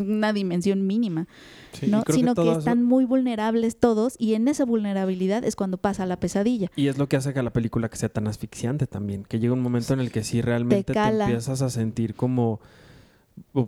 una 0.00 0.32
dimensión 0.32 0.86
mínima, 0.86 1.26
Sí, 1.72 1.88
¿no? 1.88 2.04
Sino 2.08 2.34
que, 2.36 2.42
eso- 2.42 2.58
están 2.60 2.84
muy 2.84 3.04
vulnerables 3.04 3.76
todos 3.76 4.14
y 4.18 4.34
en 4.34 4.46
esa 4.46 4.64
vulnerabilidad 4.64 5.44
es 5.44 5.56
cuando 5.56 5.78
pasa 5.78 6.06
la 6.06 6.18
pesadilla. 6.20 6.70
Y 6.76 6.86
es 6.86 6.98
lo 6.98 7.08
que 7.08 7.16
hace 7.16 7.34
que 7.34 7.42
la 7.42 7.52
película 7.52 7.88
que 7.88 7.96
sea 7.96 8.08
tan 8.08 8.28
asfixiante 8.28 8.86
también. 8.86 9.24
Que 9.24 9.40
llega 9.40 9.52
un 9.52 9.60
momento 9.62 9.92
en 9.92 10.00
el 10.00 10.12
que 10.12 10.22
sí 10.22 10.40
realmente 10.42 10.92
te, 10.92 10.98
empiezas 10.98 11.62
a 11.62 11.70
sentir 11.70 12.14
como 12.14 12.60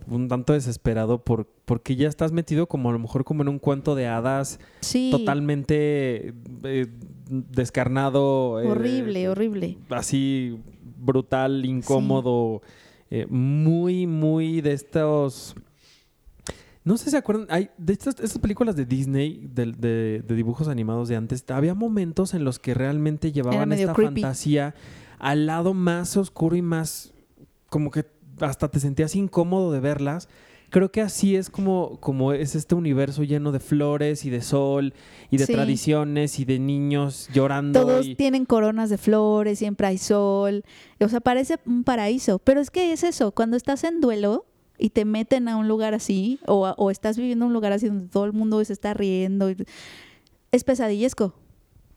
un 0.07 0.27
tanto 0.29 0.53
desesperado 0.53 1.23
por, 1.23 1.47
porque 1.65 1.95
ya 1.95 2.07
estás 2.07 2.31
metido 2.31 2.67
como 2.67 2.89
a 2.89 2.93
lo 2.93 2.99
mejor 2.99 3.25
como 3.25 3.41
en 3.41 3.49
un 3.49 3.59
cuento 3.59 3.95
de 3.95 4.07
hadas 4.07 4.59
Sí, 4.81 5.09
totalmente 5.11 6.33
eh, 6.63 6.87
descarnado. 7.29 8.61
eh, 8.61 8.67
horrible, 8.67 9.29
horrible. 9.29 9.77
Así 9.89 10.59
brutal, 11.03 11.65
incómodo. 11.65 12.61
eh, 13.09 13.25
muy, 13.29 14.07
muy 14.07 14.61
de 14.61 14.73
estos... 14.73 15.55
No 16.85 16.97
sé 16.97 17.05
si 17.05 17.11
se 17.11 17.17
acuerdan, 17.17 17.47
hay 17.49 17.69
de 17.77 17.93
estas, 17.93 18.15
estas 18.19 18.39
películas 18.39 18.75
de 18.75 18.85
Disney, 18.85 19.47
de, 19.53 19.67
de- 19.71 20.21
de 20.27 20.35
dibujos 20.35 20.67
animados 20.67 21.07
de 21.07 21.15
antes, 21.15 21.45
había 21.49 21.75
momentos 21.75 22.33
en 22.33 22.43
los 22.43 22.59
que 22.59 22.73
realmente 22.73 23.31
llevaban 23.31 23.71
esta 23.71 23.93
creepy. 23.93 24.21
fantasía 24.21 24.75
al 25.17 25.45
lado 25.45 25.73
más 25.73 26.17
oscuro 26.17 26.57
y 26.57 26.61
más 26.61 27.13
como 27.69 27.89
que 27.89 28.05
hasta 28.41 28.67
te 28.69 28.81
sentías 28.81 29.15
incómodo 29.15 29.71
de 29.71 29.79
verlas. 29.79 30.27
Creo 30.73 30.91
que 30.91 31.01
así 31.01 31.35
es 31.35 31.51
como, 31.51 31.97
como 31.99 32.33
es 32.33 32.55
este 32.55 32.73
universo 32.73 33.21
lleno 33.23 33.51
de 33.51 33.59
flores 33.59 34.25
y 34.25 34.31
de 34.31 34.41
sol 34.41 34.95
y 35.29 35.37
de 35.37 35.45
Sí. 35.45 35.53
tradiciones 35.53 36.39
y 36.39 36.45
de 36.45 36.57
niños 36.57 37.29
llorando. 37.31 37.79
Todos 37.81 38.07
y- 38.07 38.15
tienen 38.15 38.45
coronas 38.45 38.89
de 38.89 38.97
flores, 38.97 39.59
siempre 39.59 39.85
hay 39.85 39.99
sol. 39.99 40.63
O 40.99 41.07
sea, 41.09 41.19
parece 41.19 41.59
un 41.67 41.83
paraíso. 41.83 42.39
Pero 42.39 42.59
es 42.59 42.71
que 42.71 42.91
es 42.91 43.03
eso, 43.03 43.33
cuando 43.33 43.55
estás 43.55 43.83
en 43.83 44.01
duelo 44.01 44.47
y 44.79 44.89
te 44.89 45.05
meten 45.05 45.47
a 45.47 45.57
un 45.57 45.67
lugar 45.67 45.93
así, 45.93 46.39
o, 46.47 46.67
o 46.75 46.89
estás 46.89 47.17
viviendo 47.17 47.45
un 47.45 47.53
lugar 47.53 47.71
así 47.71 47.85
donde 47.87 48.07
todo 48.07 48.25
el 48.25 48.33
mundo 48.33 48.65
se 48.65 48.73
está 48.73 48.95
riendo, 48.95 49.51
y- 49.51 49.57
es 50.51 50.63
pesadillesco. 50.63 51.35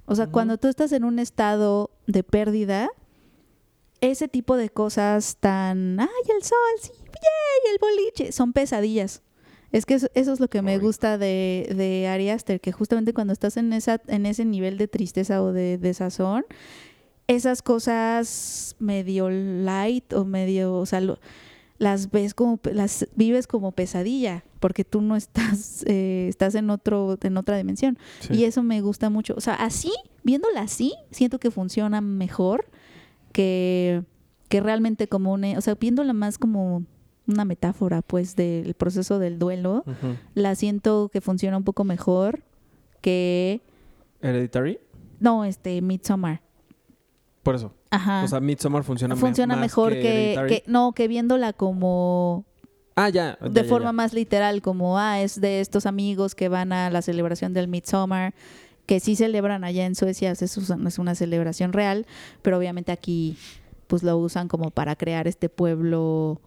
O 0.04 0.14
sea, 0.16 0.26
cuando 0.26 0.58
tú 0.58 0.68
estás 0.68 0.92
en 0.92 1.04
un 1.04 1.18
estado 1.18 1.90
de 2.06 2.22
pérdida, 2.22 2.90
ese 4.02 4.28
tipo 4.28 4.58
de 4.58 4.68
cosas 4.68 5.38
tan, 5.40 5.98
ay, 5.98 6.06
el 6.36 6.42
sol, 6.44 6.56
sí, 6.82 6.92
yay, 7.20 7.72
el 7.72 7.78
boliche, 7.80 8.32
son 8.32 8.52
pesadillas. 8.52 9.22
Es 9.72 9.84
que 9.84 9.94
eso, 9.94 10.06
eso 10.14 10.32
es 10.32 10.40
lo 10.40 10.48
que 10.48 10.62
me 10.62 10.72
Ay. 10.72 10.78
gusta 10.78 11.18
de, 11.18 11.72
de 11.76 12.06
Ari 12.08 12.30
Aster, 12.30 12.60
que 12.60 12.72
justamente 12.72 13.12
cuando 13.12 13.32
estás 13.32 13.56
en, 13.56 13.72
esa, 13.72 14.00
en 14.06 14.24
ese 14.26 14.44
nivel 14.44 14.78
de 14.78 14.88
tristeza 14.88 15.42
o 15.42 15.52
de 15.52 15.76
desazón, 15.76 16.44
esas 17.26 17.62
cosas 17.62 18.76
medio 18.78 19.28
light 19.28 20.12
o 20.12 20.24
medio, 20.24 20.74
o 20.74 20.86
sea, 20.86 21.00
lo- 21.00 21.18
las 21.78 22.10
ves 22.10 22.32
como, 22.32 22.58
las 22.72 23.06
vives 23.16 23.46
como 23.46 23.72
pesadilla, 23.72 24.44
porque 24.60 24.84
tú 24.84 25.02
no 25.02 25.16
estás, 25.16 25.82
eh, 25.86 26.26
estás 26.28 26.54
en 26.54 26.70
otro, 26.70 27.18
en 27.20 27.36
otra 27.36 27.56
dimensión. 27.58 27.98
Sí. 28.20 28.34
Y 28.34 28.44
eso 28.44 28.62
me 28.62 28.80
gusta 28.80 29.10
mucho. 29.10 29.34
O 29.36 29.40
sea, 29.40 29.54
así, 29.54 29.92
viéndola 30.22 30.60
así, 30.62 30.94
siento 31.10 31.38
que 31.40 31.50
funciona 31.50 32.00
mejor 32.00 32.66
que, 33.32 34.04
que 34.48 34.60
realmente 34.60 35.08
como 35.08 35.32
una, 35.32 35.58
o 35.58 35.60
sea, 35.60 35.74
viéndola 35.74 36.12
más 36.12 36.38
como 36.38 36.84
una 37.28 37.44
metáfora, 37.44 38.02
pues, 38.02 38.36
del 38.36 38.74
proceso 38.74 39.18
del 39.18 39.38
duelo, 39.38 39.84
la 40.34 40.54
siento 40.54 41.08
que 41.12 41.20
funciona 41.20 41.56
un 41.56 41.64
poco 41.64 41.84
mejor 41.84 42.42
que, 43.00 43.60
Hereditary. 44.20 44.78
no, 45.20 45.44
este, 45.44 45.80
Midsommar. 45.82 46.40
Por 47.42 47.54
eso. 47.54 47.72
Ajá. 47.90 48.24
O 48.24 48.28
sea, 48.28 48.40
Midsommar 48.40 48.82
funciona, 48.84 49.14
me- 49.14 49.20
funciona 49.20 49.54
más 49.54 49.60
mejor 49.62 49.92
que, 49.92 50.62
no, 50.66 50.92
que 50.92 51.06
viéndola 51.08 51.52
como 51.52 52.44
Ah, 52.96 53.08
ya. 53.08 53.38
ya, 53.40 53.48
de 53.48 53.62
ya, 53.62 53.68
forma 53.68 53.88
ya. 53.88 53.92
más 53.92 54.12
literal, 54.12 54.62
como, 54.62 54.98
ah, 54.98 55.20
es 55.20 55.40
de 55.40 55.60
estos 55.60 55.86
amigos 55.86 56.34
que 56.34 56.48
van 56.48 56.72
a 56.72 56.90
la 56.90 57.02
celebración 57.02 57.52
del 57.52 57.68
Midsommar, 57.68 58.34
que 58.86 59.00
sí 59.00 59.16
celebran 59.16 59.64
allá 59.64 59.84
en 59.86 59.94
Suecia, 59.94 60.30
es 60.32 60.98
una 60.98 61.14
celebración 61.14 61.72
real, 61.72 62.06
pero 62.42 62.56
obviamente 62.58 62.92
aquí 62.92 63.36
pues 63.88 64.02
lo 64.02 64.16
usan 64.18 64.48
como 64.48 64.70
para 64.70 64.96
crear 64.96 65.28
este 65.28 65.48
pueblo, 65.48 66.40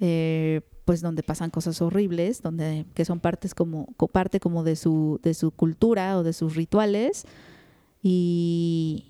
eh, 0.00 0.62
pues 0.84 1.00
donde 1.02 1.22
pasan 1.22 1.50
cosas 1.50 1.80
horribles, 1.82 2.42
donde 2.42 2.84
que 2.94 3.04
son 3.04 3.20
partes 3.20 3.54
como 3.54 3.86
co- 3.96 4.08
parte 4.08 4.40
como 4.40 4.64
de 4.64 4.74
su 4.76 5.20
de 5.22 5.34
su 5.34 5.50
cultura 5.52 6.16
o 6.18 6.22
de 6.22 6.32
sus 6.32 6.56
rituales 6.56 7.26
y 8.02 9.04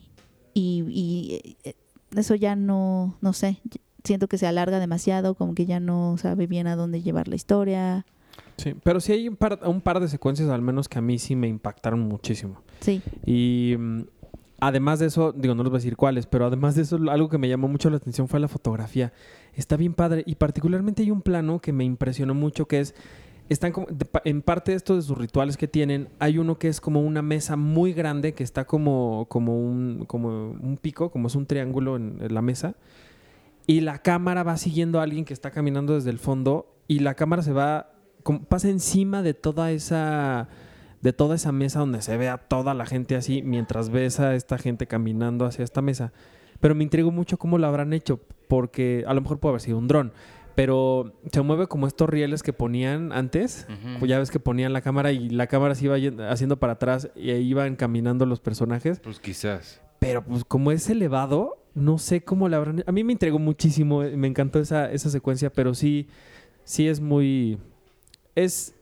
y, 0.52 0.84
y, 0.88 1.56
eh, 1.64 1.74
eso 2.16 2.34
ya 2.34 2.56
no 2.56 3.16
no 3.20 3.32
sé 3.32 3.60
siento 4.02 4.26
que 4.28 4.36
se 4.38 4.46
alarga 4.46 4.78
demasiado 4.80 5.34
como 5.34 5.54
que 5.54 5.66
ya 5.66 5.78
no 5.78 6.16
sabe 6.18 6.46
bien 6.46 6.66
a 6.66 6.74
dónde 6.76 7.02
llevar 7.02 7.28
la 7.28 7.36
historia 7.36 8.06
Sí, 8.56 8.74
pero 8.84 9.00
sí 9.00 9.12
hay 9.12 9.26
un 9.28 9.36
par, 9.36 9.58
un 9.64 9.80
par 9.80 10.00
de 10.00 10.08
secuencias 10.08 10.48
al 10.50 10.60
menos 10.60 10.88
que 10.88 10.98
a 10.98 11.02
mí 11.02 11.18
sí 11.18 11.34
me 11.34 11.48
impactaron 11.48 12.00
muchísimo. 12.00 12.60
sí 12.80 13.00
Y 13.24 13.74
mm, 13.78 14.02
además 14.60 14.98
de 14.98 15.06
eso, 15.06 15.32
digo, 15.32 15.54
no 15.54 15.62
les 15.62 15.70
voy 15.70 15.76
a 15.78 15.80
decir 15.80 15.96
cuáles, 15.96 16.26
pero 16.26 16.44
además 16.46 16.74
de 16.74 16.82
eso, 16.82 16.96
algo 17.10 17.28
que 17.30 17.38
me 17.38 17.48
llamó 17.48 17.68
mucho 17.68 17.88
la 17.88 17.96
atención 17.96 18.28
fue 18.28 18.38
la 18.38 18.48
fotografía. 18.48 19.12
Está 19.54 19.76
bien 19.76 19.94
padre 19.94 20.22
y 20.26 20.36
particularmente 20.36 21.02
hay 21.02 21.10
un 21.10 21.22
plano 21.22 21.60
que 21.60 21.72
me 21.72 21.84
impresionó 21.84 22.34
mucho 22.34 22.66
que 22.66 22.80
es, 22.80 22.94
están 23.48 23.72
en 24.24 24.42
parte 24.42 24.70
de 24.70 24.76
esto 24.76 24.94
de 24.94 25.02
sus 25.02 25.18
rituales 25.18 25.56
que 25.56 25.66
tienen, 25.66 26.08
hay 26.20 26.38
uno 26.38 26.58
que 26.58 26.68
es 26.68 26.80
como 26.80 27.00
una 27.00 27.20
mesa 27.20 27.56
muy 27.56 27.92
grande 27.92 28.32
que 28.32 28.44
está 28.44 28.64
como, 28.64 29.26
como, 29.28 29.58
un, 29.58 30.04
como 30.06 30.50
un 30.50 30.78
pico, 30.80 31.10
como 31.10 31.26
es 31.26 31.34
un 31.34 31.46
triángulo 31.46 31.96
en, 31.96 32.18
la 32.32 32.42
mesa. 32.42 32.76
Y 33.66 33.80
la 33.80 33.98
cámara 33.98 34.42
va 34.44 34.56
siguiendo 34.56 35.00
a 35.00 35.02
alguien 35.02 35.24
que 35.24 35.34
está 35.34 35.50
caminando 35.50 35.94
desde 35.94 36.10
el 36.10 36.18
fondo 36.18 36.72
y 36.86 37.00
la 37.00 37.14
cámara 37.14 37.42
se 37.42 37.52
va, 37.52 37.92
pasa 38.48 38.68
encima 38.68 39.22
de 39.22 39.34
toda 39.34 39.72
esa 39.72 40.48
de 41.00 41.12
toda 41.14 41.34
esa 41.34 41.50
mesa 41.50 41.80
donde 41.80 42.02
se 42.02 42.16
ve 42.18 42.28
a 42.28 42.36
toda 42.36 42.74
la 42.74 42.84
gente 42.84 43.16
así 43.16 43.42
mientras 43.42 43.88
ves 43.88 44.20
a 44.20 44.34
esta 44.34 44.58
gente 44.58 44.86
caminando 44.86 45.46
hacia 45.46 45.64
esta 45.64 45.82
mesa. 45.82 46.12
Pero 46.60 46.74
me 46.74 46.84
intrigo 46.84 47.10
mucho 47.10 47.38
cómo 47.38 47.58
lo 47.58 47.66
habrán 47.66 47.92
hecho, 47.92 48.20
porque 48.48 49.04
a 49.06 49.14
lo 49.14 49.20
mejor 49.22 49.40
puede 49.40 49.52
haber 49.52 49.60
sido 49.62 49.78
un 49.78 49.88
dron, 49.88 50.12
pero 50.54 51.14
se 51.32 51.40
mueve 51.42 51.68
como 51.68 51.86
estos 51.86 52.08
rieles 52.08 52.42
que 52.42 52.52
ponían 52.52 53.12
antes. 53.12 53.66
Ya 54.02 54.18
ves 54.18 54.30
que 54.30 54.40
ponían 54.40 54.72
la 54.72 54.82
cámara 54.82 55.12
y 55.12 55.30
la 55.30 55.46
cámara 55.46 55.74
se 55.74 55.86
iba 55.86 55.96
haciendo 56.30 56.58
para 56.58 56.74
atrás 56.74 57.10
y 57.16 57.30
ahí 57.30 57.48
iban 57.48 57.76
caminando 57.76 58.26
los 58.26 58.40
personajes. 58.40 59.00
Pues 59.00 59.20
quizás. 59.20 59.80
Pero 59.98 60.24
pues 60.24 60.44
como 60.44 60.72
es 60.72 60.88
elevado, 60.90 61.58
no 61.74 61.98
sé 61.98 62.22
cómo 62.22 62.48
la 62.48 62.58
habrán... 62.58 62.84
A 62.86 62.92
mí 62.92 63.04
me 63.04 63.12
entregó 63.12 63.38
muchísimo, 63.38 64.02
eh, 64.02 64.16
me 64.16 64.26
encantó 64.26 64.58
esa, 64.58 64.90
esa 64.90 65.10
secuencia, 65.10 65.52
pero 65.52 65.74
sí, 65.74 66.08
sí 66.64 66.88
es 66.88 67.00
muy... 67.00 67.58
Es... 68.34 68.74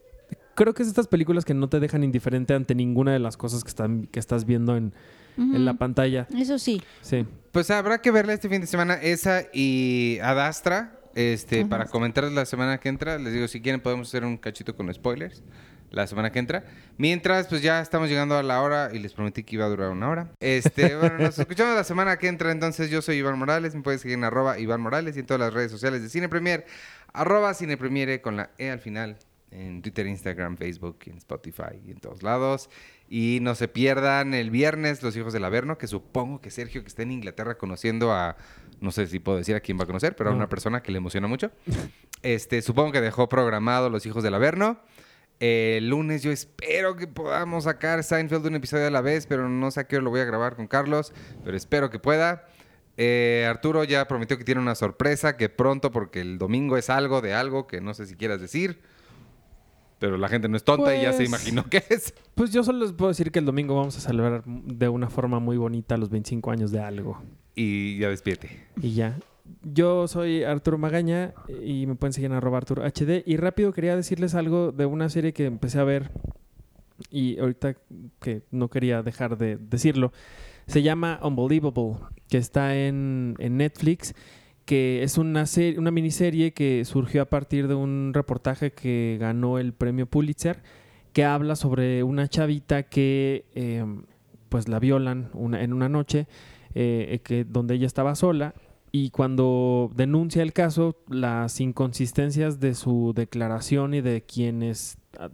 Creo 0.55 0.74
que 0.74 0.83
es 0.83 0.89
estas 0.89 1.07
películas 1.07 1.45
que 1.45 1.55
no 1.55 1.68
te 1.68 1.79
dejan 1.79 2.03
indiferente 2.03 2.55
ante 2.55 2.74
ninguna 2.74 3.12
de 3.12 3.20
las 3.20 3.37
cosas 3.37 3.62
que, 3.62 3.68
están, 3.68 4.07
que 4.07 4.18
estás 4.18 4.45
viendo 4.45 4.76
en, 4.76 4.93
en 5.39 5.64
la 5.64 5.74
pantalla. 5.74 6.26
eso 6.36 6.59
sí 6.59 6.82
Sí. 7.01 7.26
Pues 7.53 7.70
habrá 7.70 8.01
que 8.03 8.11
verla 8.11 8.34
este 8.34 8.49
fin 8.49 8.61
de 8.61 8.66
semana, 8.66 8.95
esa 8.95 9.45
y 9.53 10.18
Adastra, 10.22 10.99
este, 11.14 11.61
Ajá. 11.61 11.68
para 11.68 11.84
comentarles 11.86 12.32
la 12.32 12.45
semana 12.45 12.78
que 12.78 12.89
entra. 12.89 13.18
Les 13.18 13.32
digo, 13.32 13.49
si 13.49 13.61
quieren 13.61 13.80
podemos 13.80 14.09
hacer 14.09 14.24
un 14.24 14.36
cachito 14.36 14.76
con 14.76 14.93
spoilers 14.93 15.43
la 15.91 16.07
semana 16.07 16.30
que 16.30 16.39
entra. 16.39 16.64
Mientras, 16.97 17.47
pues 17.49 17.62
ya 17.62 17.80
estamos 17.80 18.09
llegando 18.09 18.36
a 18.36 18.43
la 18.43 18.61
hora 18.61 18.91
y 18.93 18.99
les 18.99 19.14
prometí 19.14 19.43
que 19.43 19.57
iba 19.57 19.64
a 19.64 19.68
durar 19.68 19.91
una 19.91 20.09
hora. 20.09 20.32
Este, 20.41 20.97
bueno, 21.01 21.18
nos 21.18 21.39
escuchamos 21.39 21.74
la 21.74 21.84
semana 21.84 22.18
que 22.18 22.28
entra. 22.28 22.53
Entonces, 22.53 22.91
yo 22.91 23.03
soy 23.03 23.16
Iván 23.16 23.39
Morales. 23.39 23.74
Me 23.74 23.82
puedes 23.82 24.01
seguir 24.03 24.18
en 24.18 24.24
arroba 24.24 24.59
Iván 24.59 24.80
Morales 24.80 25.16
y 25.16 25.20
en 25.20 25.26
todas 25.26 25.41
las 25.41 25.55
redes 25.55 25.70
sociales 25.70 26.03
de 26.03 26.09
Cine 26.09 26.28
Premier. 26.28 26.66
Arroba 27.12 27.55
Cine 27.55 27.76
Premiere 27.76 28.20
con 28.20 28.36
la 28.36 28.51
E 28.59 28.70
al 28.70 28.80
final. 28.80 29.16
En 29.51 29.80
Twitter, 29.80 30.07
Instagram, 30.07 30.59
Facebook, 30.59 30.99
en 31.07 31.16
Spotify 31.16 31.80
y 31.86 31.93
en 31.93 32.01
todos 32.01 32.22
lados. 32.22 32.68
Y 33.11 33.38
no 33.40 33.54
se 33.54 33.68
pierdan 33.68 34.34
el 34.34 34.50
viernes 34.50 35.02
Los 35.02 35.16
Hijos 35.16 35.32
del 35.32 35.44
Averno, 35.44 35.78
que 35.78 35.86
supongo 35.86 36.40
que 36.40 36.50
Sergio, 36.50 36.82
que 36.82 36.88
está 36.88 37.02
en 37.02 37.12
Inglaterra 37.12 37.56
conociendo 37.56 38.12
a, 38.12 38.36
no 38.80 38.90
sé 38.90 39.06
si 39.06 39.18
puedo 39.18 39.38
decir 39.38 39.56
a 39.56 39.61
quién 39.61 39.78
va 39.78 39.84
a 39.84 39.86
conocer, 39.86 40.14
pero 40.14 40.30
a 40.30 40.34
una 40.34 40.48
persona 40.48 40.82
que 40.82 40.92
le 40.92 40.98
emociona 40.98 41.26
mucho. 41.26 41.50
Este, 42.22 42.62
supongo 42.62 42.92
que 42.92 43.00
dejó 43.00 43.28
programado 43.28 43.88
Los 43.90 44.04
Hijos 44.04 44.22
del 44.22 44.34
Averno. 44.34 44.80
El 45.40 45.88
lunes 45.88 46.22
yo 46.22 46.32
espero 46.32 46.96
que 46.96 47.06
podamos 47.06 47.64
sacar 47.64 48.02
Seinfeld 48.02 48.44
un 48.46 48.56
episodio 48.56 48.88
a 48.88 48.90
la 48.90 49.00
vez, 49.00 49.26
pero 49.26 49.48
no 49.48 49.70
sé 49.70 49.80
a 49.80 49.84
qué 49.86 49.96
hora 49.96 50.04
lo 50.04 50.11
voy 50.11 50.20
a 50.20 50.24
grabar 50.24 50.56
con 50.56 50.66
Carlos, 50.66 51.12
pero 51.44 51.56
espero 51.56 51.90
que 51.90 52.00
pueda. 52.00 52.46
Eh, 52.96 53.46
Arturo 53.48 53.84
ya 53.84 54.09
prometió 54.09 54.36
que 54.36 54.42
tiene 54.42 54.61
una 54.61 54.74
sorpresa, 54.74 55.36
que 55.36 55.48
pronto, 55.48 55.92
porque 55.92 56.20
el 56.20 56.38
domingo 56.38 56.76
es 56.76 56.90
algo 56.90 57.20
de 57.20 57.34
algo 57.34 57.68
que 57.68 57.80
no 57.80 57.94
sé 57.94 58.06
si 58.06 58.16
quieras 58.16 58.40
decir. 58.40 58.80
Pero 59.99 60.16
la 60.16 60.28
gente 60.28 60.49
no 60.49 60.57
es 60.57 60.64
tonta 60.64 60.94
y 60.96 61.03
ya 61.03 61.12
se 61.12 61.18
Pues- 61.18 61.28
imaginó 61.28 61.64
qué 61.68 61.82
es. 61.90 62.14
Pues 62.34 62.53
yo 62.53 62.62
solo 62.62 62.80
les 62.84 62.92
puedo 62.92 63.09
decir 63.09 63.32
que 63.32 63.38
el 63.40 63.44
domingo 63.44 63.74
vamos 63.74 63.96
a 63.96 64.01
celebrar 64.01 64.44
de 64.46 64.88
una 64.88 65.09
forma 65.11 65.40
muy 65.40 65.57
bonita 65.57 65.96
los 65.96 66.09
25 66.11 66.51
años 66.51 66.70
de 66.70 66.80
algo. 66.80 67.20
Y 67.55 67.99
ya 67.99 68.09
despídete. 68.09 68.51
Y 68.80 68.94
ya. 68.94 69.18
Yo 69.62 70.07
soy 70.09 70.44
Arturo 70.44 70.78
Magaña 70.78 71.34
y 71.64 71.86
me 71.86 71.94
pueden 71.96 72.12
seguir 72.12 72.30
en 72.30 72.36
arroba 72.36 72.59
Arturo 72.59 72.84
HD. 72.84 73.22
Y 73.26 73.36
rápido 73.38 73.72
quería 73.72 73.96
decirles 73.96 74.34
algo 74.34 74.70
de 74.72 74.86
una 74.86 75.09
serie 75.09 75.32
que 75.32 75.46
empecé 75.46 75.78
a 75.80 75.84
ver 75.84 76.11
y 77.11 77.38
ahorita 77.38 77.74
que 78.20 78.42
no 78.51 78.68
quería 78.68 79.03
dejar 79.03 79.38
de 79.38 79.57
decirlo. 79.57 80.12
Se 80.66 80.82
llama 80.82 81.18
Unbelievable, 81.22 81.94
que 82.28 82.36
está 82.38 82.76
en, 82.76 83.36
en 83.38 83.57
Netflix, 83.57 84.14
que 84.68 85.02
es 85.02 85.16
una, 85.16 85.46
serie, 85.46 85.78
una 85.78 85.90
miniserie 85.90 86.52
que 86.52 86.84
surgió 86.84 87.22
a 87.22 87.24
partir 87.24 87.68
de 87.68 87.74
un 87.74 88.10
reportaje 88.12 88.70
que 88.72 89.16
ganó 89.18 89.58
el 89.58 89.72
premio 89.72 90.04
Pulitzer, 90.04 90.62
que 91.14 91.24
habla 91.24 91.56
sobre 91.56 92.02
una 92.02 92.28
chavita 92.28 92.82
que 92.82 93.46
eh, 93.54 93.82
pues 94.50 94.68
la 94.68 94.78
violan 94.78 95.30
una- 95.32 95.62
en 95.62 95.72
una 95.72 95.88
noche 95.88 96.26
eh, 96.74 97.20
que, 97.24 97.44
donde 97.46 97.76
ella 97.76 97.86
estaba 97.86 98.14
sola 98.14 98.52
y 98.92 99.08
cuando 99.08 99.90
denuncia 99.96 100.42
el 100.42 100.52
caso, 100.52 100.96
las 101.08 101.60
inconsistencias 101.62 102.60
de 102.60 102.74
su 102.74 103.14
declaración 103.16 103.94
y 103.94 104.02
de 104.02 104.20
quienes 104.20 104.98
ah, 105.18 105.30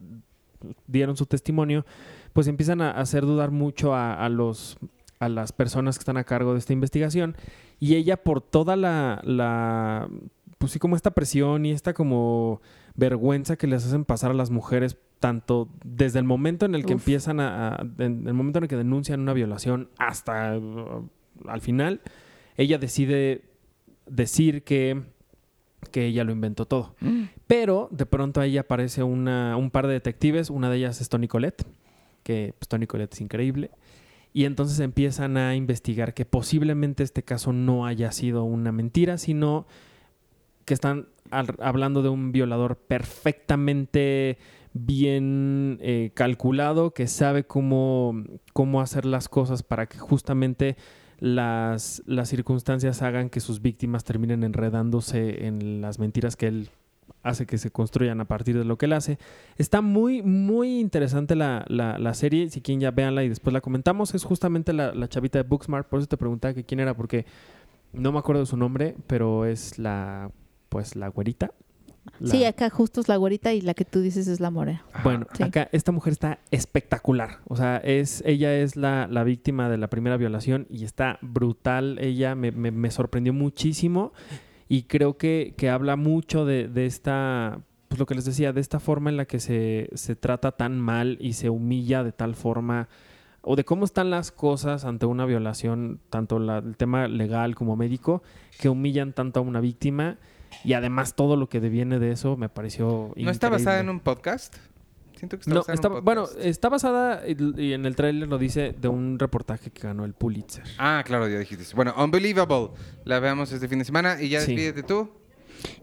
dieron 0.86 1.16
su 1.16 1.26
testimonio, 1.26 1.84
pues 2.34 2.46
empiezan 2.46 2.80
a 2.82 2.92
hacer 2.92 3.22
dudar 3.26 3.50
mucho 3.50 3.94
a, 3.96 4.14
a 4.14 4.28
los 4.28 4.78
a 5.18 5.28
las 5.28 5.50
personas 5.52 5.96
que 5.96 6.02
están 6.02 6.18
a 6.18 6.24
cargo 6.24 6.52
de 6.52 6.58
esta 6.60 6.72
investigación 6.72 7.36
y 7.84 7.94
ella 7.96 8.16
por 8.22 8.40
toda 8.40 8.76
la, 8.76 9.20
la 9.24 10.08
pues 10.58 10.72
sí 10.72 10.78
como 10.78 10.96
esta 10.96 11.10
presión 11.12 11.66
y 11.66 11.70
esta 11.72 11.92
como 11.92 12.60
vergüenza 12.94 13.56
que 13.56 13.66
les 13.66 13.84
hacen 13.86 14.04
pasar 14.04 14.30
a 14.30 14.34
las 14.34 14.50
mujeres 14.50 14.96
tanto 15.20 15.68
desde 15.84 16.18
el 16.18 16.24
momento 16.24 16.64
en 16.66 16.74
el 16.74 16.84
que 16.84 16.94
Uf. 16.94 17.00
empiezan 17.02 17.40
a, 17.40 17.76
a- 17.76 17.86
en 17.98 18.26
el 18.26 18.34
momento 18.34 18.58
en 18.58 18.64
el 18.64 18.68
que 18.68 18.76
denuncian 18.76 19.20
una 19.20 19.32
violación 19.32 19.88
hasta 19.98 20.56
uh, 20.58 21.08
al 21.48 21.60
final 21.60 22.00
ella 22.56 22.78
decide 22.78 23.42
decir 24.06 24.62
que 24.64 25.02
que 25.90 26.06
ella 26.06 26.24
lo 26.24 26.32
inventó 26.32 26.64
todo. 26.66 26.94
Pero 27.46 27.88
de 27.92 28.06
pronto 28.06 28.40
ahí 28.40 28.56
aparece 28.56 29.02
una, 29.02 29.56
un 29.56 29.70
par 29.70 29.86
de 29.86 29.92
detectives, 29.92 30.48
una 30.48 30.70
de 30.70 30.78
ellas 30.78 31.00
es 31.00 31.08
Tony 31.10 31.28
Colette, 31.28 31.62
que 32.22 32.54
pues, 32.58 32.68
Tony 32.68 32.86
Colette 32.86 33.12
es 33.12 33.20
increíble. 33.20 33.70
Y 34.36 34.46
entonces 34.46 34.80
empiezan 34.80 35.36
a 35.36 35.54
investigar 35.54 36.12
que 36.12 36.24
posiblemente 36.24 37.04
este 37.04 37.22
caso 37.22 37.52
no 37.52 37.86
haya 37.86 38.10
sido 38.10 38.42
una 38.42 38.72
mentira, 38.72 39.16
sino 39.16 39.64
que 40.64 40.74
están 40.74 41.06
hablando 41.30 42.02
de 42.02 42.08
un 42.08 42.32
violador 42.32 42.76
perfectamente 42.76 44.38
bien 44.72 45.78
eh, 45.80 46.10
calculado, 46.14 46.92
que 46.92 47.06
sabe 47.06 47.44
cómo, 47.46 48.24
cómo 48.52 48.80
hacer 48.80 49.04
las 49.04 49.28
cosas 49.28 49.62
para 49.62 49.86
que 49.86 49.98
justamente 49.98 50.76
las, 51.20 52.02
las 52.06 52.28
circunstancias 52.28 53.02
hagan 53.02 53.30
que 53.30 53.38
sus 53.38 53.62
víctimas 53.62 54.02
terminen 54.02 54.42
enredándose 54.42 55.46
en 55.46 55.80
las 55.80 56.00
mentiras 56.00 56.34
que 56.34 56.48
él 56.48 56.70
hace 57.24 57.46
que 57.46 57.58
se 57.58 57.70
construyan 57.72 58.20
a 58.20 58.26
partir 58.26 58.56
de 58.56 58.64
lo 58.64 58.78
que 58.78 58.86
él 58.86 58.92
hace. 58.92 59.18
Está 59.58 59.80
muy, 59.80 60.22
muy 60.22 60.78
interesante 60.78 61.34
la, 61.34 61.64
la, 61.68 61.98
la 61.98 62.14
serie. 62.14 62.48
Si 62.50 62.60
quieren 62.60 62.80
ya 62.80 62.90
véanla 62.92 63.24
y 63.24 63.28
después 63.28 63.52
la 63.52 63.60
comentamos. 63.60 64.14
Es 64.14 64.22
justamente 64.22 64.72
la, 64.72 64.94
la 64.94 65.08
chavita 65.08 65.38
de 65.42 65.48
Booksmart. 65.48 65.88
Por 65.88 65.98
eso 65.98 66.06
te 66.08 66.16
preguntaba 66.16 66.54
que 66.54 66.62
quién 66.64 66.78
era, 66.80 66.94
porque 66.94 67.26
no 67.92 68.12
me 68.12 68.18
acuerdo 68.20 68.42
de 68.42 68.46
su 68.46 68.56
nombre, 68.56 68.94
pero 69.06 69.44
es 69.44 69.78
la, 69.78 70.30
pues, 70.68 70.94
la 70.94 71.08
güerita. 71.08 71.50
La- 72.20 72.30
Sí, 72.30 72.44
acá 72.44 72.68
justo 72.68 73.00
es 73.00 73.08
la 73.08 73.16
güerita 73.16 73.54
y 73.54 73.62
la 73.62 73.72
que 73.72 73.86
tú 73.86 74.00
dices 74.02 74.28
es 74.28 74.38
la 74.38 74.50
morena. 74.50 74.84
bueno, 75.02 75.26
Sí. 75.32 75.42
acá 75.42 75.70
esta 75.72 75.90
mujer 75.90 76.12
está 76.12 76.38
espectacular. 76.50 77.38
O 77.48 77.56
sea, 77.56 77.78
es, 77.78 78.22
ella 78.26 78.54
es 78.54 78.76
la, 78.76 79.06
la 79.10 79.24
víctima 79.24 79.70
de 79.70 79.78
la 79.78 79.88
primera 79.88 80.18
violación 80.18 80.66
y 80.68 80.84
está 80.84 81.18
brutal. 81.22 81.98
Ella 82.00 82.34
me, 82.34 82.52
me- 82.52 82.70
me 82.72 82.90
sorprendió 82.90 83.32
muchísimo 83.32 84.12
y 84.68 84.82
creo 84.84 85.16
que, 85.16 85.54
que 85.56 85.68
habla 85.70 85.96
mucho 85.96 86.44
de, 86.44 86.68
de 86.68 86.86
esta, 86.86 87.60
pues 87.88 87.98
lo 87.98 88.06
que 88.06 88.14
les 88.14 88.24
decía, 88.24 88.52
de 88.52 88.60
esta 88.60 88.80
forma 88.80 89.10
en 89.10 89.16
la 89.16 89.24
que 89.26 89.40
se, 89.40 89.90
se 89.94 90.16
trata 90.16 90.52
tan 90.52 90.80
mal 90.80 91.18
y 91.20 91.34
se 91.34 91.50
humilla 91.50 92.02
de 92.02 92.12
tal 92.12 92.34
forma 92.34 92.88
o 93.42 93.56
de 93.56 93.64
cómo 93.64 93.84
están 93.84 94.08
las 94.10 94.32
cosas 94.32 94.86
ante 94.86 95.04
una 95.04 95.26
violación, 95.26 96.00
tanto 96.08 96.38
la- 96.38 96.58
el 96.58 96.76
tema 96.78 97.08
legal 97.08 97.54
como 97.54 97.76
médico, 97.76 98.22
que 98.58 98.70
humillan 98.70 99.12
tanto 99.12 99.40
a 99.40 99.42
una 99.42 99.60
víctima 99.60 100.16
y 100.64 100.72
además 100.72 101.14
todo 101.14 101.36
lo 101.36 101.48
que 101.48 101.60
deviene 101.60 101.98
de 101.98 102.12
eso 102.12 102.36
me 102.38 102.48
pareció 102.48 103.12
¿No 103.16 103.30
está 103.30 103.50
basada 103.50 103.80
en 103.80 103.90
un 103.90 104.00
podcast? 104.00 104.56
Siento 105.16 105.36
que 105.38 105.42
está 105.42 105.50
No, 105.52 105.60
basada 105.60 105.74
está, 105.74 105.88
en 105.88 105.94
un 105.94 106.04
bueno, 106.04 106.26
está 106.38 106.68
basada, 106.68 107.22
y 107.26 107.72
en 107.72 107.86
el 107.86 107.96
tráiler 107.96 108.28
lo 108.28 108.36
dice, 108.38 108.74
de 108.78 108.88
un 108.88 109.18
reportaje 109.18 109.70
que 109.70 109.82
ganó 109.82 110.04
el 110.04 110.12
Pulitzer. 110.14 110.64
Ah, 110.78 111.02
claro, 111.06 111.28
ya 111.28 111.38
dijiste. 111.38 111.62
eso. 111.62 111.76
Bueno, 111.76 111.94
Unbelievable. 111.96 112.70
La 113.04 113.20
veamos 113.20 113.52
este 113.52 113.68
fin 113.68 113.78
de 113.78 113.84
semana 113.84 114.20
y 114.20 114.28
ya 114.28 114.40
Sí. 114.40 114.54
despídete 114.54 114.82
tú. 114.82 115.10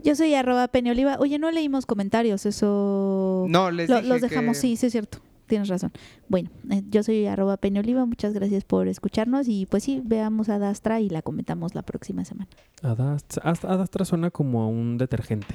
Yo 0.03 0.15
soy 0.15 0.36
arroba 0.36 0.67
Peñoliva. 0.67 1.15
Oye, 1.19 1.39
no 1.39 1.49
leímos 1.49 1.86
comentarios, 1.86 2.45
eso... 2.45 3.45
No, 3.49 3.71
les 3.71 3.89
Lo- 3.89 3.97
dije 3.97 4.09
los 4.09 4.21
dejamos, 4.21 4.57
que- 4.57 4.61
sí, 4.61 4.75
sí 4.75 4.86
es 4.88 4.91
cierto. 4.91 5.19
Tienes 5.47 5.67
razón. 5.69 5.91
Bueno, 6.29 6.49
eh, 6.69 6.82
yo 6.89 7.03
soy 7.03 7.25
arroba 7.25 7.57
Peñoliva. 7.57 8.05
Muchas 8.05 8.34
gracias 8.34 8.63
por 8.63 8.88
escucharnos 8.88 9.47
y 9.49 9.65
pues 9.65 9.84
sí, 9.84 10.01
veamos 10.03 10.47
a 10.49 10.59
Dastra 10.59 11.01
y 11.01 11.09
la 11.09 11.21
comentamos 11.21 11.75
la 11.75 11.82
próxima 11.82 12.23
semana. 12.25 12.47
Adastra, 12.84 13.43
Adastra 13.51 14.05
suena 14.05 14.29
como 14.32 14.61
a 14.61 14.67
un 14.67 14.97
detergente. 14.97 15.53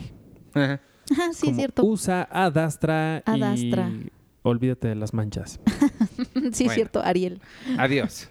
Ajá, 1.12 1.32
sí, 1.32 1.46
Como 1.46 1.56
cierto. 1.56 1.84
Usa 1.84 2.28
Adastra, 2.30 3.22
Adastra. 3.24 3.88
y 3.90 4.10
olvídate 4.42 4.88
de 4.88 4.94
las 4.94 5.12
manchas. 5.14 5.60
sí, 6.52 6.64
Bueno. 6.64 6.74
cierto, 6.74 7.02
Ariel. 7.02 7.40
Adiós. 7.78 8.28